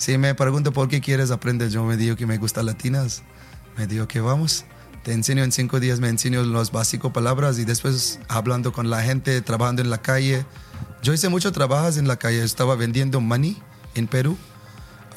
Si 0.00 0.16
me 0.16 0.34
pregunto 0.34 0.72
por 0.72 0.88
qué 0.88 1.02
quieres 1.02 1.30
aprender, 1.30 1.68
yo 1.68 1.84
me 1.84 1.98
digo 1.98 2.16
que 2.16 2.24
me 2.24 2.38
gustan 2.38 2.64
latinas. 2.64 3.22
Me 3.76 3.86
digo 3.86 4.08
que 4.08 4.22
vamos. 4.22 4.64
Te 5.02 5.12
enseño 5.12 5.44
en 5.44 5.52
cinco 5.52 5.78
días, 5.78 6.00
me 6.00 6.08
enseño 6.08 6.42
los 6.42 6.72
básicos 6.72 7.12
palabras 7.12 7.58
y 7.58 7.66
después 7.66 8.18
hablando 8.26 8.72
con 8.72 8.88
la 8.88 9.02
gente, 9.02 9.42
trabajando 9.42 9.82
en 9.82 9.90
la 9.90 10.00
calle. 10.00 10.46
Yo 11.02 11.12
hice 11.12 11.28
muchos 11.28 11.52
trabajos 11.52 11.98
en 11.98 12.08
la 12.08 12.16
calle. 12.16 12.42
Estaba 12.42 12.76
vendiendo 12.76 13.20
money 13.20 13.58
en 13.94 14.06
Perú, 14.06 14.38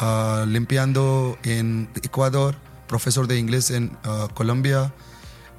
ah, 0.02 0.44
limpiando 0.46 1.38
en 1.44 1.88
Ecuador, 2.04 2.56
profesor 2.86 3.26
de 3.28 3.40
inglés 3.40 3.72
en 3.72 3.98
ah, 4.04 4.28
Colombia, 4.34 4.94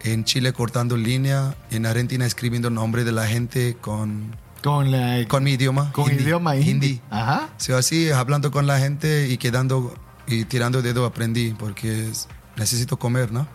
en 0.02 0.24
Chile 0.24 0.52
cortando 0.52 0.98
línea, 0.98 1.56
en 1.70 1.86
Argentina 1.86 2.26
escribiendo 2.26 2.68
nombre 2.68 3.04
de 3.04 3.12
la 3.12 3.26
gente 3.26 3.74
con, 3.80 4.36
con 4.64 4.90
la 4.90 5.22
con 5.28 5.44
mi 5.44 5.52
idioma. 5.52 5.92
con 5.92 6.10
hindi. 6.10 6.22
idioma 6.24 6.56
hindi. 6.56 6.70
Hindi. 6.70 7.00
Ajá. 7.10 7.50
Sí, 7.58 7.72
así 7.72 8.10
hablando 8.10 8.50
con 8.50 8.66
la 8.66 8.78
gente 8.78 9.28
y 9.28 9.36
quedando 9.36 9.94
y 10.26 10.46
tirando 10.46 10.80
dedo 10.80 11.04
aprendí 11.04 11.52
porque 11.58 12.08
es- 12.08 12.28
necesito 12.56 12.96
comer, 12.98 13.30
¿no? 13.30 13.46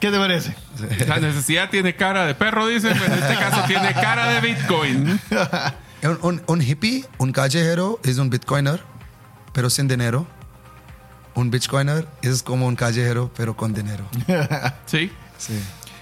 ¿Qué 0.00 0.10
te 0.10 0.18
parece? 0.18 0.56
La 1.06 1.18
necesidad 1.20 1.70
tiene 1.70 1.94
cara 1.94 2.26
de 2.26 2.34
perro, 2.34 2.66
dicen. 2.66 2.94
pero 2.98 3.14
En 3.14 3.22
este 3.22 3.34
caso 3.36 3.62
tiene 3.68 3.92
cara 3.92 4.28
de 4.32 4.40
Bitcoin. 4.40 5.20
Un, 6.02 6.18
un- 6.22 6.42
un 6.46 6.62
hippie, 6.62 7.04
un 7.18 7.30
callejero 7.30 8.00
es 8.02 8.16
un 8.18 8.30
bitcoiner, 8.30 8.82
pero 9.52 9.68
sin 9.70 9.86
dinero. 9.86 10.26
Un 11.34 11.50
bitcoiner 11.50 12.08
es 12.22 12.42
como 12.42 12.66
un 12.66 12.74
callejero, 12.74 13.30
pero 13.36 13.54
con 13.56 13.74
dinero. 13.74 14.04
Sí. 14.86 15.12
Sí. 15.38 15.60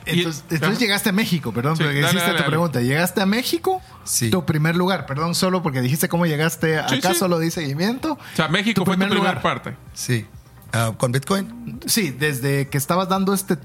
Y- 0.09 0.21
Entonces, 0.51 0.79
llegaste 0.79 1.11
a 1.11 1.13
México, 1.13 1.53
perdón, 1.53 1.77
Sí, 1.77 1.83
porque 1.83 2.01
dale, 2.01 2.09
hiciste 2.09 2.21
dale, 2.27 2.33
tu 2.33 2.43
dale. 2.43 2.49
pregunta. 2.51 2.81
¿Llegaste 2.81 3.21
a 3.21 3.27
México? 3.27 3.83
Sí. 4.05 4.31
Tu 4.31 4.45
primer 4.47 4.77
lugar, 4.77 5.07
perdón, 5.07 5.35
solo 5.35 5.63
porque 5.63 5.81
dijiste 5.81 6.09
cómo 6.09 6.27
llegaste. 6.27 6.81
Sí, 6.89 6.97
Acá 6.97 7.13
sí. 7.13 7.19
solo 7.19 7.39
di 7.39 7.51
seguimiento. 7.51 8.13
O 8.15 8.19
sea, 8.37 8.49
México 8.49 8.81
Tu 8.81 8.85
fue 8.85 8.95
tu 8.95 8.99
primer 9.01 9.09
primera 9.11 9.33
lugar. 9.35 9.43
parte. 9.43 9.77
Sí. 9.95 10.27
Ah, 10.73 10.93
con 10.99 11.13
bitcoin. 11.13 11.81
Sí, 11.87 12.11
desde 12.11 12.69
que 12.69 12.77
estabas 12.77 13.09
dando 13.09 13.33
este, 13.33 13.57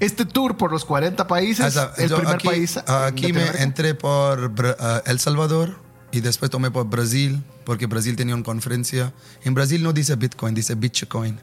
este 0.00 0.24
tour 0.24 0.56
por 0.56 0.72
los 0.72 0.84
40 0.84 1.26
países, 1.28 1.64
O 1.66 1.70
sea, 1.70 1.92
el 1.96 2.08
yo 2.08 2.16
primer 2.16 2.34
aquí, 2.34 2.48
país. 2.48 2.76
Aquí 2.86 3.32
me 3.32 3.46
entré 3.62 3.94
por 3.94 4.52
ah, 4.80 5.02
El 5.06 5.20
Salvador 5.20 5.78
y 6.10 6.20
después 6.20 6.50
tomé 6.50 6.70
por 6.72 6.86
Brasil, 6.88 7.44
porque 7.64 7.86
Brasil 7.86 8.16
tenía 8.16 8.34
una 8.34 8.42
conferencia. 8.44 9.12
En 9.44 9.54
Brasil 9.54 9.82
no 9.84 9.92
dice 9.92 10.16
bitcoin, 10.16 10.54
dice 10.54 10.74
bitcoin. 10.74 11.38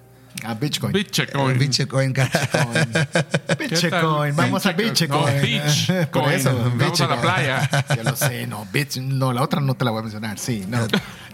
A 0.45 0.53
Bitcoin. 0.53 0.93
Bitcoin. 0.93 1.57
Bitcoin. 1.57 2.13
Bitcoin. 2.13 2.13
Vamos 4.35 4.65
a 4.65 4.73
Bitcoin? 4.73 4.93
Bitcoin. 4.93 5.09
No, 5.09 5.25
Bitcoin. 5.41 6.07
Por 6.11 6.31
eso. 6.31 6.53
Vamos 6.77 7.01
a 7.01 7.07
la 7.07 7.21
playa. 7.21 7.67
Yo 7.95 8.03
lo 8.03 8.15
sé, 8.15 8.45
no, 8.47 8.67
Bit, 8.71 8.97
no, 8.97 9.33
la 9.33 9.41
otra 9.41 9.59
no 9.61 9.73
te 9.75 9.85
la 9.85 9.91
voy 9.91 10.01
a 10.01 10.03
mencionar, 10.03 10.37
sí, 10.37 10.65
no. 10.67 10.85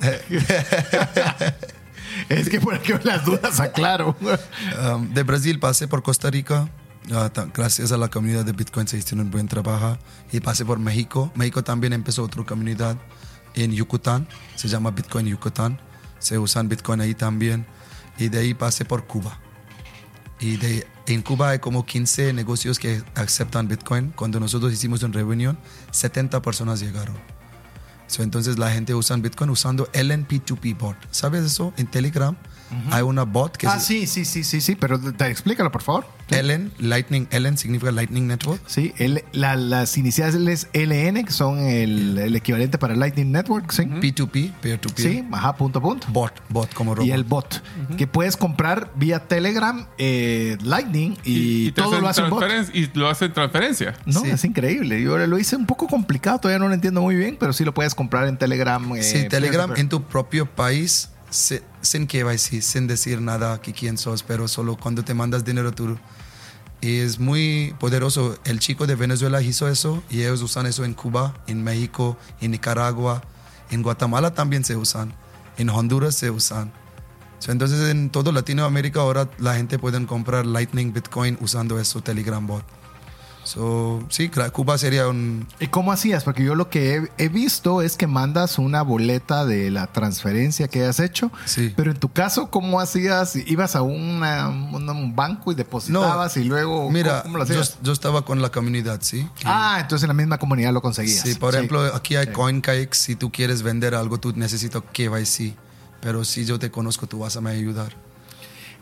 es 2.30 2.50
que 2.50 2.62
por 2.62 2.76
aquí 2.76 2.94
las 3.04 3.26
dudas 3.26 3.60
aclaro. 3.60 4.16
Um, 4.22 5.12
de 5.14 5.24
Brasil 5.24 5.60
pasé 5.60 5.88
por 5.88 6.04
Costa 6.04 6.30
Rica. 6.30 6.70
Ah, 7.12 7.32
gracias 7.54 7.92
a 7.92 7.98
la 7.98 8.10
comunidad 8.10 8.46
de 8.46 8.52
Bitcoin 8.52 8.88
se 8.88 8.98
hicieron 8.98 9.26
un 9.26 9.32
buen 9.32 9.48
trabajo. 9.48 9.98
Y 10.32 10.40
pasé 10.40 10.64
por 10.66 10.78
México. 10.80 11.32
México 11.36 11.64
también 11.64 11.94
empezó 11.94 12.24
otra 12.24 12.44
comunidad 12.44 12.96
en 13.56 13.72
Yucatán. 13.74 14.28
Se 14.56 14.68
llama 14.68 14.92
Bitcoin 14.92 15.26
Yucatán. 15.28 15.80
Se 16.20 16.38
usan 16.38 16.70
Bitcoin 16.70 17.02
ahí 17.02 17.16
también. 17.16 17.66
Y 18.22 18.30
de 18.30 18.38
ahí 18.38 18.54
pasé 18.54 18.86
por 18.86 19.06
Cuba. 19.06 19.40
Y 20.40 20.58
de, 20.58 20.86
en 21.08 21.24
Cuba 21.24 21.50
hay 21.50 21.60
como 21.60 21.88
15 21.88 22.34
negocios 22.34 22.78
que 22.78 23.02
aceptan 23.16 23.68
Bitcoin. 23.68 24.12
Cuando 24.16 24.40
nosotros 24.40 24.72
hicimos 24.72 25.02
una 25.02 25.16
reunión, 25.16 25.58
70 25.90 26.40
personas 26.44 26.80
llegaron. 26.80 27.16
So, 28.06 28.22
entonces 28.22 28.60
la 28.60 28.70
gente 28.70 28.94
usa 28.94 29.16
Bitcoin 29.16 29.50
usando 29.50 29.92
LNP2P 29.94 30.78
bot. 30.78 30.98
¿Sabes 31.10 31.44
eso? 31.46 31.74
En 31.78 31.88
Telegram 31.88 32.38
hay 32.92 33.02
una 33.04 33.24
bot 33.24 33.58
que 33.58 33.68
ah, 33.68 33.76
es 33.78 33.84
sí, 33.84 34.08
sí, 34.08 34.26
sí, 34.26 34.44
sí, 34.44 34.62
sí, 34.62 34.76
pero 34.76 35.00
te, 35.00 35.28
explícalo, 35.28 35.72
por 35.72 35.82
favor. 35.82 36.06
LN, 36.30 36.72
Lightning, 36.80 37.28
LN 37.30 37.58
significa 37.58 37.92
Lightning 37.92 38.26
Network. 38.28 38.62
Sí, 38.66 38.94
el- 38.98 39.24
la- 39.34 39.58
las 39.58 39.98
iniciales 39.98 40.70
LN, 40.74 41.26
que 41.26 41.32
son 41.34 41.60
el, 41.60 42.18
el 42.18 42.36
equivalente 42.38 42.78
para 42.78 42.96
Lightning 42.96 43.32
Network, 43.34 43.70
sí. 43.72 43.84
P2P, 43.84 44.54
peer-to-peer. 44.62 45.12
Sí, 45.12 45.26
ajá, 45.32 45.58
punto, 45.58 45.82
punto. 45.82 46.08
Bot, 46.10 46.32
bot 46.48 46.74
como 46.74 46.96
robot. 46.96 47.08
Y 47.08 47.12
el 47.12 47.26
bot, 47.26 47.62
que 47.98 48.08
puedes 48.08 48.38
comprar 48.38 48.92
vía 48.96 49.28
Telegram, 49.28 49.86
eh, 49.98 50.58
Lightning 50.64 51.18
y, 51.26 51.72
todo 51.74 52.00
lo 52.00 52.08
hace 52.08 52.24
un 52.24 52.30
bot. 52.30 52.46
Y 52.74 52.90
lo 52.94 53.10
hacen 53.10 53.34
transferencia. 53.34 53.96
No, 54.06 54.22
Sí. 54.22 54.30
es 54.30 54.46
increíble. 54.46 55.02
Yo 55.04 55.18
lo 55.18 55.38
hice 55.38 55.58
un 55.58 55.66
poco 55.66 55.88
complicado, 55.88 56.40
todavía 56.40 56.60
no 56.60 56.70
lo 56.70 56.74
entiendo 56.74 57.02
muy 57.02 57.16
bien, 57.16 57.36
pero 57.38 57.52
sí 57.52 57.66
lo 57.66 57.74
puedes 57.74 57.94
comprar 57.94 58.28
en 58.30 58.38
Telegram. 58.38 58.82
eh, 58.96 59.04
Sí, 59.04 59.28
Telegram 59.28 59.68
peer-to-peer. 59.68 59.80
en 59.80 59.90
tu 59.90 60.04
propio 60.04 60.46
país, 60.46 61.10
se- 61.32 61.64
sin 61.82 62.06
KYC, 62.06 62.62
sin 62.62 62.86
decir 62.86 63.20
nada 63.22 63.60
que 63.60 63.74
quién 63.74 63.98
sos, 63.98 64.22
pero 64.22 64.48
solo 64.48 64.78
cuando 64.78 65.04
te 65.04 65.16
mandas 65.16 65.44
dinero 65.44 65.72
tú. 65.72 65.98
Y 66.82 66.98
es 67.00 67.20
muy 67.20 67.76
poderoso. 67.80 68.38
El 68.44 68.60
chico 68.60 68.86
de 68.88 68.96
Venezuela 68.96 69.42
hizo 69.42 69.68
eso 69.68 70.04
y 70.10 70.22
ellos 70.22 70.42
usan 70.44 70.66
eso 70.68 70.84
en 70.86 70.94
Cuba, 70.94 71.34
en 71.48 71.64
México, 71.64 72.18
en 72.40 72.52
Nicaragua, 72.52 73.24
en 73.72 73.82
Guatemala 73.84 74.34
también 74.34 74.64
se 74.64 74.76
usan, 74.76 75.14
en 75.58 75.70
Honduras 75.70 76.16
se 76.16 76.30
usan. 76.30 76.72
Entonces 77.48 77.90
en 77.90 78.12
todo 78.12 78.32
Latinoamérica 78.32 79.00
ahora 79.00 79.28
la 79.40 79.56
gente 79.56 79.80
puede 79.80 80.06
comprar 80.06 80.46
Lightning 80.46 80.94
Bitcoin 80.94 81.38
usando 81.42 81.80
eso, 81.80 82.02
Telegram 82.02 82.46
bot. 82.46 82.64
So, 83.44 84.04
sí, 84.10 84.30
Cuba 84.54 84.78
sería 84.78 85.08
un... 85.08 85.48
¿Y 85.60 85.68
cómo 85.68 85.92
hacías? 85.92 86.24
Porque 86.24 86.44
yo 86.44 86.56
lo 86.56 86.70
que 86.70 86.96
he, 86.96 87.12
he 87.18 87.30
visto 87.30 87.82
es 87.82 87.98
que 87.98 88.08
mandas 88.08 88.60
una 88.60 88.82
boleta 88.82 89.46
de 89.46 89.72
la 89.72 89.88
transferencia 89.88 90.68
que 90.68 90.86
has 90.86 91.00
hecho. 91.00 91.32
Sí. 91.46 91.74
Pero 91.76 91.92
en 91.92 91.98
tu 91.98 92.12
caso, 92.12 92.50
¿cómo 92.50 92.80
hacías? 92.80 93.36
¿Ibas 93.36 93.76
a 93.76 93.82
una- 93.82 94.50
un, 94.50 95.16
banco 95.16 95.52
y 95.52 95.56
depositabas 95.56 96.38
y 96.38 96.44
luego... 96.44 96.90
Mira, 96.90 97.24
¿cómo 97.24 97.38
lo 97.40 97.46
yo, 97.46 97.60
hacías? 97.60 97.78
yo 97.82 97.92
estaba 97.92 98.24
con 98.24 98.42
la 98.42 98.52
comunidad, 98.52 99.00
¿sí? 99.02 99.28
Ah, 99.44 99.80
entonces 99.82 100.04
en 100.04 100.10
la 100.10 100.14
misma 100.14 100.38
comunidad 100.38 100.72
lo 100.72 100.82
conseguías. 100.82 101.22
Sí, 101.22 101.36
por 101.36 101.56
ejemplo, 101.56 101.84
aquí 101.96 102.16
hay 102.16 102.28
CoinKite. 102.28 102.90
Si 102.92 103.16
tú 103.16 103.32
quieres 103.32 103.64
vender 103.64 103.96
algo, 103.96 104.20
tú 104.20 104.34
necesitas 104.36 104.84
KYC. 104.94 105.56
Pero 106.00 106.26
si 106.26 106.46
yo 106.46 106.60
te 106.60 106.72
conozco, 106.72 107.08
tú 107.08 107.20
vas 107.20 107.36
a 107.38 107.42
me 107.42 107.52
ayudar. 107.52 107.96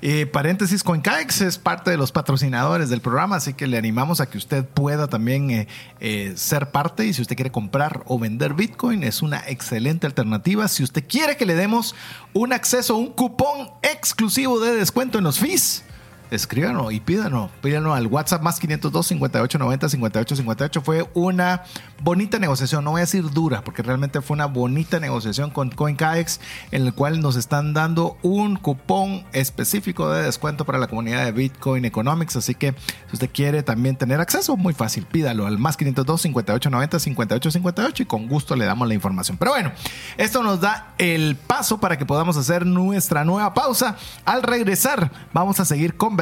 Eh, 0.01 0.25
paréntesis, 0.25 0.81
CoinKaix 0.81 1.41
es 1.41 1.57
parte 1.57 1.91
de 1.91 1.97
los 1.97 2.13
patrocinadores 2.13 2.89
del 2.89 3.01
programa, 3.01 3.35
así 3.35 3.53
que 3.53 3.67
le 3.67 3.77
animamos 3.77 4.21
a 4.21 4.29
que 4.29 4.37
usted 4.37 4.63
pueda 4.63 5.07
también 5.07 5.51
eh, 5.51 5.67
eh, 5.99 6.33
ser 6.37 6.71
parte 6.71 7.05
y 7.05 7.13
si 7.13 7.21
usted 7.21 7.35
quiere 7.35 7.51
comprar 7.51 8.03
o 8.05 8.17
vender 8.17 8.53
Bitcoin 8.53 9.03
es 9.03 9.21
una 9.21 9.43
excelente 9.47 10.07
alternativa. 10.07 10.69
Si 10.69 10.83
usted 10.83 11.03
quiere 11.05 11.35
que 11.35 11.45
le 11.45 11.55
demos 11.55 11.95
un 12.33 12.53
acceso, 12.53 12.95
un 12.95 13.11
cupón 13.11 13.71
exclusivo 13.81 14.61
de 14.61 14.73
descuento 14.73 15.17
en 15.17 15.25
los 15.25 15.37
fees, 15.37 15.83
escríbanos 16.31 16.93
y 16.93 16.99
pídanos, 16.99 17.49
pídanos 17.61 17.97
al 17.97 18.07
WhatsApp 18.07 18.41
más 18.41 18.59
502 18.59 19.07
5890 19.07 19.89
5858. 19.89 20.81
Fue 20.81 21.09
una 21.13 21.63
bonita 22.01 22.39
negociación, 22.39 22.83
no 22.83 22.91
voy 22.91 22.99
a 22.99 23.03
decir 23.03 23.29
dura, 23.31 23.61
porque 23.63 23.81
realmente 23.81 24.21
fue 24.21 24.35
una 24.35 24.45
bonita 24.45 24.99
negociación 24.99 25.49
con 25.49 25.69
CoinKaix, 25.69 26.39
en 26.71 26.85
el 26.85 26.93
cual 26.93 27.21
nos 27.21 27.35
están 27.35 27.73
dando 27.73 28.17
un 28.21 28.57
cupón 28.57 29.25
específico 29.33 30.09
de 30.11 30.23
descuento 30.23 30.65
para 30.65 30.77
la 30.77 30.87
comunidad 30.87 31.25
de 31.25 31.31
Bitcoin 31.31 31.85
Economics. 31.85 32.35
Así 32.35 32.55
que 32.55 32.73
si 33.07 33.13
usted 33.13 33.29
quiere 33.33 33.63
también 33.63 33.95
tener 33.95 34.19
acceso, 34.19 34.55
muy 34.55 34.73
fácil, 34.73 35.05
pídalo 35.05 35.47
al 35.47 35.57
más 35.57 35.77
502 35.77 36.21
5890 36.21 36.99
5858 36.99 38.03
y 38.03 38.05
con 38.05 38.27
gusto 38.27 38.55
le 38.55 38.65
damos 38.65 38.87
la 38.87 38.93
información. 38.93 39.37
Pero 39.37 39.51
bueno, 39.51 39.71
esto 40.17 40.43
nos 40.43 40.61
da 40.61 40.93
el 40.97 41.35
paso 41.35 41.79
para 41.79 41.97
que 41.97 42.05
podamos 42.05 42.37
hacer 42.37 42.65
nuestra 42.65 43.25
nueva 43.25 43.53
pausa. 43.53 43.97
Al 44.25 44.43
regresar, 44.43 45.11
vamos 45.33 45.59
a 45.59 45.65
seguir 45.65 45.95
conversando 45.95 46.18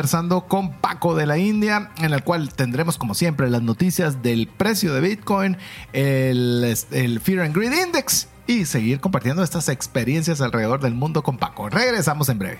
con 0.47 0.73
Paco 0.73 1.15
de 1.15 1.25
la 1.25 1.39
India, 1.39 1.89
en 1.97 2.13
el 2.13 2.23
cual 2.23 2.53
tendremos, 2.53 2.99
como 2.99 3.15
siempre, 3.15 3.49
las 3.49 3.63
noticias 3.63 4.21
del 4.21 4.47
precio 4.47 4.93
de 4.93 5.01
Bitcoin, 5.01 5.57
el, 5.91 6.75
el 6.91 7.19
Fear 7.19 7.45
and 7.45 7.55
Greed 7.55 7.73
Index 7.73 8.27
y 8.45 8.65
seguir 8.65 8.99
compartiendo 8.99 9.41
estas 9.41 9.69
experiencias 9.69 10.39
alrededor 10.39 10.81
del 10.81 10.93
mundo 10.93 11.23
con 11.23 11.37
Paco. 11.39 11.69
Regresamos 11.69 12.29
en 12.29 12.37
breve. 12.37 12.59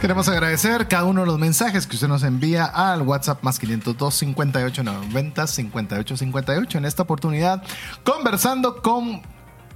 Queremos 0.00 0.28
agradecer 0.28 0.86
cada 0.86 1.06
uno 1.06 1.22
de 1.22 1.26
los 1.26 1.40
mensajes 1.40 1.88
que 1.88 1.96
usted 1.96 2.06
nos 2.06 2.22
envía 2.22 2.64
al 2.66 3.02
WhatsApp 3.02 3.42
más 3.42 3.58
502 3.58 4.14
58 4.14 4.84
90 4.84 5.46
58 5.48 6.16
58. 6.16 6.78
En 6.78 6.84
esta 6.84 7.02
oportunidad, 7.02 7.64
conversando 8.04 8.80
con 8.80 9.22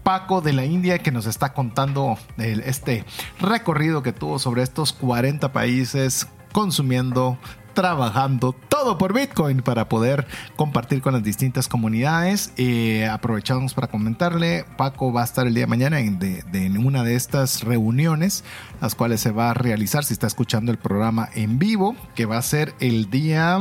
Paco 0.04 0.40
de 0.40 0.52
la 0.52 0.64
India 0.64 1.00
que 1.00 1.10
nos 1.10 1.26
está 1.26 1.52
contando 1.52 2.16
este 2.38 3.04
recorrido 3.40 4.04
que 4.04 4.12
tuvo 4.12 4.38
sobre 4.38 4.62
estos 4.62 4.92
40 4.92 5.52
países 5.52 6.28
consumiendo 6.52 7.36
trabajando 7.74 8.54
todo 8.68 8.98
por 8.98 9.12
Bitcoin 9.12 9.62
para 9.62 9.88
poder 9.88 10.26
compartir 10.56 11.02
con 11.02 11.12
las 11.12 11.22
distintas 11.22 11.68
comunidades. 11.68 12.52
Eh, 12.56 13.06
aprovechamos 13.06 13.74
para 13.74 13.88
comentarle, 13.88 14.64
Paco 14.76 15.12
va 15.12 15.22
a 15.22 15.24
estar 15.24 15.46
el 15.46 15.54
día 15.54 15.64
de 15.64 15.68
mañana 15.68 16.00
en, 16.00 16.18
en 16.52 16.86
una 16.86 17.04
de 17.04 17.14
estas 17.14 17.62
reuniones, 17.62 18.44
las 18.80 18.94
cuales 18.94 19.20
se 19.20 19.30
va 19.30 19.50
a 19.50 19.54
realizar 19.54 20.04
si 20.04 20.12
está 20.12 20.26
escuchando 20.26 20.72
el 20.72 20.78
programa 20.78 21.28
en 21.34 21.58
vivo, 21.58 21.96
que 22.14 22.26
va 22.26 22.38
a 22.38 22.42
ser 22.42 22.74
el 22.80 23.10
día 23.10 23.58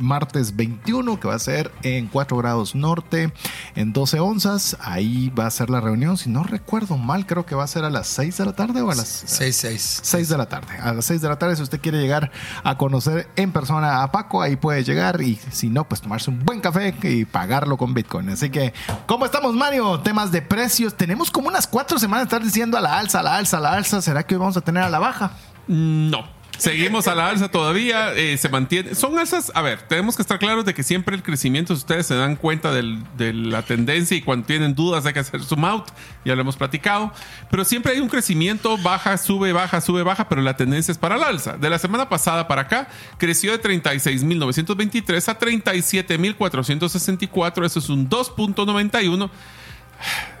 martes 0.00 0.56
21, 0.56 1.20
que 1.20 1.28
va 1.28 1.34
a 1.34 1.38
ser 1.38 1.70
en 1.82 2.08
4 2.08 2.36
grados 2.36 2.74
norte, 2.74 3.32
en 3.74 3.92
12 3.92 4.20
onzas. 4.20 4.76
Ahí 4.80 5.30
va 5.30 5.46
a 5.46 5.50
ser 5.50 5.70
la 5.70 5.80
reunión. 5.80 6.16
Si 6.16 6.30
no 6.30 6.42
recuerdo 6.42 6.96
mal, 6.96 7.26
creo 7.26 7.46
que 7.46 7.54
va 7.54 7.64
a 7.64 7.68
ser 7.68 7.84
a 7.84 7.90
las 7.90 8.06
6 8.08 8.38
de 8.38 8.44
la 8.46 8.52
tarde 8.52 8.82
o 8.82 8.90
a 8.90 8.94
las 8.94 9.08
6, 9.26 9.56
6. 9.56 10.00
6 10.02 10.28
de 10.28 10.38
la 10.38 10.46
tarde. 10.46 10.76
A 10.78 10.92
las 10.92 11.04
6 11.04 11.20
de 11.20 11.28
la 11.28 11.38
tarde, 11.38 11.56
si 11.56 11.62
usted 11.62 11.80
quiere 11.80 12.00
llegar 12.00 12.30
a 12.64 12.76
conocer 12.76 13.28
en 13.36 13.52
persona 13.52 14.02
a 14.02 14.10
Paco, 14.10 14.42
ahí 14.42 14.56
puede 14.56 14.84
llegar. 14.84 15.20
Y 15.20 15.38
si 15.50 15.68
no, 15.68 15.84
pues 15.88 16.00
tomarse 16.00 16.30
un 16.30 16.44
buen 16.44 16.60
café 16.60 16.94
y 17.02 17.24
pagarlo 17.24 17.76
con 17.76 17.94
Bitcoin. 17.94 18.30
Así 18.30 18.50
que, 18.50 18.72
¿cómo 19.06 19.24
estamos, 19.24 19.54
Mario? 19.54 20.00
Temas 20.00 20.32
de 20.32 20.42
precios. 20.42 20.94
Tenemos 20.94 21.30
como 21.30 21.48
unas 21.48 21.66
cuatro 21.66 21.98
semanas 21.98 22.24
de 22.24 22.36
estar 22.36 22.42
diciendo 22.42 22.76
a 22.76 22.80
la 22.80 22.98
alza, 22.98 23.20
a 23.20 23.22
la 23.22 23.36
alza, 23.36 23.58
a 23.58 23.60
la 23.60 23.72
alza. 23.74 24.02
¿Será 24.02 24.22
que 24.24 24.34
hoy 24.34 24.40
vamos 24.40 24.56
a 24.56 24.60
tener 24.60 24.82
a 24.82 24.90
la 24.90 24.98
baja? 24.98 25.32
No. 25.66 26.39
Seguimos 26.60 27.08
a 27.08 27.14
la 27.14 27.28
alza 27.28 27.50
todavía, 27.50 28.12
eh, 28.12 28.36
se 28.36 28.50
mantiene. 28.50 28.94
Son 28.94 29.18
alzas, 29.18 29.50
a 29.54 29.62
ver, 29.62 29.80
tenemos 29.82 30.14
que 30.14 30.22
estar 30.22 30.38
claros 30.38 30.66
de 30.66 30.74
que 30.74 30.82
siempre 30.82 31.16
el 31.16 31.22
crecimiento, 31.22 31.74
si 31.74 31.78
ustedes 31.80 32.06
se 32.06 32.14
dan 32.14 32.36
cuenta 32.36 32.70
de 32.72 33.32
la 33.32 33.62
tendencia 33.62 34.14
y 34.14 34.20
cuando 34.20 34.44
tienen 34.46 34.74
dudas 34.74 35.06
hay 35.06 35.14
que 35.14 35.20
hacer 35.20 35.42
zoom 35.42 35.64
out, 35.64 35.86
ya 36.24 36.34
lo 36.34 36.42
hemos 36.42 36.56
platicado, 36.56 37.12
pero 37.50 37.64
siempre 37.64 37.92
hay 37.92 38.00
un 38.00 38.08
crecimiento, 38.08 38.76
baja, 38.78 39.16
sube, 39.16 39.54
baja, 39.54 39.80
sube, 39.80 40.02
baja, 40.02 40.28
pero 40.28 40.42
la 40.42 40.56
tendencia 40.56 40.92
es 40.92 40.98
para 40.98 41.16
la 41.16 41.28
alza. 41.28 41.56
De 41.56 41.70
la 41.70 41.78
semana 41.78 42.10
pasada 42.10 42.46
para 42.46 42.60
acá, 42.62 42.88
creció 43.16 43.56
de 43.56 43.62
36.923 43.62 45.28
a 45.28 45.38
37.464, 45.38 47.64
eso 47.64 47.78
es 47.78 47.88
un 47.88 48.10
2.91 48.10 49.30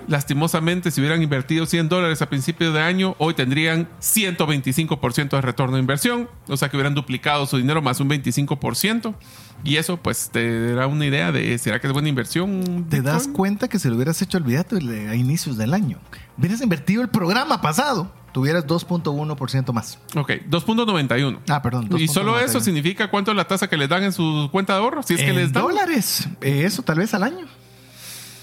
lastimosamente, 0.08 0.90
si 0.90 1.00
hubieran 1.00 1.22
invertido 1.22 1.66
100 1.66 1.88
dólares 1.88 2.20
a 2.22 2.28
principio 2.28 2.72
de 2.72 2.80
año, 2.80 3.14
hoy 3.18 3.34
tendrían 3.34 3.88
125% 4.00 5.30
de 5.30 5.40
retorno 5.40 5.76
de 5.76 5.80
inversión. 5.80 6.28
O 6.48 6.56
sea 6.56 6.68
que 6.68 6.76
hubieran 6.76 6.94
duplicado 6.94 7.46
su 7.46 7.56
dinero 7.56 7.82
más 7.82 8.00
un 8.00 8.08
25%. 8.08 9.14
Y 9.62 9.76
eso, 9.76 9.98
pues, 9.98 10.30
te 10.30 10.74
da 10.74 10.86
una 10.86 11.06
idea 11.06 11.32
de 11.32 11.56
será 11.58 11.80
que 11.80 11.86
es 11.86 11.92
buena 11.92 12.08
inversión. 12.08 12.86
Te 12.88 13.02
das 13.02 13.28
cuenta 13.28 13.68
que 13.68 13.78
si 13.78 13.88
lo 13.88 13.96
hubieras 13.96 14.20
hecho, 14.22 14.38
olvídate 14.38 14.76
a 15.08 15.14
inicios 15.14 15.56
del 15.56 15.74
año. 15.74 15.98
Hubieras 16.38 16.60
invertido 16.60 17.02
el 17.02 17.08
programa 17.08 17.60
pasado 17.60 18.12
tuvieras 18.32 18.66
2.1% 18.66 19.72
más. 19.72 19.98
Ok, 20.14 20.30
2.91. 20.48 21.40
Ah, 21.48 21.62
perdón. 21.62 21.88
Y 21.98 22.08
solo 22.08 22.38
eso 22.38 22.60
significa 22.60 23.10
cuánto 23.10 23.30
es 23.30 23.36
la 23.36 23.46
tasa 23.46 23.68
que 23.68 23.76
les 23.76 23.88
dan 23.88 24.04
en 24.04 24.12
su 24.12 24.48
cuenta 24.52 24.74
de 24.74 24.78
ahorro, 24.80 25.02
si 25.02 25.14
es 25.14 25.20
que 25.20 25.30
en 25.30 25.36
les 25.36 25.52
dan. 25.52 25.64
dólares. 25.64 26.28
Eh, 26.40 26.62
eso 26.64 26.82
tal 26.82 26.98
vez 26.98 27.12
al 27.14 27.24
año. 27.24 27.46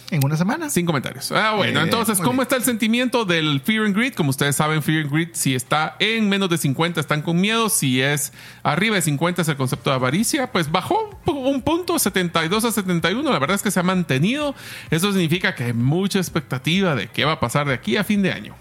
En 0.09 0.23
una 0.23 0.37
semana. 0.37 0.69
Sin 0.69 0.85
comentarios. 0.85 1.31
Ah, 1.33 1.53
bueno. 1.55 1.81
Eh, 1.81 1.83
entonces, 1.83 2.19
¿cómo 2.19 2.33
bien. 2.33 2.41
está 2.43 2.55
el 2.55 2.63
sentimiento 2.63 3.25
del 3.25 3.59
Fear 3.59 3.85
and 3.85 3.95
Greed? 3.95 4.13
Como 4.13 4.29
ustedes 4.29 4.55
saben, 4.55 4.81
Fear 4.81 5.03
and 5.03 5.11
Greed, 5.11 5.29
si 5.33 5.53
está 5.53 5.97
en 5.99 6.29
menos 6.29 6.49
de 6.49 6.57
50, 6.57 7.01
están 7.01 7.21
con 7.21 7.39
miedo. 7.41 7.67
Si 7.67 8.01
es 8.01 8.31
arriba 8.63 8.95
de 8.95 9.01
50, 9.01 9.41
es 9.41 9.47
el 9.49 9.57
concepto 9.57 9.89
de 9.89 9.97
avaricia. 9.97 10.51
Pues 10.51 10.71
bajó 10.71 11.09
un 11.25 11.61
punto, 11.61 11.99
72 11.99 12.63
a 12.63 12.71
71. 12.71 13.29
La 13.29 13.39
verdad 13.39 13.55
es 13.55 13.61
que 13.61 13.71
se 13.71 13.79
ha 13.79 13.83
mantenido. 13.83 14.55
Eso 14.89 15.11
significa 15.11 15.55
que 15.55 15.65
hay 15.65 15.73
mucha 15.73 16.19
expectativa 16.19 16.95
de 16.95 17.07
qué 17.07 17.25
va 17.25 17.33
a 17.33 17.39
pasar 17.39 17.67
de 17.67 17.73
aquí 17.73 17.97
a 17.97 18.03
fin 18.05 18.21
de 18.21 18.31
año. 18.31 18.55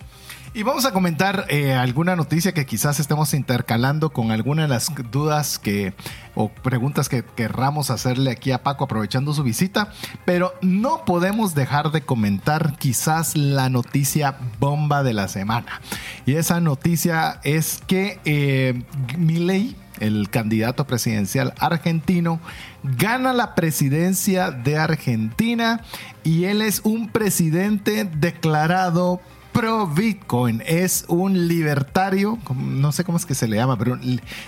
Y 0.56 0.62
vamos 0.62 0.86
a 0.86 0.92
comentar 0.92 1.44
eh, 1.50 1.74
alguna 1.74 2.16
noticia 2.16 2.54
que 2.54 2.64
quizás 2.64 2.98
estemos 2.98 3.34
intercalando 3.34 4.08
con 4.08 4.30
alguna 4.30 4.62
de 4.62 4.68
las 4.68 4.90
dudas 5.10 5.58
que 5.58 5.92
o 6.34 6.48
preguntas 6.48 7.10
que 7.10 7.22
querramos 7.22 7.90
hacerle 7.90 8.30
aquí 8.30 8.52
a 8.52 8.62
Paco 8.62 8.84
aprovechando 8.84 9.34
su 9.34 9.42
visita, 9.42 9.92
pero 10.24 10.54
no 10.62 11.04
podemos 11.04 11.54
dejar 11.54 11.90
de 11.90 12.00
comentar 12.00 12.78
quizás 12.78 13.36
la 13.36 13.68
noticia 13.68 14.38
bomba 14.58 15.02
de 15.02 15.12
la 15.12 15.28
semana. 15.28 15.82
Y 16.24 16.36
esa 16.36 16.58
noticia 16.58 17.38
es 17.44 17.82
que 17.86 18.18
eh, 18.24 18.82
Milei, 19.18 19.76
el 20.00 20.30
candidato 20.30 20.86
presidencial 20.86 21.52
argentino, 21.58 22.40
gana 22.82 23.34
la 23.34 23.54
presidencia 23.54 24.52
de 24.52 24.78
Argentina 24.78 25.82
y 26.24 26.44
él 26.44 26.62
es 26.62 26.80
un 26.82 27.10
presidente 27.10 28.04
declarado 28.04 29.20
pro 29.56 29.86
Bitcoin, 29.86 30.62
es 30.66 31.06
un 31.08 31.48
libertario, 31.48 32.38
no 32.54 32.92
sé 32.92 33.04
cómo 33.04 33.16
es 33.16 33.24
que 33.24 33.34
se 33.34 33.48
le 33.48 33.56
llama, 33.56 33.78
pero 33.78 33.98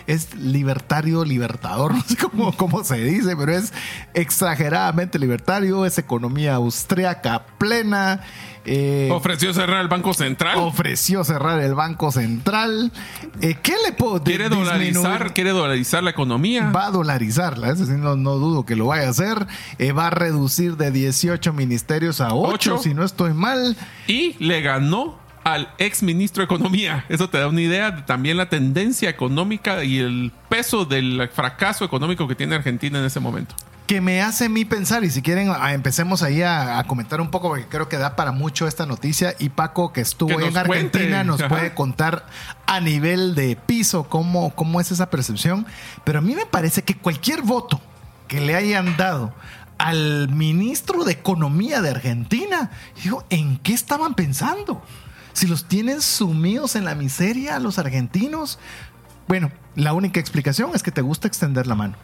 es 0.06 0.34
libertario 0.34 1.24
libertador, 1.24 1.94
no 1.94 2.02
sé 2.02 2.14
cómo, 2.18 2.54
cómo 2.54 2.84
se 2.84 2.96
dice, 2.96 3.34
pero 3.34 3.52
es 3.52 3.72
exageradamente 4.12 5.18
libertario, 5.18 5.86
es 5.86 5.96
economía 5.96 6.56
austriaca 6.56 7.46
plena. 7.56 8.20
Eh, 8.64 9.08
Ofreció 9.12 9.52
cerrar 9.54 9.80
el 9.80 9.88
Banco 9.88 10.12
Central. 10.14 10.58
ofreció 10.58 11.24
cerrar 11.24 11.60
el 11.60 11.74
Banco 11.74 12.12
Central. 12.12 12.92
Eh, 13.40 13.56
¿Qué 13.62 13.74
le 13.86 13.92
puedo 13.92 14.22
quiere 14.22 14.48
disminuir? 14.48 14.92
dolarizar, 14.94 15.34
quiere 15.34 15.50
dolarizar 15.50 16.02
la 16.02 16.10
economía. 16.10 16.70
Va 16.70 16.86
a 16.86 16.90
dolarizarla, 16.90 17.70
eso 17.70 17.86
sí, 17.86 17.92
no, 17.92 18.16
no 18.16 18.34
dudo 18.34 18.66
que 18.66 18.76
lo 18.76 18.86
vaya 18.86 19.06
a 19.06 19.10
hacer. 19.10 19.46
Eh, 19.78 19.92
va 19.92 20.08
a 20.08 20.10
reducir 20.10 20.76
de 20.76 20.90
18 20.90 21.52
ministerios 21.52 22.20
a 22.20 22.34
8, 22.34 22.52
Ocho. 22.74 22.78
si 22.78 22.94
no 22.94 23.04
estoy 23.04 23.32
mal. 23.34 23.76
y 24.06 24.34
le 24.44 24.60
ganó 24.60 25.18
al 25.44 25.72
ex 25.78 26.02
ministro 26.02 26.42
de 26.42 26.44
Economía. 26.44 27.06
Eso 27.08 27.30
te 27.30 27.38
da 27.38 27.48
una 27.48 27.62
idea 27.62 27.90
de 27.90 28.02
también 28.02 28.36
la 28.36 28.50
tendencia 28.50 29.08
económica 29.08 29.82
y 29.82 29.98
el 29.98 30.30
peso 30.50 30.84
del 30.84 31.30
fracaso 31.32 31.86
económico 31.86 32.28
que 32.28 32.34
tiene 32.34 32.54
Argentina 32.54 32.98
en 32.98 33.06
ese 33.06 33.18
momento. 33.20 33.54
Que 33.88 34.00
me 34.00 34.22
hace 34.22 34.44
a 34.44 34.48
mí 34.48 34.64
pensar, 34.64 35.02
y 35.02 35.10
si 35.10 35.22
quieren, 35.22 35.48
a- 35.50 35.72
empecemos 35.72 36.22
ahí 36.22 36.42
a, 36.42 36.78
a 36.78 36.84
comentar 36.84 37.20
un 37.20 37.30
poco, 37.30 37.48
porque 37.48 37.66
creo 37.66 37.88
que 37.88 37.96
da 37.98 38.14
para 38.14 38.30
mucho 38.30 38.68
esta 38.68 38.86
noticia. 38.86 39.34
Y 39.40 39.48
Paco, 39.48 39.92
que 39.92 40.00
estuvo 40.02 40.36
Que 40.36 40.46
en 40.46 40.56
Argentina, 40.56 41.06
cuente. 41.08 41.24
nos 41.24 41.40
Ajá. 41.40 41.48
puede 41.48 41.74
contar 41.74 42.26
a 42.66 42.78
nivel 42.80 43.34
de 43.34 43.56
piso 43.56 44.04
cómo, 44.04 44.54
cómo 44.54 44.80
es 44.80 44.92
esa 44.92 45.10
percepción. 45.10 45.66
Pero 46.04 46.20
a 46.20 46.22
mí 46.22 46.34
me 46.36 46.46
parece 46.46 46.82
que 46.82 46.96
cualquier 46.96 47.42
voto 47.42 47.80
que 48.28 48.40
le 48.40 48.54
hayan 48.54 48.96
dado 48.98 49.32
al 49.78 50.28
ministro 50.28 51.04
de 51.04 51.12
Economía 51.12 51.80
de 51.80 51.88
Argentina. 51.90 52.70
Digo, 53.02 53.24
¿en 53.30 53.56
qué 53.58 53.72
estaban 53.72 54.14
pensando? 54.14 54.82
Si 55.32 55.46
los 55.46 55.64
tienen 55.66 56.02
sumidos 56.02 56.76
en 56.76 56.84
la 56.84 56.94
miseria 56.94 57.58
los 57.58 57.78
argentinos. 57.78 58.58
Bueno, 59.28 59.50
la 59.76 59.92
única 59.94 60.20
explicación 60.20 60.72
es 60.74 60.82
que 60.82 60.90
te 60.90 61.00
gusta 61.00 61.26
extender 61.28 61.66
la 61.66 61.74
mano. 61.74 61.96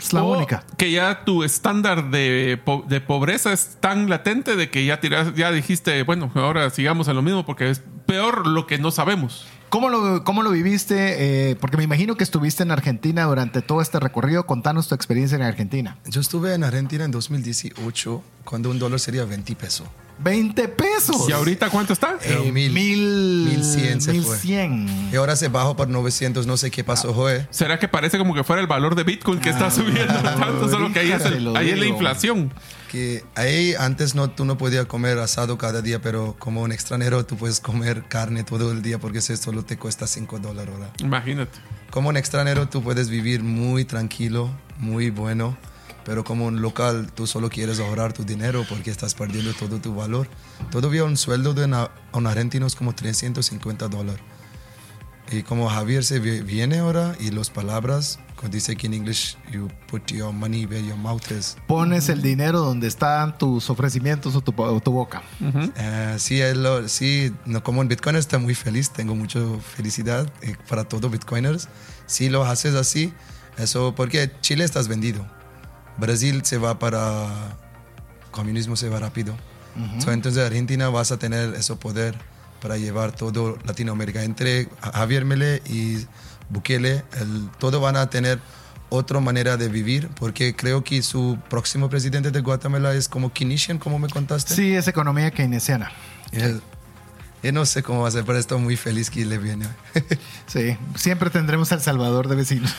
Es 0.00 0.12
la 0.12 0.22
O 0.24 0.32
única. 0.36 0.64
Que 0.76 0.90
ya 0.90 1.24
tu 1.24 1.44
estándar 1.44 2.10
de, 2.10 2.58
po- 2.64 2.84
de 2.88 3.00
pobreza 3.00 3.52
es 3.52 3.76
tan 3.80 4.08
latente 4.08 4.56
de 4.56 4.70
que 4.70 4.84
ya, 4.84 4.98
tiras, 5.00 5.34
ya 5.34 5.52
dijiste, 5.52 6.02
bueno, 6.04 6.30
ahora 6.34 6.70
sigamos 6.70 7.06
en 7.08 7.16
lo 7.16 7.22
mismo 7.22 7.44
porque 7.46 7.70
es 7.70 7.82
peor 8.06 8.46
lo 8.46 8.66
que 8.66 8.78
no 8.78 8.90
sabemos. 8.90 9.46
¿Cómo 9.68 9.88
lo, 9.88 10.24
cómo 10.24 10.42
lo 10.42 10.50
viviste? 10.50 11.50
Eh, 11.50 11.56
porque 11.56 11.76
me 11.76 11.84
imagino 11.84 12.16
que 12.16 12.24
estuviste 12.24 12.64
en 12.64 12.72
Argentina 12.72 13.22
durante 13.26 13.62
todo 13.62 13.80
este 13.80 14.00
recorrido. 14.00 14.44
Contanos 14.44 14.88
tu 14.88 14.96
experiencia 14.96 15.36
en 15.36 15.42
Argentina. 15.42 15.96
Yo 16.06 16.20
estuve 16.20 16.54
en 16.54 16.64
Argentina 16.64 17.04
en 17.04 17.12
2018 17.12 18.22
cuando 18.44 18.70
un 18.70 18.80
dólar 18.80 18.98
sería 18.98 19.24
20 19.24 19.54
pesos. 19.54 19.86
20 20.22 20.68
pesos. 20.68 21.28
¿Y 21.28 21.32
ahorita 21.32 21.70
cuánto 21.70 21.92
está? 21.92 22.16
Eh, 22.22 22.42
Eh, 22.46 22.52
mil- 22.52 22.72
mil, 22.72 23.44
1100 23.56 24.00
se 24.00 24.12
fue. 24.22 24.36
1100. 24.36 25.10
Y 25.12 25.16
ahora 25.16 25.34
se 25.36 25.48
bajó 25.48 25.76
por 25.76 25.88
900, 25.88 26.46
no 26.46 26.56
sé 26.56 26.70
qué 26.70 26.84
pasó, 26.84 27.12
Joe. 27.14 27.46
¿Será 27.50 27.78
que 27.78 27.88
parece 27.88 28.18
como 28.18 28.34
que 28.34 28.44
fuera 28.44 28.60
el 28.60 28.68
valor 28.68 28.94
de 28.94 29.04
Bitcoin 29.04 29.40
que 29.40 29.50
está 29.50 29.70
subiendo 29.70 30.14
tanto? 30.22 30.68
Solo 30.68 30.92
que 30.92 31.00
ahí 31.00 31.12
es, 31.12 31.24
el- 31.24 31.56
ahí 31.56 31.70
es 31.70 31.78
la 31.78 31.86
inflación. 31.86 32.52
Que 32.90 33.22
ahí 33.36 33.74
antes 33.78 34.14
no, 34.16 34.30
tú 34.30 34.44
no 34.44 34.58
podías 34.58 34.84
comer 34.86 35.18
asado 35.18 35.56
cada 35.58 35.80
día, 35.80 36.00
pero 36.02 36.34
como 36.40 36.62
un 36.62 36.72
extranjero 36.72 37.24
tú 37.24 37.36
puedes 37.36 37.60
comer 37.60 38.02
carne 38.08 38.42
todo 38.42 38.72
el 38.72 38.82
día 38.82 38.98
porque 38.98 39.18
eso 39.18 39.36
solo 39.36 39.64
te 39.64 39.76
cuesta 39.78 40.08
5 40.08 40.40
dólares 40.40 40.74
ahora. 40.74 40.90
Imagínate. 40.98 41.56
Como 41.90 42.08
un 42.08 42.16
extranjero 42.16 42.68
tú 42.68 42.82
puedes 42.82 43.08
vivir 43.08 43.44
muy 43.44 43.84
tranquilo, 43.84 44.50
muy 44.78 45.10
bueno, 45.10 45.56
pero 46.04 46.24
como 46.24 46.46
un 46.46 46.60
local 46.62 47.10
tú 47.14 47.26
solo 47.26 47.48
quieres 47.50 47.80
ahorrar 47.80 48.12
tu 48.12 48.24
dinero 48.24 48.64
porque 48.68 48.90
estás 48.90 49.14
perdiendo 49.14 49.52
todo 49.54 49.80
tu 49.80 49.94
valor. 49.94 50.28
Todavía 50.70 51.04
un 51.04 51.16
sueldo 51.16 51.54
de 51.54 51.64
una- 51.64 51.90
un 52.12 52.26
argentino 52.26 52.66
es 52.66 52.74
como 52.74 52.94
350 52.94 53.88
dólares. 53.88 54.20
Y 55.32 55.42
como 55.44 55.68
Javier 55.68 56.02
se 56.02 56.18
vi- 56.18 56.40
viene 56.40 56.78
ahora 56.78 57.14
y 57.20 57.30
las 57.30 57.50
palabras, 57.50 58.18
dice 58.50 58.74
que 58.74 58.88
en 58.88 58.94
English, 58.94 59.36
you 59.52 59.68
put 59.86 60.10
your 60.10 60.32
money 60.32 60.66
where 60.66 60.84
your 60.84 60.96
mouth 60.96 61.22
is. 61.30 61.56
Pones 61.68 62.08
el 62.08 62.20
dinero 62.20 62.58
donde 62.60 62.88
están 62.88 63.38
tus 63.38 63.70
ofrecimientos 63.70 64.34
o 64.34 64.40
tu, 64.40 64.52
o 64.60 64.80
tu 64.80 64.90
boca. 64.90 65.22
Eh, 65.76 66.16
sí, 66.18 66.40
es 66.40 66.56
lo- 66.56 66.88
sí, 66.88 67.32
no, 67.46 67.62
como 67.62 67.80
un 67.80 67.86
Bitcoiner 67.86 68.18
está 68.18 68.38
muy 68.38 68.56
feliz, 68.56 68.90
tengo 68.90 69.14
mucha 69.14 69.38
felicidad 69.76 70.28
eh, 70.42 70.56
para 70.68 70.82
todos 70.84 71.08
Bitcoiners. 71.12 71.68
Si 72.06 72.28
lo 72.28 72.44
haces 72.44 72.74
así, 72.74 73.12
eso 73.56 73.94
porque 73.94 74.32
Chile 74.40 74.64
estás 74.64 74.88
vendido, 74.88 75.24
Brasil 76.00 76.44
se 76.44 76.58
va 76.58 76.78
para 76.78 77.28
comunismo 78.30 78.76
se 78.76 78.88
va 78.88 78.98
rápido, 78.98 79.34
So, 79.98 80.12
entonces 80.12 80.44
Argentina 80.44 80.88
vas 80.88 81.12
a 81.12 81.18
tener 81.18 81.54
ese 81.54 81.74
poder 81.76 82.16
para 82.60 82.76
llevar 82.76 83.12
todo 83.12 83.56
Latinoamérica 83.64 84.24
entre 84.24 84.68
Javier 84.80 85.24
Mele 85.24 85.62
y 85.66 86.06
Bukele, 86.48 87.04
el, 87.20 87.48
todo 87.58 87.80
van 87.80 87.96
a 87.96 88.10
tener 88.10 88.40
otra 88.90 89.20
manera 89.20 89.56
de 89.56 89.68
vivir, 89.68 90.08
porque 90.18 90.54
creo 90.54 90.82
que 90.82 91.02
su 91.02 91.38
próximo 91.48 91.88
presidente 91.88 92.30
de 92.30 92.40
Guatemala 92.40 92.92
es 92.94 93.08
como 93.08 93.32
Keynesian, 93.32 93.78
como 93.78 93.98
me 93.98 94.08
contaste. 94.08 94.54
Sí, 94.54 94.74
es 94.74 94.88
economía 94.88 95.30
keynesiana. 95.30 95.92
Eh, 96.32 96.58
Yo 97.42 97.52
no 97.52 97.64
sé 97.64 97.82
cómo 97.82 98.02
va 98.02 98.08
a 98.08 98.10
ser, 98.10 98.24
pero 98.24 98.38
estoy 98.38 98.60
muy 98.60 98.76
feliz 98.76 99.10
que 99.10 99.24
le 99.24 99.38
viene. 99.38 99.66
Sí, 100.46 100.76
siempre 100.96 101.30
tendremos 101.30 101.70
al 101.70 101.80
Salvador 101.80 102.26
de 102.26 102.34
vecinos 102.34 102.74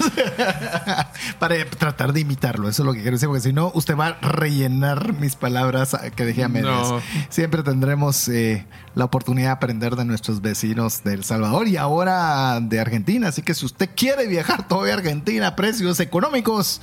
para 1.40 1.64
tratar 1.70 2.12
de 2.12 2.20
imitarlo. 2.20 2.68
Eso 2.68 2.82
es 2.82 2.86
lo 2.86 2.92
que 2.92 3.00
quiero 3.00 3.16
decir, 3.16 3.30
porque 3.30 3.40
si 3.40 3.54
no, 3.54 3.72
usted 3.74 3.96
va 3.96 4.08
a 4.08 4.20
rellenar 4.20 5.14
mis 5.14 5.38
palabras 5.38 5.96
que 6.18 6.26
dejé 6.26 6.44
a 6.44 6.50
medias. 6.50 6.90
No. 6.90 7.02
Siempre 7.30 7.64
tendremos 7.64 8.28
eh, 8.28 8.68
la 8.94 9.06
oportunidad 9.06 9.48
de 9.48 9.54
aprender 9.54 9.96
de 9.96 10.04
nuestros 10.04 10.42
vecinos 10.42 11.06
de 11.06 11.14
El 11.14 11.24
Salvador 11.24 11.70
y 11.70 11.78
ahora 11.78 12.60
de 12.60 12.82
Argentina. 12.82 13.30
Así 13.30 13.42
que 13.42 13.54
si 13.54 13.66
usted 13.66 13.90
quiere 13.96 14.28
viajar 14.28 14.68
todavía 14.68 14.96
a 14.96 14.98
Argentina 14.98 15.48
a 15.48 15.56
precios 15.56 16.02
económicos, 16.02 16.82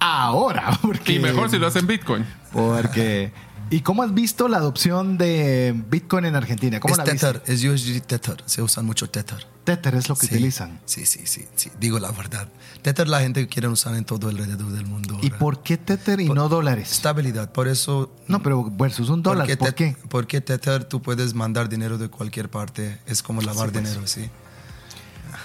ahora. 0.00 0.76
Porque, 0.82 1.14
Y 1.14 1.18
mejor 1.20 1.50
si 1.50 1.58
lo 1.58 1.68
hacen 1.68 1.86
Bitcoin. 1.86 2.24
Porque. 2.52 3.32
¿Y 3.68 3.80
cómo 3.80 4.02
has 4.04 4.14
visto 4.14 4.46
la 4.46 4.58
adopción 4.58 5.18
de 5.18 5.74
Bitcoin 5.90 6.24
en 6.24 6.36
Argentina? 6.36 6.78
¿Cómo 6.78 6.94
es 6.94 6.98
la? 6.98 7.04
Tether, 7.04 7.42
es 7.46 7.64
USD 7.64 8.00
Tether. 8.00 8.42
Se 8.46 8.62
usan 8.62 8.86
mucho 8.86 9.10
Tether. 9.10 9.44
Tether 9.64 9.96
es 9.96 10.08
lo 10.08 10.14
que 10.14 10.26
Sí, 10.28 10.34
utilizan. 10.34 10.78
Sí, 10.84 11.04
sí, 11.04 11.22
sí, 11.24 11.46
sí. 11.56 11.70
Digo 11.80 11.98
la 11.98 12.12
verdad. 12.12 12.48
Tether 12.82 13.08
la 13.08 13.20
gente 13.20 13.48
quiere 13.48 13.66
usar 13.66 13.96
en 13.96 14.04
todo 14.04 14.28
alrededor 14.28 14.70
del 14.70 14.86
mundo. 14.86 15.18
¿Y 15.20 15.30
por 15.30 15.64
qué 15.64 15.76
Tether 15.78 16.20
y 16.20 16.28
no 16.28 16.48
dólares? 16.48 16.92
Estabilidad. 16.92 17.50
Por 17.50 17.66
eso... 17.66 18.14
No, 18.28 18.40
pero 18.40 18.62
versus 18.70 19.08
un 19.08 19.22
dólar. 19.24 19.48
¿Por 19.56 19.68
Tet- 19.70 19.74
qué? 19.74 19.96
Porque 20.08 20.40
Tether 20.40 20.84
tú 20.84 21.02
puedes 21.02 21.34
mandar 21.34 21.68
dinero 21.68 21.98
de 21.98 22.08
cualquier 22.08 22.48
parte. 22.48 22.98
Es 23.06 23.22
como 23.24 23.42
lavar 23.42 23.72
dinero, 23.72 24.06
sí. 24.06 24.30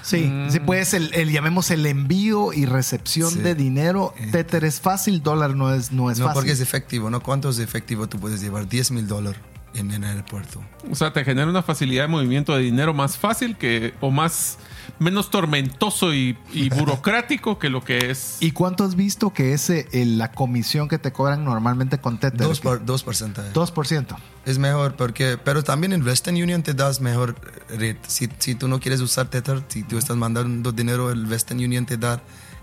Sí, 0.04 0.32
sí, 0.50 0.60
pues 0.60 0.94
el, 0.94 1.14
el- 1.14 1.32
llamemos 1.32 1.70
el 1.72 1.86
envío 1.86 2.54
y 2.54 2.66
recepción 2.66 3.32
Sí. 3.32 3.40
de 3.40 3.56
dinero. 3.56 4.14
Tether 4.32 4.64
es 4.66 4.80
fácil, 4.82 5.22
dólar 5.22 5.56
no 5.56 5.74
es, 5.74 5.92
no 5.92 6.10
es 6.12 6.18
no, 6.20 6.26
fácil. 6.26 6.36
porque 6.40 6.52
es 6.52 6.60
efectivo, 6.60 7.10
¿no? 7.10 7.22
¿Cuánto 7.22 7.50
es 7.50 7.60
efectivo 7.60 8.08
tú 8.08 8.20
puedes 8.20 8.42
llevar? 8.42 8.68
10 8.68 8.92
mil 8.92 9.08
dólares 9.08 9.40
en, 9.74 9.92
el 9.92 10.04
aeropuerto. 10.04 10.64
O 10.90 10.96
sea, 10.96 11.14
te 11.14 11.24
genera 11.24 11.50
una 11.50 11.62
facilidad 11.62 12.04
de 12.04 12.08
movimiento 12.08 12.56
de 12.56 12.62
dinero 12.62 12.94
más 12.94 13.18
fácil 13.18 13.58
que, 13.58 13.94
o 14.02 14.12
más, 14.12 14.58
menos 15.00 15.30
tormentoso 15.30 16.14
y, 16.14 16.38
y 16.52 16.70
burocrático 16.78 17.60
que 17.60 17.70
lo 17.70 17.84
que 17.84 18.12
es. 18.12 18.38
¿Y 18.40 18.52
cuánto 18.52 18.84
has 18.84 18.96
visto 18.96 19.32
que 19.34 19.54
es 19.54 19.70
eh, 19.70 19.88
la 19.92 20.32
comisión 20.32 20.88
que 20.88 20.98
te 20.98 21.12
cobran 21.12 21.46
normalmente 21.46 22.00
con 22.00 22.20
Tether? 22.20 22.48
Dos, 22.48 22.60
por, 22.60 22.86
dos 22.86 23.04
porcentaje. 23.04 23.54
2%. 23.54 24.18
Es 24.46 24.58
mejor 24.58 24.96
porque, 24.96 25.38
pero 25.44 25.64
también 25.64 25.94
en 25.94 26.04
Western 26.04 26.36
Union 26.36 26.64
te 26.64 26.74
das 26.74 27.02
mejor 27.02 27.36
rate. 27.70 28.00
Si, 28.08 28.30
si 28.40 28.56
tú 28.56 28.68
no 28.68 28.80
quieres 28.80 29.02
usar 29.02 29.28
Tether, 29.30 29.64
si 29.68 29.84
tú 29.84 29.98
estás 29.98 30.18
mandando 30.18 30.72
dinero, 30.72 31.12
el 31.12 31.26
Western 31.28 31.60
Union 31.60 31.86
te 31.86 31.98
da 31.98 32.22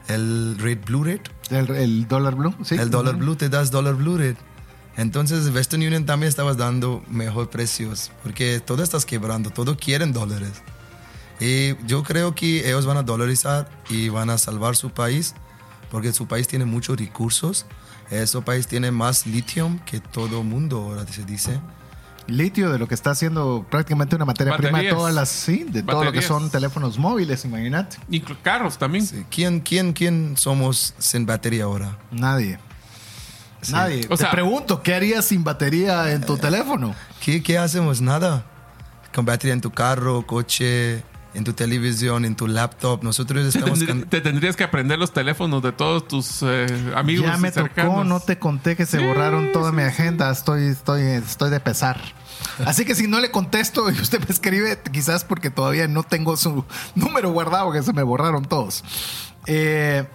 el 0.09 0.56
rate 0.59 0.80
blue 0.86 1.04
rate. 1.04 1.30
El, 1.50 1.70
el 1.70 2.09
dólar 2.09 2.34
blue, 2.34 2.54
¿sí? 2.62 2.74
El 2.74 2.90
dólar 2.90 3.16
blue 3.16 3.36
te 3.36 3.48
das 3.48 3.70
dólar 3.70 3.94
blue 3.94 4.18
rate. 4.18 4.38
Entonces 4.99 5.49
Western 5.55 5.80
Union 5.82 6.05
también 6.05 6.28
estabas 6.28 6.57
dando 6.59 7.03
mejor 7.09 7.49
precios 7.49 8.11
porque 8.22 8.61
todo 8.61 8.82
estás 8.82 9.07
quebrando, 9.07 9.49
todo 9.51 9.76
quieren 9.76 10.12
dólares. 10.12 10.61
Y 11.40 11.76
yo 11.86 12.03
creo 12.03 12.34
que 12.34 12.66
ellos 12.68 12.84
van 12.84 12.96
a 12.96 13.03
dolarizar 13.05 13.70
y 13.88 14.09
van 14.11 14.28
a 14.28 14.36
salvar 14.38 14.74
su 14.76 14.90
país 14.90 15.34
porque 15.90 16.12
su 16.12 16.26
país 16.26 16.49
tiene 16.49 16.64
muchos 16.64 16.99
recursos. 16.99 17.64
Ese 18.11 18.40
país 18.42 18.66
tiene 18.66 18.90
más 18.90 19.24
litio 19.26 19.78
que 19.86 20.01
todo 20.01 20.42
mundo, 20.42 20.78
ahora 20.78 21.07
se 21.07 21.24
dice. 21.24 21.61
Litio 22.26 22.70
de 22.70 22.78
lo 22.78 22.88
que 22.88 22.94
está 22.94 23.11
haciendo 23.12 23.64
prácticamente 23.70 24.16
una 24.16 24.24
materia 24.24 24.55
prima 24.57 24.68
de 24.68 24.72
Baterías. 24.84 24.94
todas 24.96 25.14
las, 25.14 25.28
sí, 25.30 25.64
de 25.64 25.82
todo 25.82 25.96
lo 26.05 26.12
que 26.12 26.18
Baterías. 26.18 26.24
son 26.26 26.51
teléfonos 26.51 26.99
móviles, 26.99 27.44
imagínate. 27.44 27.96
Inclu- 28.11 28.36
carros 28.42 28.76
también. 28.76 29.07
Sí. 29.07 29.24
¿Quién, 29.30 29.61
quién, 29.61 29.92
¿Quién 29.92 30.36
somos 30.36 30.94
sin 30.99 31.24
batería 31.24 31.64
ahora? 31.64 31.96
Nadie. 32.11 32.59
Nadie. 33.70 34.04
O 34.06 34.16
Te 34.16 34.18
sea- 34.18 34.30
pregunto, 34.30 34.82
¿qué 34.82 34.94
harías 34.94 35.24
sin 35.24 35.42
batería 35.44 36.12
en 36.12 36.22
tu 36.22 36.36
teléfono? 36.38 36.94
¿Qué, 37.20 37.42
¿Qué 37.42 37.59
hacemos? 37.59 38.00
Nada. 38.00 38.44
Con 39.14 39.24
batería 39.24 39.54
en 39.54 39.61
tu 39.61 39.70
carro, 39.72 40.26
coche, 40.26 41.02
en 41.34 41.44
tu 41.44 41.52
televisión, 41.54 42.24
en 42.24 42.36
tu 42.36 42.46
laptop. 42.46 43.02
Nosotros 43.02 43.52
Te, 43.52 43.59
estamos... 43.59 43.80
te 44.09 44.20
tendrías 44.20 44.54
que 44.54 44.64
aprender 44.64 44.98
los 44.98 45.12
teléfonos 45.12 45.62
de 45.62 45.72
todos 45.72 46.06
tus 46.06 46.42
eh, 46.42 46.66
amigos 46.94 47.26
ya 47.26 47.36
me 47.36 47.50
cercanos. 47.50 47.92
tocó, 47.94 48.04
no 48.04 48.20
te 48.20 48.38
conté 48.38 48.76
que 48.76 48.86
se 48.86 48.98
Sí, 48.98 49.04
borraron 49.04 49.50
toda 49.52 49.70
sí, 49.70 49.76
mi 49.76 49.82
agenda. 49.82 50.30
Estoy, 50.30 50.66
estoy, 50.68 51.02
estoy 51.02 51.50
de 51.50 51.59
pesar. 51.61 52.00
Así 52.64 52.84
que 52.84 52.94
si 52.94 53.09
no 53.09 53.18
le 53.20 53.30
contesto 53.32 53.90
y 53.90 53.94
usted 53.94 54.20
me 54.20 54.26
escribe, 54.32 54.78
quizás 54.92 55.24
porque 55.24 55.50
todavía 55.50 55.88
no 55.88 56.04
tengo 56.04 56.36
su 56.36 56.64
número 56.94 57.30
guardado, 57.32 57.72
que 57.72 57.82
se 57.82 57.92
me 57.92 58.02
borraron 58.04 58.44
todos. 58.44 58.84
Eh, 59.46 60.06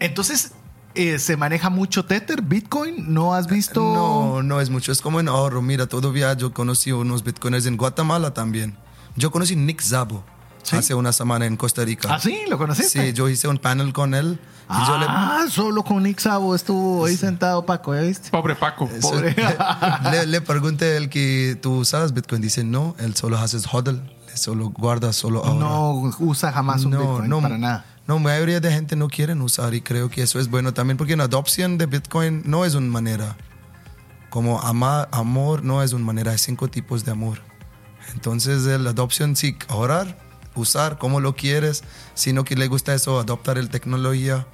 entonces, 0.00 0.52
eh, 0.94 1.18
¿se 1.18 1.36
maneja 1.36 1.70
mucho 1.70 2.04
Tether, 2.04 2.42
Bitcoin? 2.42 3.12
¿No 3.12 3.34
has 3.34 3.46
visto? 3.46 3.80
No, 3.80 4.42
no 4.42 4.60
es 4.60 4.70
mucho. 4.70 4.92
Es 4.92 5.00
como 5.00 5.20
en 5.20 5.28
ahorro. 5.28 5.62
Mira, 5.62 5.86
todavía 5.86 6.32
yo 6.34 6.52
conocí 6.52 6.92
unos 6.92 7.24
bitcoiners 7.24 7.66
en 7.66 7.76
Guatemala 7.76 8.32
también. 8.34 8.76
Yo 9.16 9.30
conocí 9.30 9.54
Nick 9.56 9.80
Zabo 9.82 10.24
¿Sí? 10.62 10.76
hace 10.76 10.94
una 10.94 11.12
semana 11.12 11.46
en 11.46 11.56
Costa 11.56 11.84
Rica. 11.84 12.12
¿Ah, 12.14 12.18
sí? 12.20 12.38
¿Lo 12.48 12.58
conociste? 12.58 13.06
Sí, 13.08 13.12
yo 13.12 13.28
hice 13.28 13.48
un 13.48 13.58
panel 13.58 13.92
con 13.92 14.14
él. 14.14 14.38
Y 14.70 14.86
yo 14.86 14.98
le, 14.98 15.06
Ah, 15.08 15.44
solo 15.50 15.84
con 15.84 16.02
Nick 16.02 16.20
Sabo 16.20 16.54
estuvo 16.54 17.04
ahí 17.04 17.16
sentado 17.16 17.66
Paco, 17.66 17.94
¿ya 17.94 18.00
viste? 18.00 18.30
Pobre 18.30 18.54
Paco. 18.54 18.88
Pobre. 19.00 19.36
le, 20.10 20.26
le 20.26 20.40
pregunté 20.40 20.86
a 20.86 20.96
él 20.96 21.10
que 21.10 21.58
tú 21.60 21.78
usas 21.80 22.14
Bitcoin. 22.14 22.40
Dice, 22.40 22.64
no, 22.64 22.96
él 22.98 23.14
solo 23.14 23.36
haces 23.38 23.66
hodl. 23.72 24.00
Solo 24.34 24.70
guarda, 24.70 25.12
solo 25.12 25.44
ahorra. 25.44 25.60
no 25.60 25.92
usa 26.18 26.50
jamás 26.50 26.84
un 26.84 26.90
no, 26.92 26.98
Bitcoin 26.98 27.30
no, 27.30 27.40
para 27.40 27.56
nada. 27.56 27.84
No, 28.06 28.18
mayoría 28.18 28.60
de 28.60 28.70
gente 28.70 28.96
no 28.96 29.08
quieren 29.08 29.40
usar 29.40 29.72
y 29.72 29.80
creo 29.80 30.10
que 30.10 30.22
eso 30.22 30.38
es 30.38 30.48
bueno 30.48 30.74
también 30.74 30.98
porque 30.98 31.16
la 31.16 31.24
adopción 31.24 31.78
de 31.78 31.86
Bitcoin 31.86 32.42
no 32.44 32.66
es 32.66 32.74
una 32.74 32.90
manera. 32.90 33.36
Como 34.28 34.60
amar, 34.60 35.08
amor 35.10 35.64
no 35.64 35.82
es 35.82 35.92
una 35.94 36.04
manera, 36.04 36.32
hay 36.32 36.38
cinco 36.38 36.68
tipos 36.68 37.04
de 37.04 37.12
amor. 37.12 37.40
Entonces 38.12 38.64
la 38.64 38.90
adopción 38.90 39.36
sí, 39.36 39.56
ahorrar, 39.68 40.18
usar 40.54 40.98
como 40.98 41.20
lo 41.20 41.34
quieres, 41.34 41.82
sino 42.14 42.44
que 42.44 42.56
le 42.56 42.68
gusta 42.68 42.94
eso, 42.94 43.18
adoptar 43.18 43.56
el 43.56 43.70
tecnología. 43.70 44.46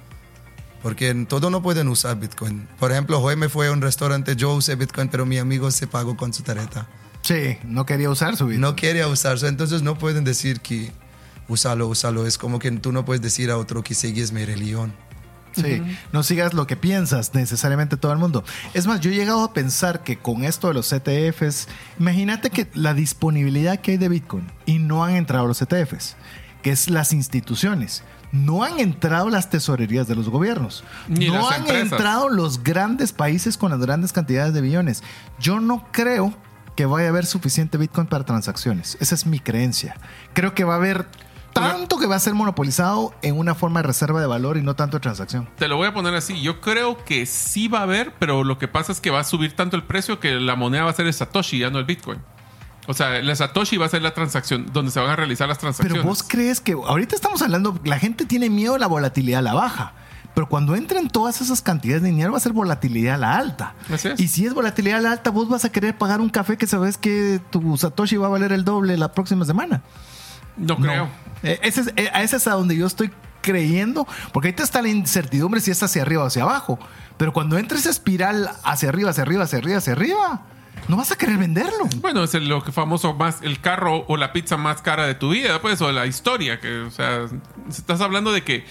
Porque 0.81 1.09
en 1.09 1.25
todo 1.25 1.49
no 1.49 1.61
pueden 1.61 1.89
usar 1.89 2.19
Bitcoin. 2.19 2.67
Por 2.79 2.91
ejemplo, 2.91 3.19
hoy 3.19 3.35
me 3.35 3.49
fue 3.49 3.67
a 3.67 3.71
un 3.71 3.81
restaurante, 3.81 4.35
yo 4.35 4.53
usé 4.53 4.75
Bitcoin, 4.75 5.09
pero 5.09 5.25
mi 5.25 5.37
amigo 5.37 5.69
se 5.71 5.87
pagó 5.87 6.15
con 6.15 6.33
su 6.33 6.41
tarjeta. 6.41 6.87
Sí, 7.21 7.57
no 7.63 7.85
quería 7.85 8.09
usar 8.09 8.35
su 8.37 8.45
Bitcoin. 8.45 8.61
No 8.61 8.75
quería 8.75 9.07
usarlo, 9.07 9.47
entonces 9.47 9.83
no 9.83 9.97
pueden 9.97 10.23
decir 10.23 10.61
que 10.61 10.91
usalo, 11.53 11.87
usalo. 11.87 12.25
Es 12.25 12.37
como 12.37 12.59
que 12.59 12.71
tú 12.71 12.91
no 12.91 13.05
puedes 13.05 13.21
decir 13.21 13.51
a 13.51 13.57
otro 13.57 13.83
que 13.83 13.93
sigues 13.93 14.31
mi 14.31 14.45
religión. 14.45 14.93
Sí, 15.53 15.81
no 16.13 16.23
sigas 16.23 16.53
lo 16.53 16.65
que 16.65 16.77
piensas 16.77 17.33
necesariamente 17.33 17.97
todo 17.97 18.13
el 18.13 18.17
mundo. 18.17 18.43
Es 18.73 18.87
más, 18.87 19.01
yo 19.01 19.11
he 19.11 19.15
llegado 19.15 19.43
a 19.43 19.53
pensar 19.53 20.03
que 20.03 20.17
con 20.17 20.45
esto 20.45 20.69
de 20.69 20.73
los 20.73 20.93
ETFs, 20.93 21.67
imagínate 21.99 22.49
que 22.49 22.67
la 22.73 22.93
disponibilidad 22.93 23.79
que 23.79 23.91
hay 23.91 23.97
de 23.97 24.09
Bitcoin 24.09 24.49
y 24.65 24.79
no 24.79 25.03
han 25.03 25.15
entrado 25.15 25.47
los 25.47 25.61
ETFs, 25.61 26.15
que 26.61 26.71
es 26.71 26.89
las 26.89 27.11
instituciones. 27.11 28.03
No 28.31 28.63
han 28.63 28.79
entrado 28.79 29.29
las 29.29 29.49
tesorerías 29.49 30.07
de 30.07 30.15
los 30.15 30.29
gobiernos. 30.29 30.85
Ni 31.09 31.27
no 31.27 31.35
las 31.35 31.51
han 31.51 31.61
empresas. 31.61 31.91
entrado 31.91 32.29
los 32.29 32.63
grandes 32.63 33.11
países 33.11 33.57
con 33.57 33.71
las 33.71 33.79
grandes 33.81 34.13
cantidades 34.13 34.53
de 34.53 34.61
billones. 34.61 35.03
Yo 35.37 35.59
no 35.59 35.85
creo 35.91 36.33
que 36.77 36.85
vaya 36.85 37.07
a 37.07 37.09
haber 37.09 37.25
suficiente 37.25 37.77
Bitcoin 37.77 38.07
para 38.07 38.23
transacciones. 38.23 38.97
Esa 39.01 39.15
es 39.15 39.25
mi 39.25 39.41
creencia. 39.41 39.97
Creo 40.33 40.55
que 40.55 40.63
va 40.63 40.75
a 40.75 40.77
haber 40.77 41.07
tanto 41.53 41.97
que 41.97 42.07
va 42.07 42.15
a 42.15 42.19
ser 42.19 42.33
monopolizado 42.33 43.13
en 43.21 43.37
una 43.37 43.55
forma 43.55 43.81
de 43.81 43.87
reserva 43.87 44.19
de 44.19 44.27
valor 44.27 44.57
y 44.57 44.61
no 44.61 44.75
tanto 44.75 44.97
de 44.97 45.01
transacción. 45.01 45.49
Te 45.57 45.67
lo 45.67 45.77
voy 45.77 45.87
a 45.87 45.93
poner 45.93 46.13
así. 46.15 46.41
Yo 46.41 46.61
creo 46.61 47.03
que 47.03 47.25
sí 47.25 47.67
va 47.67 47.79
a 47.79 47.83
haber, 47.83 48.13
pero 48.19 48.43
lo 48.43 48.57
que 48.57 48.67
pasa 48.67 48.91
es 48.91 48.99
que 48.99 49.09
va 49.09 49.19
a 49.19 49.23
subir 49.23 49.55
tanto 49.55 49.75
el 49.75 49.83
precio 49.83 50.19
que 50.19 50.33
la 50.33 50.55
moneda 50.55 50.83
va 50.83 50.91
a 50.91 50.93
ser 50.93 51.07
el 51.07 51.13
Satoshi, 51.13 51.59
ya 51.59 51.69
no 51.69 51.79
el 51.79 51.85
Bitcoin. 51.85 52.19
O 52.87 52.93
sea, 52.93 53.17
el 53.17 53.35
Satoshi 53.35 53.77
va 53.77 53.85
a 53.85 53.89
ser 53.89 54.01
la 54.01 54.13
transacción 54.13 54.67
donde 54.73 54.91
se 54.91 54.99
van 54.99 55.09
a 55.09 55.15
realizar 55.15 55.47
las 55.47 55.59
transacciones. 55.59 56.01
Pero 56.01 56.09
vos 56.09 56.23
crees 56.23 56.59
que 56.59 56.73
ahorita 56.73 57.15
estamos 57.15 57.41
hablando, 57.41 57.79
la 57.83 57.99
gente 57.99 58.25
tiene 58.25 58.49
miedo 58.49 58.75
a 58.75 58.79
la 58.79 58.87
volatilidad 58.87 59.39
a 59.39 59.43
la 59.43 59.53
baja. 59.53 59.93
Pero 60.33 60.47
cuando 60.47 60.75
entren 60.75 61.09
todas 61.09 61.41
esas 61.41 61.61
cantidades 61.61 62.03
de 62.03 62.09
dinero 62.09 62.31
va 62.31 62.37
a 62.37 62.41
ser 62.41 62.53
volatilidad 62.53 63.15
a 63.15 63.17
la 63.17 63.37
alta. 63.37 63.75
Así 63.93 64.07
es. 64.07 64.19
Y 64.19 64.27
si 64.29 64.45
es 64.45 64.53
volatilidad 64.53 64.99
a 64.99 65.01
la 65.01 65.11
alta, 65.11 65.29
vos 65.29 65.49
vas 65.49 65.65
a 65.65 65.71
querer 65.71 65.97
pagar 65.97 66.21
un 66.21 66.29
café 66.29 66.57
que 66.57 66.67
sabes 66.67 66.97
que 66.97 67.41
tu 67.49 67.77
Satoshi 67.77 68.15
va 68.15 68.27
a 68.27 68.29
valer 68.29 68.53
el 68.53 68.63
doble 68.63 68.95
la 68.97 69.11
próxima 69.11 69.45
semana. 69.45 69.83
No 70.57 70.77
creo. 70.77 71.09
Eh, 71.43 71.59
ese 71.63 71.81
es, 71.81 71.93
eh, 71.95 72.09
a 72.13 72.23
ese 72.23 72.37
es 72.37 72.47
a 72.47 72.51
donde 72.51 72.75
yo 72.75 72.85
estoy 72.85 73.11
creyendo, 73.41 74.07
porque 74.31 74.49
ahorita 74.49 74.63
está 74.63 74.81
la 74.81 74.89
incertidumbre 74.89 75.61
si 75.61 75.71
es 75.71 75.81
hacia 75.81 76.03
arriba 76.03 76.23
o 76.23 76.27
hacia 76.27 76.43
abajo. 76.43 76.79
Pero 77.17 77.33
cuando 77.33 77.57
entre 77.57 77.77
esa 77.77 77.89
espiral 77.89 78.49
hacia 78.63 78.89
arriba, 78.89 79.09
hacia 79.09 79.23
arriba, 79.23 79.43
hacia 79.43 79.59
arriba, 79.59 79.77
hacia 79.77 79.93
arriba, 79.93 80.45
no 80.87 80.97
vas 80.97 81.11
a 81.11 81.17
querer 81.17 81.37
venderlo. 81.37 81.87
Bueno, 81.97 82.23
es 82.23 82.33
el, 82.33 82.47
lo 82.47 82.63
que 82.63 82.71
famoso 82.71 83.13
más, 83.13 83.39
el 83.41 83.59
carro 83.59 84.05
o 84.07 84.17
la 84.17 84.33
pizza 84.33 84.57
más 84.57 84.81
cara 84.81 85.05
de 85.05 85.15
tu 85.15 85.31
vida, 85.31 85.61
pues, 85.61 85.81
o 85.81 85.91
la 85.91 86.05
historia, 86.05 86.59
que, 86.59 86.81
o 86.81 86.91
sea, 86.91 87.25
estás 87.69 88.01
hablando 88.01 88.31
de 88.31 88.43
que 88.43 88.65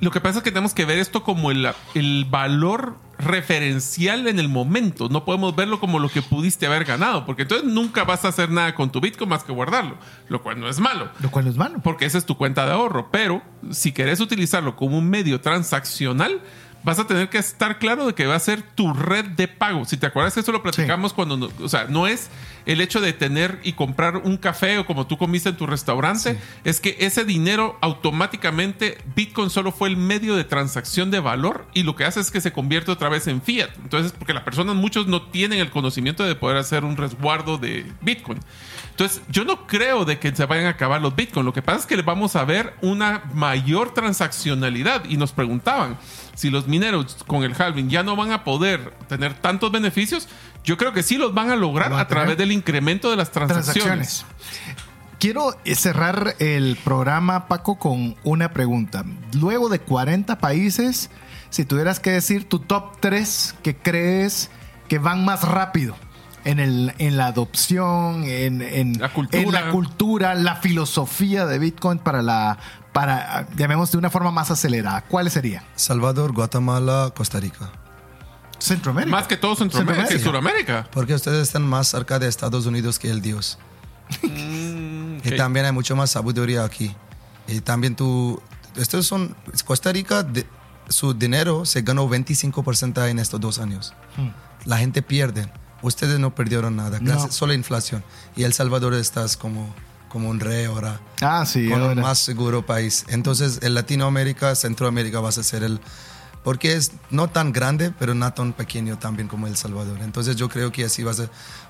lo 0.00 0.10
que 0.10 0.20
pasa 0.20 0.38
es 0.38 0.44
que 0.44 0.50
tenemos 0.50 0.74
que 0.74 0.84
ver 0.84 0.98
esto 0.98 1.22
como 1.22 1.50
el, 1.52 1.68
el 1.94 2.26
valor 2.28 2.98
referencial 3.22 4.26
en 4.26 4.38
el 4.38 4.48
momento. 4.48 5.08
No 5.08 5.24
podemos 5.24 5.54
verlo 5.56 5.80
como 5.80 5.98
lo 5.98 6.08
que 6.08 6.22
pudiste 6.22 6.66
haber 6.66 6.84
ganado, 6.84 7.24
porque 7.24 7.42
entonces 7.42 7.66
nunca 7.68 8.04
vas 8.04 8.24
a 8.24 8.28
hacer 8.28 8.50
nada 8.50 8.74
con 8.74 8.90
tu 8.90 9.00
Bitcoin 9.00 9.30
más 9.30 9.44
que 9.44 9.52
guardarlo, 9.52 9.96
lo 10.28 10.42
cual 10.42 10.60
no 10.60 10.68
es 10.68 10.80
malo. 10.80 11.10
Lo 11.20 11.30
cual 11.30 11.44
no 11.44 11.50
es 11.50 11.56
malo. 11.56 11.78
Porque 11.82 12.04
esa 12.04 12.18
es 12.18 12.26
tu 12.26 12.36
cuenta 12.36 12.66
de 12.66 12.72
ahorro. 12.72 13.08
Pero 13.10 13.42
si 13.70 13.92
querés 13.92 14.20
utilizarlo 14.20 14.76
como 14.76 14.98
un 14.98 15.08
medio 15.08 15.40
transaccional, 15.40 16.40
vas 16.84 16.98
a 16.98 17.06
tener 17.06 17.28
que 17.28 17.38
estar 17.38 17.78
claro 17.78 18.06
de 18.06 18.14
que 18.14 18.26
va 18.26 18.34
a 18.34 18.40
ser 18.40 18.62
tu 18.62 18.92
red 18.92 19.24
de 19.24 19.48
pago. 19.48 19.84
Si 19.84 19.96
te 19.96 20.06
acuerdas, 20.06 20.36
eso 20.36 20.50
lo 20.52 20.62
platicamos 20.62 21.12
cuando, 21.12 21.36
no- 21.36 21.50
o 21.62 21.68
sea, 21.68 21.84
no 21.88 22.06
es 22.06 22.28
el 22.66 22.80
hecho 22.80 23.00
de 23.00 23.12
tener 23.12 23.60
y 23.64 23.72
comprar 23.72 24.16
un 24.18 24.36
café 24.36 24.78
o 24.78 24.86
como 24.86 25.06
tú 25.06 25.16
comiste 25.18 25.48
en 25.48 25.56
tu 25.56 25.66
restaurante, 25.66 26.38
es 26.64 26.80
que 26.80 26.96
ese 27.00 27.24
dinero 27.24 27.76
automáticamente, 27.80 28.98
Bitcoin 29.16 29.50
solo 29.50 29.72
fue 29.72 29.88
el 29.88 29.96
medio 29.96 30.36
de 30.36 30.44
transacción 30.44 31.10
de 31.10 31.20
valor 31.20 31.66
y 31.74 31.82
lo 31.82 31.96
que 31.96 32.04
hace 32.04 32.20
es 32.20 32.30
que 32.30 32.40
se 32.40 32.52
convierte 32.52 32.90
otra 32.90 33.08
vez 33.08 33.26
en 33.26 33.42
fiat. 33.42 33.70
Entonces, 33.82 34.12
porque 34.12 34.32
las 34.34 34.42
personas, 34.44 34.76
muchos 34.76 35.06
no 35.06 35.22
tienen 35.22 35.58
el 35.60 35.70
conocimiento 35.70 36.24
de 36.24 36.34
poder 36.34 36.56
hacer 36.56 36.84
un 36.84 36.96
resguardo 36.96 37.58
de 37.58 37.86
Bitcoin. 38.00 38.38
Entonces, 38.92 39.22
yo 39.30 39.44
no 39.46 39.66
creo 39.66 40.04
de 40.04 40.18
que 40.18 40.36
se 40.36 40.44
vayan 40.44 40.66
a 40.66 40.70
acabar 40.70 41.00
los 41.00 41.16
Bitcoin. 41.16 41.46
Lo 41.46 41.54
que 41.54 41.62
pasa 41.62 41.78
es 41.80 41.86
que 41.86 42.00
vamos 42.02 42.36
a 42.36 42.44
ver 42.44 42.74
una 42.82 43.22
mayor 43.32 43.94
transaccionalidad. 43.94 45.06
Y 45.06 45.16
nos 45.16 45.32
preguntaban 45.32 45.96
si 46.34 46.50
los 46.50 46.68
mineros 46.68 47.16
con 47.26 47.42
el 47.42 47.54
halving 47.60 47.88
ya 47.88 48.02
no 48.02 48.16
van 48.16 48.32
a 48.32 48.44
poder 48.44 48.92
tener 49.08 49.32
tantos 49.34 49.72
beneficios. 49.72 50.28
Yo 50.62 50.76
creo 50.76 50.92
que 50.92 51.02
sí 51.02 51.16
los 51.16 51.32
van 51.32 51.50
a 51.50 51.56
lograr 51.56 51.90
Van 51.90 51.98
a 52.00 52.02
a 52.02 52.08
través 52.08 52.36
del 52.36 52.52
incremento 52.52 53.10
de 53.10 53.16
las 53.16 53.30
transacciones. 53.30 53.82
transacciones. 53.82 54.26
Quiero 55.18 55.56
cerrar 55.74 56.34
el 56.38 56.76
programa, 56.84 57.48
Paco, 57.48 57.78
con 57.78 58.16
una 58.24 58.52
pregunta. 58.52 59.04
Luego 59.32 59.70
de 59.70 59.78
40 59.78 60.38
países, 60.38 61.08
si 61.48 61.64
tuvieras 61.64 61.98
que 61.98 62.10
decir 62.10 62.46
tu 62.46 62.58
top 62.58 62.98
3 63.00 63.54
que 63.62 63.74
crees 63.74 64.50
que 64.88 64.98
van 64.98 65.24
más 65.24 65.42
rápido 65.44 65.96
en, 66.44 66.58
el, 66.60 66.94
en 66.98 67.16
la 67.16 67.26
adopción, 67.26 68.24
en, 68.24 68.62
en- 68.62 68.98
La 68.98 69.12
cultura. 69.12 69.42
en 69.42 69.52
la 69.52 69.70
cultura, 69.70 70.34
la 70.34 70.56
filosofía 70.56 71.46
de 71.46 71.58
Bitcoin 71.58 71.98
para 71.98 72.22
la, 72.22 72.58
para, 72.92 73.46
llamemos 73.56 73.90
de 73.92 73.98
una 73.98 74.10
forma 74.10 74.30
más 74.30 74.50
acelerada, 74.50 75.02
¿cuáles 75.02 75.32
serían? 75.32 75.62
Salvador, 75.76 76.32
Guatemala, 76.32 77.12
Costa 77.14 77.38
Rica. 77.40 77.70
Centroamérica. 78.58 79.10
Más 79.16 79.26
que 79.26 79.36
todo 79.36 79.56
Centroamérica 79.56 80.14
y 80.14 80.18
Sudamérica. 80.20 80.86
Porque 80.92 81.14
ustedes 81.14 81.42
están 81.48 81.62
más 81.62 81.88
cerca 81.88 82.18
de 82.18 82.28
Estados 82.28 82.64
Unidos 82.66 82.98
que 82.98 83.10
el 83.10 83.20
Dios. 83.20 83.58
Ok. 84.18 85.26
Y 85.26 85.36
también 85.36 85.66
hay 85.66 85.72
mucho 85.72 85.96
más 85.96 86.10
sabiduría 86.10 86.64
aquí. 86.64 86.94
Y 87.48 87.60
también 87.60 87.96
tú, 87.96 88.40
estos 88.76 89.06
son, 89.06 89.34
Costa 89.64 89.92
Rica, 89.92 90.22
de- 90.22 90.46
su 90.88 91.14
dinero 91.14 91.64
se 91.64 91.82
ganó 91.82 92.08
25% 92.08 93.08
en 93.08 93.18
estos 93.18 93.40
dos 93.40 93.58
años. 93.58 93.94
La 94.64 94.78
gente 94.78 95.02
pierde. 95.02 95.50
Ustedes 95.82 96.18
no 96.20 96.34
perdieron 96.34 96.76
nada, 96.76 96.98
gracias, 97.00 97.26
No. 97.26 97.32
solo 97.32 97.52
inflación. 97.54 98.02
Y 98.36 98.44
El 98.44 98.52
Salvador 98.52 98.94
estás 98.94 99.36
como, 99.36 99.74
como 100.08 100.28
un 100.30 100.40
rey 100.40 100.64
ahora. 100.66 101.00
Ah, 101.20 101.44
sí. 101.46 101.68
con 101.68 101.80
ahora. 101.80 101.92
el 101.94 102.00
más 102.00 102.18
seguro 102.20 102.64
país. 102.64 103.04
Entonces, 103.08 103.58
en 103.62 103.74
Latinoamérica, 103.74 104.54
Centroamérica 104.54 105.20
vas 105.20 105.38
a 105.38 105.42
ser 105.42 105.62
el... 105.64 105.80
Porque 106.44 106.74
es 106.74 106.90
no 107.10 107.28
tan 107.30 107.52
grande, 107.52 107.92
pero 107.98 108.14
no 108.14 108.32
tan 108.32 108.52
pequeño 108.52 108.98
también 108.98 109.28
como 109.28 109.46
El 109.46 109.56
Salvador. 109.56 109.98
Entonces, 110.02 110.34
yo 110.36 110.48
creo 110.48 110.72
que 110.72 110.84
así 110.84 111.02
va 111.04 111.12
a. 111.12 111.14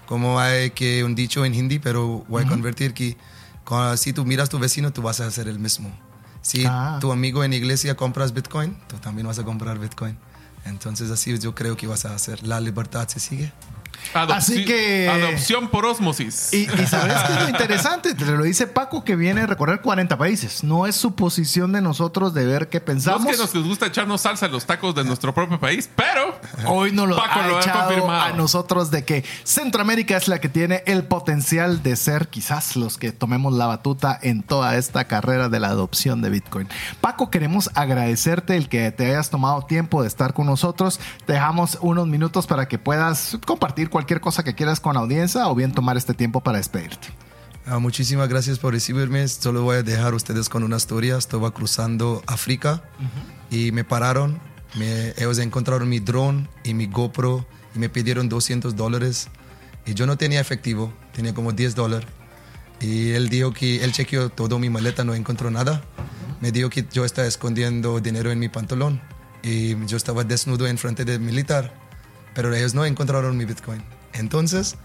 Como 0.07 0.41
hay 0.41 0.71
que 0.71 1.05
un 1.05 1.15
dicho 1.15 1.45
en 1.45 1.55
hindi, 1.55 1.79
pero 1.79 2.25
voy 2.27 2.43
a 2.45 2.49
convertir 2.49 2.95
que 2.95 3.19
cuando- 3.67 3.97
si 3.99 4.15
tú 4.15 4.25
miras 4.25 4.49
tu 4.49 4.59
vecino, 4.59 4.91
tú 4.91 5.03
vas 5.03 5.21
a 5.21 5.27
hacer 5.27 5.47
el 5.47 5.59
mismo. 5.59 5.91
Si 6.41 6.65
Ah. 6.67 6.97
tu 7.03 7.13
amigo 7.13 7.45
en 7.45 7.53
iglesia 7.53 7.95
compras 7.97 8.33
Bitcoin, 8.33 8.79
tú 8.89 8.97
también 8.97 9.27
vas 9.27 9.39
a 9.39 9.45
comprar 9.45 9.79
Bitcoin. 9.79 10.17
Entonces, 10.65 11.11
así 11.11 11.39
yo 11.39 11.55
creo 11.55 11.77
que 11.77 11.87
vas 11.87 12.07
a 12.07 12.15
hacer. 12.15 12.43
La 12.43 12.59
libertad 12.59 13.07
se 13.09 13.21
sigue. 13.21 13.53
Adopci- 14.15 14.33
Así 14.35 14.65
que- 14.65 15.09
Adopción 15.09 15.69
por 15.69 15.85
osmosis. 15.87 16.53
Y, 16.53 16.63
y 16.63 16.87
sabes 16.87 17.15
qué 17.27 17.33
es 17.35 17.41
lo 17.43 17.49
interesante, 17.51 18.15
te 18.15 18.25
lo 18.27 18.43
dice 18.45 18.67
Paco 18.67 19.05
que 19.05 19.17
viene 19.17 19.43
a 19.43 19.47
recorrer 19.47 19.81
40 19.81 20.17
países. 20.19 20.63
No 20.65 20.87
es 20.87 20.97
suposición 20.97 21.73
de 21.73 21.81
nosotros 21.81 22.35
de 22.35 22.45
ver 22.47 22.69
qué 22.69 22.79
No 22.81 22.85
pensamos. 22.87 23.27
es 23.27 23.51
que 23.51 23.59
nos 23.59 23.67
gusta 23.67 23.87
echarnos 23.87 24.21
salsa 24.23 24.47
en 24.47 24.53
los 24.53 24.67
tacos 24.67 24.95
de 24.95 25.05
nuestro 25.05 25.35
propio 25.35 25.59
país, 25.59 25.89
pero 25.97 26.39
Hoy 26.67 26.93
nos 26.93 27.09
lo 27.09 27.17
Paco 27.17 27.41
ha 27.41 27.47
lo 27.47 27.57
ha 27.57 27.61
echado 27.61 27.85
confirmado. 27.89 28.21
a 28.23 28.33
nosotros 28.33 28.91
de 28.91 29.05
que 29.05 29.25
Centroamérica 29.45 30.17
es 30.17 30.29
la 30.29 30.41
que 30.41 30.49
tiene 30.49 30.83
el 30.87 31.05
potencial 31.05 31.83
de 31.83 31.97
ser 31.97 32.29
quizás 32.29 32.77
los 32.77 32.99
que 32.99 33.13
tomemos 33.13 33.53
la 33.55 33.67
batuta 33.67 34.19
en 34.23 34.43
toda 34.43 34.77
esta 34.77 35.05
carrera 35.05 35.49
de 35.49 35.61
la 35.61 35.69
adopción 35.69 36.21
de 36.23 36.31
Bitcoin. 36.31 36.69
Paco, 37.01 37.31
queremos 37.31 37.71
agradecerte 37.75 38.57
el 38.57 38.69
que 38.69 38.91
te 38.93 39.07
hayas 39.07 39.31
tomado 39.31 39.63
tiempo 39.63 40.03
de 40.03 40.09
estar 40.09 40.33
con 40.35 40.47
nosotros. 40.47 41.01
Te 41.27 41.35
dejamos 41.35 41.79
unos 41.81 42.07
minutos 42.07 42.47
para 42.47 42.67
que 42.69 42.79
puedas 42.79 43.39
compartir 43.47 43.91
cualquier 43.93 44.21
cosa 44.21 44.43
que 44.43 44.55
quieras 44.57 44.81
con 44.81 44.95
la 44.95 45.01
audiencia 45.01 45.47
o 45.49 45.55
bien 45.55 45.71
tomar 45.73 45.97
este 45.97 46.15
tiempo 46.15 46.41
para 46.41 46.59
despedirte. 46.59 47.09
Ah, 47.67 47.79
muchísimas 47.79 48.29
gracias 48.29 48.59
por 48.59 48.73
recibirme. 48.73 49.29
Solo 49.29 49.63
voy 49.63 49.77
a 49.77 49.83
dejar 49.85 50.15
a 50.15 50.17
ustedes 50.17 50.49
con 50.49 50.65
una 50.65 50.77
historia. 50.79 51.17
Estaba 51.17 51.53
cruzando 51.53 52.21
África 52.27 52.83
y 53.51 53.71
me 53.71 53.85
pararon. 53.85 54.41
Me- 54.75 55.11
ellos 55.17 55.39
encontraron 55.39 55.89
mi 55.89 56.01
drone 56.01 56.49
y 56.65 56.75
mi 56.75 56.87
GoPro 56.87 57.47
y 57.77 57.79
me 57.79 57.89
pidieron 57.89 58.29
200 58.29 58.75
dólares. 58.75 59.29
Y 59.87 59.95
yo 59.95 60.07
no 60.07 60.17
tenía 60.17 60.41
efectivo, 60.41 60.93
tenía 61.15 61.35
como 61.35 61.53
10 61.53 61.75
dólares. 61.77 62.09
Y 62.81 63.11
él 63.11 63.29
dijo 63.29 63.53
que 63.53 63.85
él 63.85 63.93
chequeó 63.93 64.29
todo 64.31 64.59
mi 64.59 64.69
maleta, 64.71 65.05
no 65.05 65.15
encontró 65.15 65.51
nada. 65.53 65.83
Me 66.41 66.51
dijo 66.51 66.69
que 66.69 66.85
yo 66.93 67.05
estaba 67.05 67.29
escondiendo 67.29 68.01
dinero 68.01 68.33
en 68.33 68.41
mi 68.41 68.49
pantalón 68.49 69.01
y 69.45 69.77
yo 69.87 69.97
estaba 69.97 70.25
desnudo 70.25 70.67
en 70.67 70.79
frente 70.79 71.05
del 71.05 71.21
militar. 71.21 71.73
Pero 72.35 72.55
ellos 72.55 72.75
no 72.75 72.85
encontraron 72.85 73.37
mi 73.37 73.45
Bitcoin. 73.45 73.83
Entonces, 74.13 74.77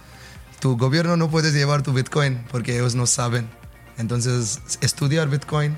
tu 0.59 0.77
gobierno 0.77 1.17
no 1.17 1.29
puedes 1.29 1.53
llevar 1.53 1.83
tu 1.83 1.93
Bitcoin 1.93 2.43
porque 2.51 2.75
ellos 2.75 2.95
no 2.95 3.05
saben. 3.07 3.49
Entonces, 3.97 4.59
estudiar 4.81 5.29
Bitcoin 5.29 5.77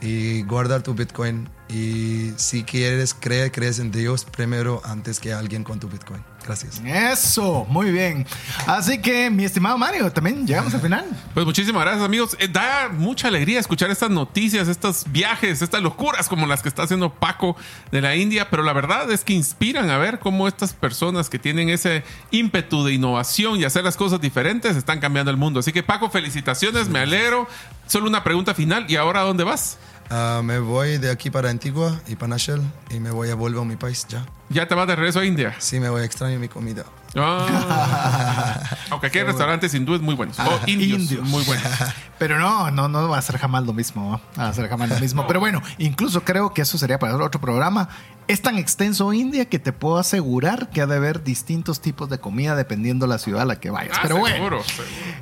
y 0.00 0.42
guardar 0.42 0.82
tu 0.82 0.94
Bitcoin. 0.94 1.48
Y 1.68 2.32
si 2.36 2.64
quieres 2.64 3.14
creer, 3.14 3.52
crees 3.52 3.78
en 3.78 3.90
Dios 3.90 4.24
primero 4.24 4.80
antes 4.84 5.20
que 5.20 5.32
alguien 5.32 5.64
con 5.64 5.80
tu 5.80 5.88
Bitcoin. 5.88 6.22
Gracias. 6.48 6.80
Eso, 6.82 7.66
muy 7.68 7.90
bien. 7.90 8.26
Así 8.66 9.02
que, 9.02 9.28
mi 9.28 9.44
estimado 9.44 9.76
Mario, 9.76 10.10
también 10.10 10.46
llegamos 10.46 10.72
al 10.72 10.80
final. 10.80 11.04
Pues 11.34 11.44
muchísimas 11.44 11.82
gracias, 11.82 12.02
amigos. 12.02 12.36
Eh, 12.40 12.48
da 12.48 12.88
mucha 12.88 13.28
alegría 13.28 13.60
escuchar 13.60 13.90
estas 13.90 14.08
noticias, 14.08 14.66
estos 14.66 15.04
viajes, 15.12 15.60
estas 15.60 15.82
locuras 15.82 16.26
como 16.26 16.46
las 16.46 16.62
que 16.62 16.70
está 16.70 16.84
haciendo 16.84 17.12
Paco 17.12 17.54
de 17.92 18.00
la 18.00 18.16
India, 18.16 18.48
pero 18.48 18.62
la 18.62 18.72
verdad 18.72 19.10
es 19.12 19.24
que 19.24 19.34
inspiran 19.34 19.90
a 19.90 19.98
ver 19.98 20.20
cómo 20.20 20.48
estas 20.48 20.72
personas 20.72 21.28
que 21.28 21.38
tienen 21.38 21.68
ese 21.68 22.02
ímpetu 22.30 22.82
de 22.82 22.94
innovación 22.94 23.60
y 23.60 23.64
hacer 23.64 23.84
las 23.84 23.98
cosas 23.98 24.18
diferentes 24.18 24.74
están 24.74 25.00
cambiando 25.00 25.30
el 25.30 25.36
mundo. 25.36 25.60
Así 25.60 25.70
que, 25.70 25.82
Paco, 25.82 26.08
felicitaciones, 26.08 26.88
me 26.88 27.00
alegro. 27.00 27.46
Solo 27.86 28.06
una 28.06 28.24
pregunta 28.24 28.54
final. 28.54 28.86
¿Y 28.88 28.96
ahora 28.96 29.20
dónde 29.20 29.44
vas? 29.44 29.76
Ah, 30.10 30.40
me 30.42 30.58
voy 30.58 30.98
de 30.98 31.10
aquí 31.10 31.30
para 31.30 31.50
Antigua 31.50 32.00
y 32.06 32.16
para 32.16 32.30
Nashville 32.30 32.62
y 32.90 32.98
me 32.98 33.10
voy 33.10 33.30
a 33.30 33.34
volver 33.34 33.60
a 33.60 33.64
mi 33.64 33.76
país 33.76 34.06
ya. 34.08 34.24
¿Ya 34.48 34.66
te 34.66 34.74
vas 34.74 34.86
de 34.86 34.96
regreso 34.96 35.20
a 35.20 35.24
India? 35.26 35.54
Sí, 35.58 35.78
me 35.80 35.90
voy 35.90 36.00
a 36.00 36.04
extrañar 36.04 36.38
mi 36.38 36.48
comida. 36.48 36.84
Ah. 37.14 38.60
Aunque 38.90 39.08
aquí 39.08 39.18
hay 39.18 39.24
restaurantes 39.24 39.74
hindúes 39.74 40.00
muy 40.00 40.14
buenos. 40.14 40.38
o 40.38 40.60
indios, 40.66 41.00
indios. 41.02 41.28
muy 41.28 41.44
buenos. 41.44 41.66
Pero 42.18 42.38
no, 42.38 42.70
no, 42.70 42.88
no 42.88 43.08
va 43.08 43.18
a 43.18 43.22
ser 43.22 43.38
jamás 43.38 43.64
lo 43.64 43.72
mismo. 43.72 44.20
Va 44.38 44.48
a 44.48 44.52
ser 44.52 44.68
jamás 44.68 44.88
lo 44.88 44.98
mismo. 44.98 45.26
Pero 45.28 45.40
bueno, 45.40 45.62
incluso 45.76 46.22
creo 46.24 46.54
que 46.54 46.62
eso 46.62 46.78
sería 46.78 46.98
para 46.98 47.16
otro 47.16 47.40
programa. 47.40 47.88
Es 48.28 48.42
tan 48.42 48.58
extenso 48.58 49.14
India 49.14 49.46
que 49.46 49.58
te 49.58 49.72
puedo 49.72 49.96
asegurar 49.96 50.68
que 50.68 50.82
ha 50.82 50.86
de 50.86 50.96
haber 50.96 51.24
distintos 51.24 51.80
tipos 51.80 52.10
de 52.10 52.18
comida 52.18 52.54
dependiendo 52.54 53.06
la 53.06 53.16
ciudad 53.16 53.40
a 53.40 53.44
la 53.46 53.58
que 53.58 53.70
vayas. 53.70 53.96
Ah, 53.96 54.00
Pero 54.02 54.18
bueno, 54.18 54.36
seguro. 54.36 54.62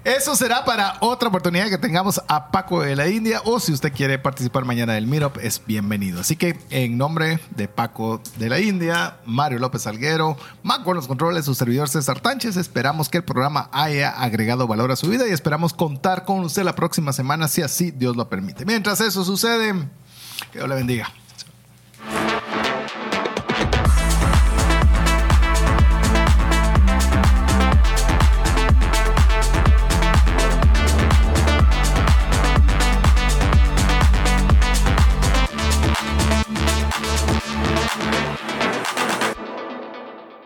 eso 0.03 0.35
será 0.35 0.65
para 0.65 0.97
otra 0.99 1.29
oportunidad 1.29 1.69
que 1.69 1.79
tengamos 1.79 2.21
a 2.27 2.51
Paco 2.51 2.81
de 2.81 2.97
la 2.97 3.07
India. 3.07 3.43
O 3.45 3.61
si 3.61 3.73
usted 3.73 3.93
quiere 3.93 4.19
participar 4.19 4.65
mañana 4.65 4.95
del 4.95 5.07
Meetup, 5.07 5.39
es 5.41 5.63
bienvenido. 5.65 6.21
Así 6.21 6.35
que 6.35 6.59
en 6.71 6.99
nombre 6.99 7.39
de 7.51 7.69
Paco 7.69 8.21
de 8.39 8.49
la 8.49 8.59
India, 8.59 9.19
Mario 9.25 9.61
López 9.61 9.87
Alguero, 9.87 10.37
Maco 10.65 10.91
en 10.91 10.97
los 10.97 11.07
controles, 11.07 11.45
su 11.45 11.55
servidor 11.55 11.89
César 11.89 12.19
Tánchez, 12.19 12.57
esperamos 12.57 13.09
que 13.09 13.19
el 13.19 13.25
programa 13.25 13.69
haya 13.71 14.11
agregado 14.11 14.67
valor 14.67 14.91
a 14.91 14.97
su 14.97 15.09
vida 15.09 15.29
y 15.29 15.31
esperamos 15.31 15.75
contar 15.75 16.25
con 16.25 16.41
usted 16.41 16.65
la 16.65 16.75
próxima 16.75 17.13
semana 17.13 17.47
si 17.47 17.63
así 17.63 17.93
Dios 17.93 18.17
lo 18.17 18.29
permite. 18.29 18.65
Mientras 18.65 19.01
eso 19.01 19.25
sucede, 19.25 19.75
que 20.51 20.59
Dios 20.59 20.69
le 20.69 20.75
bendiga. 20.75 21.09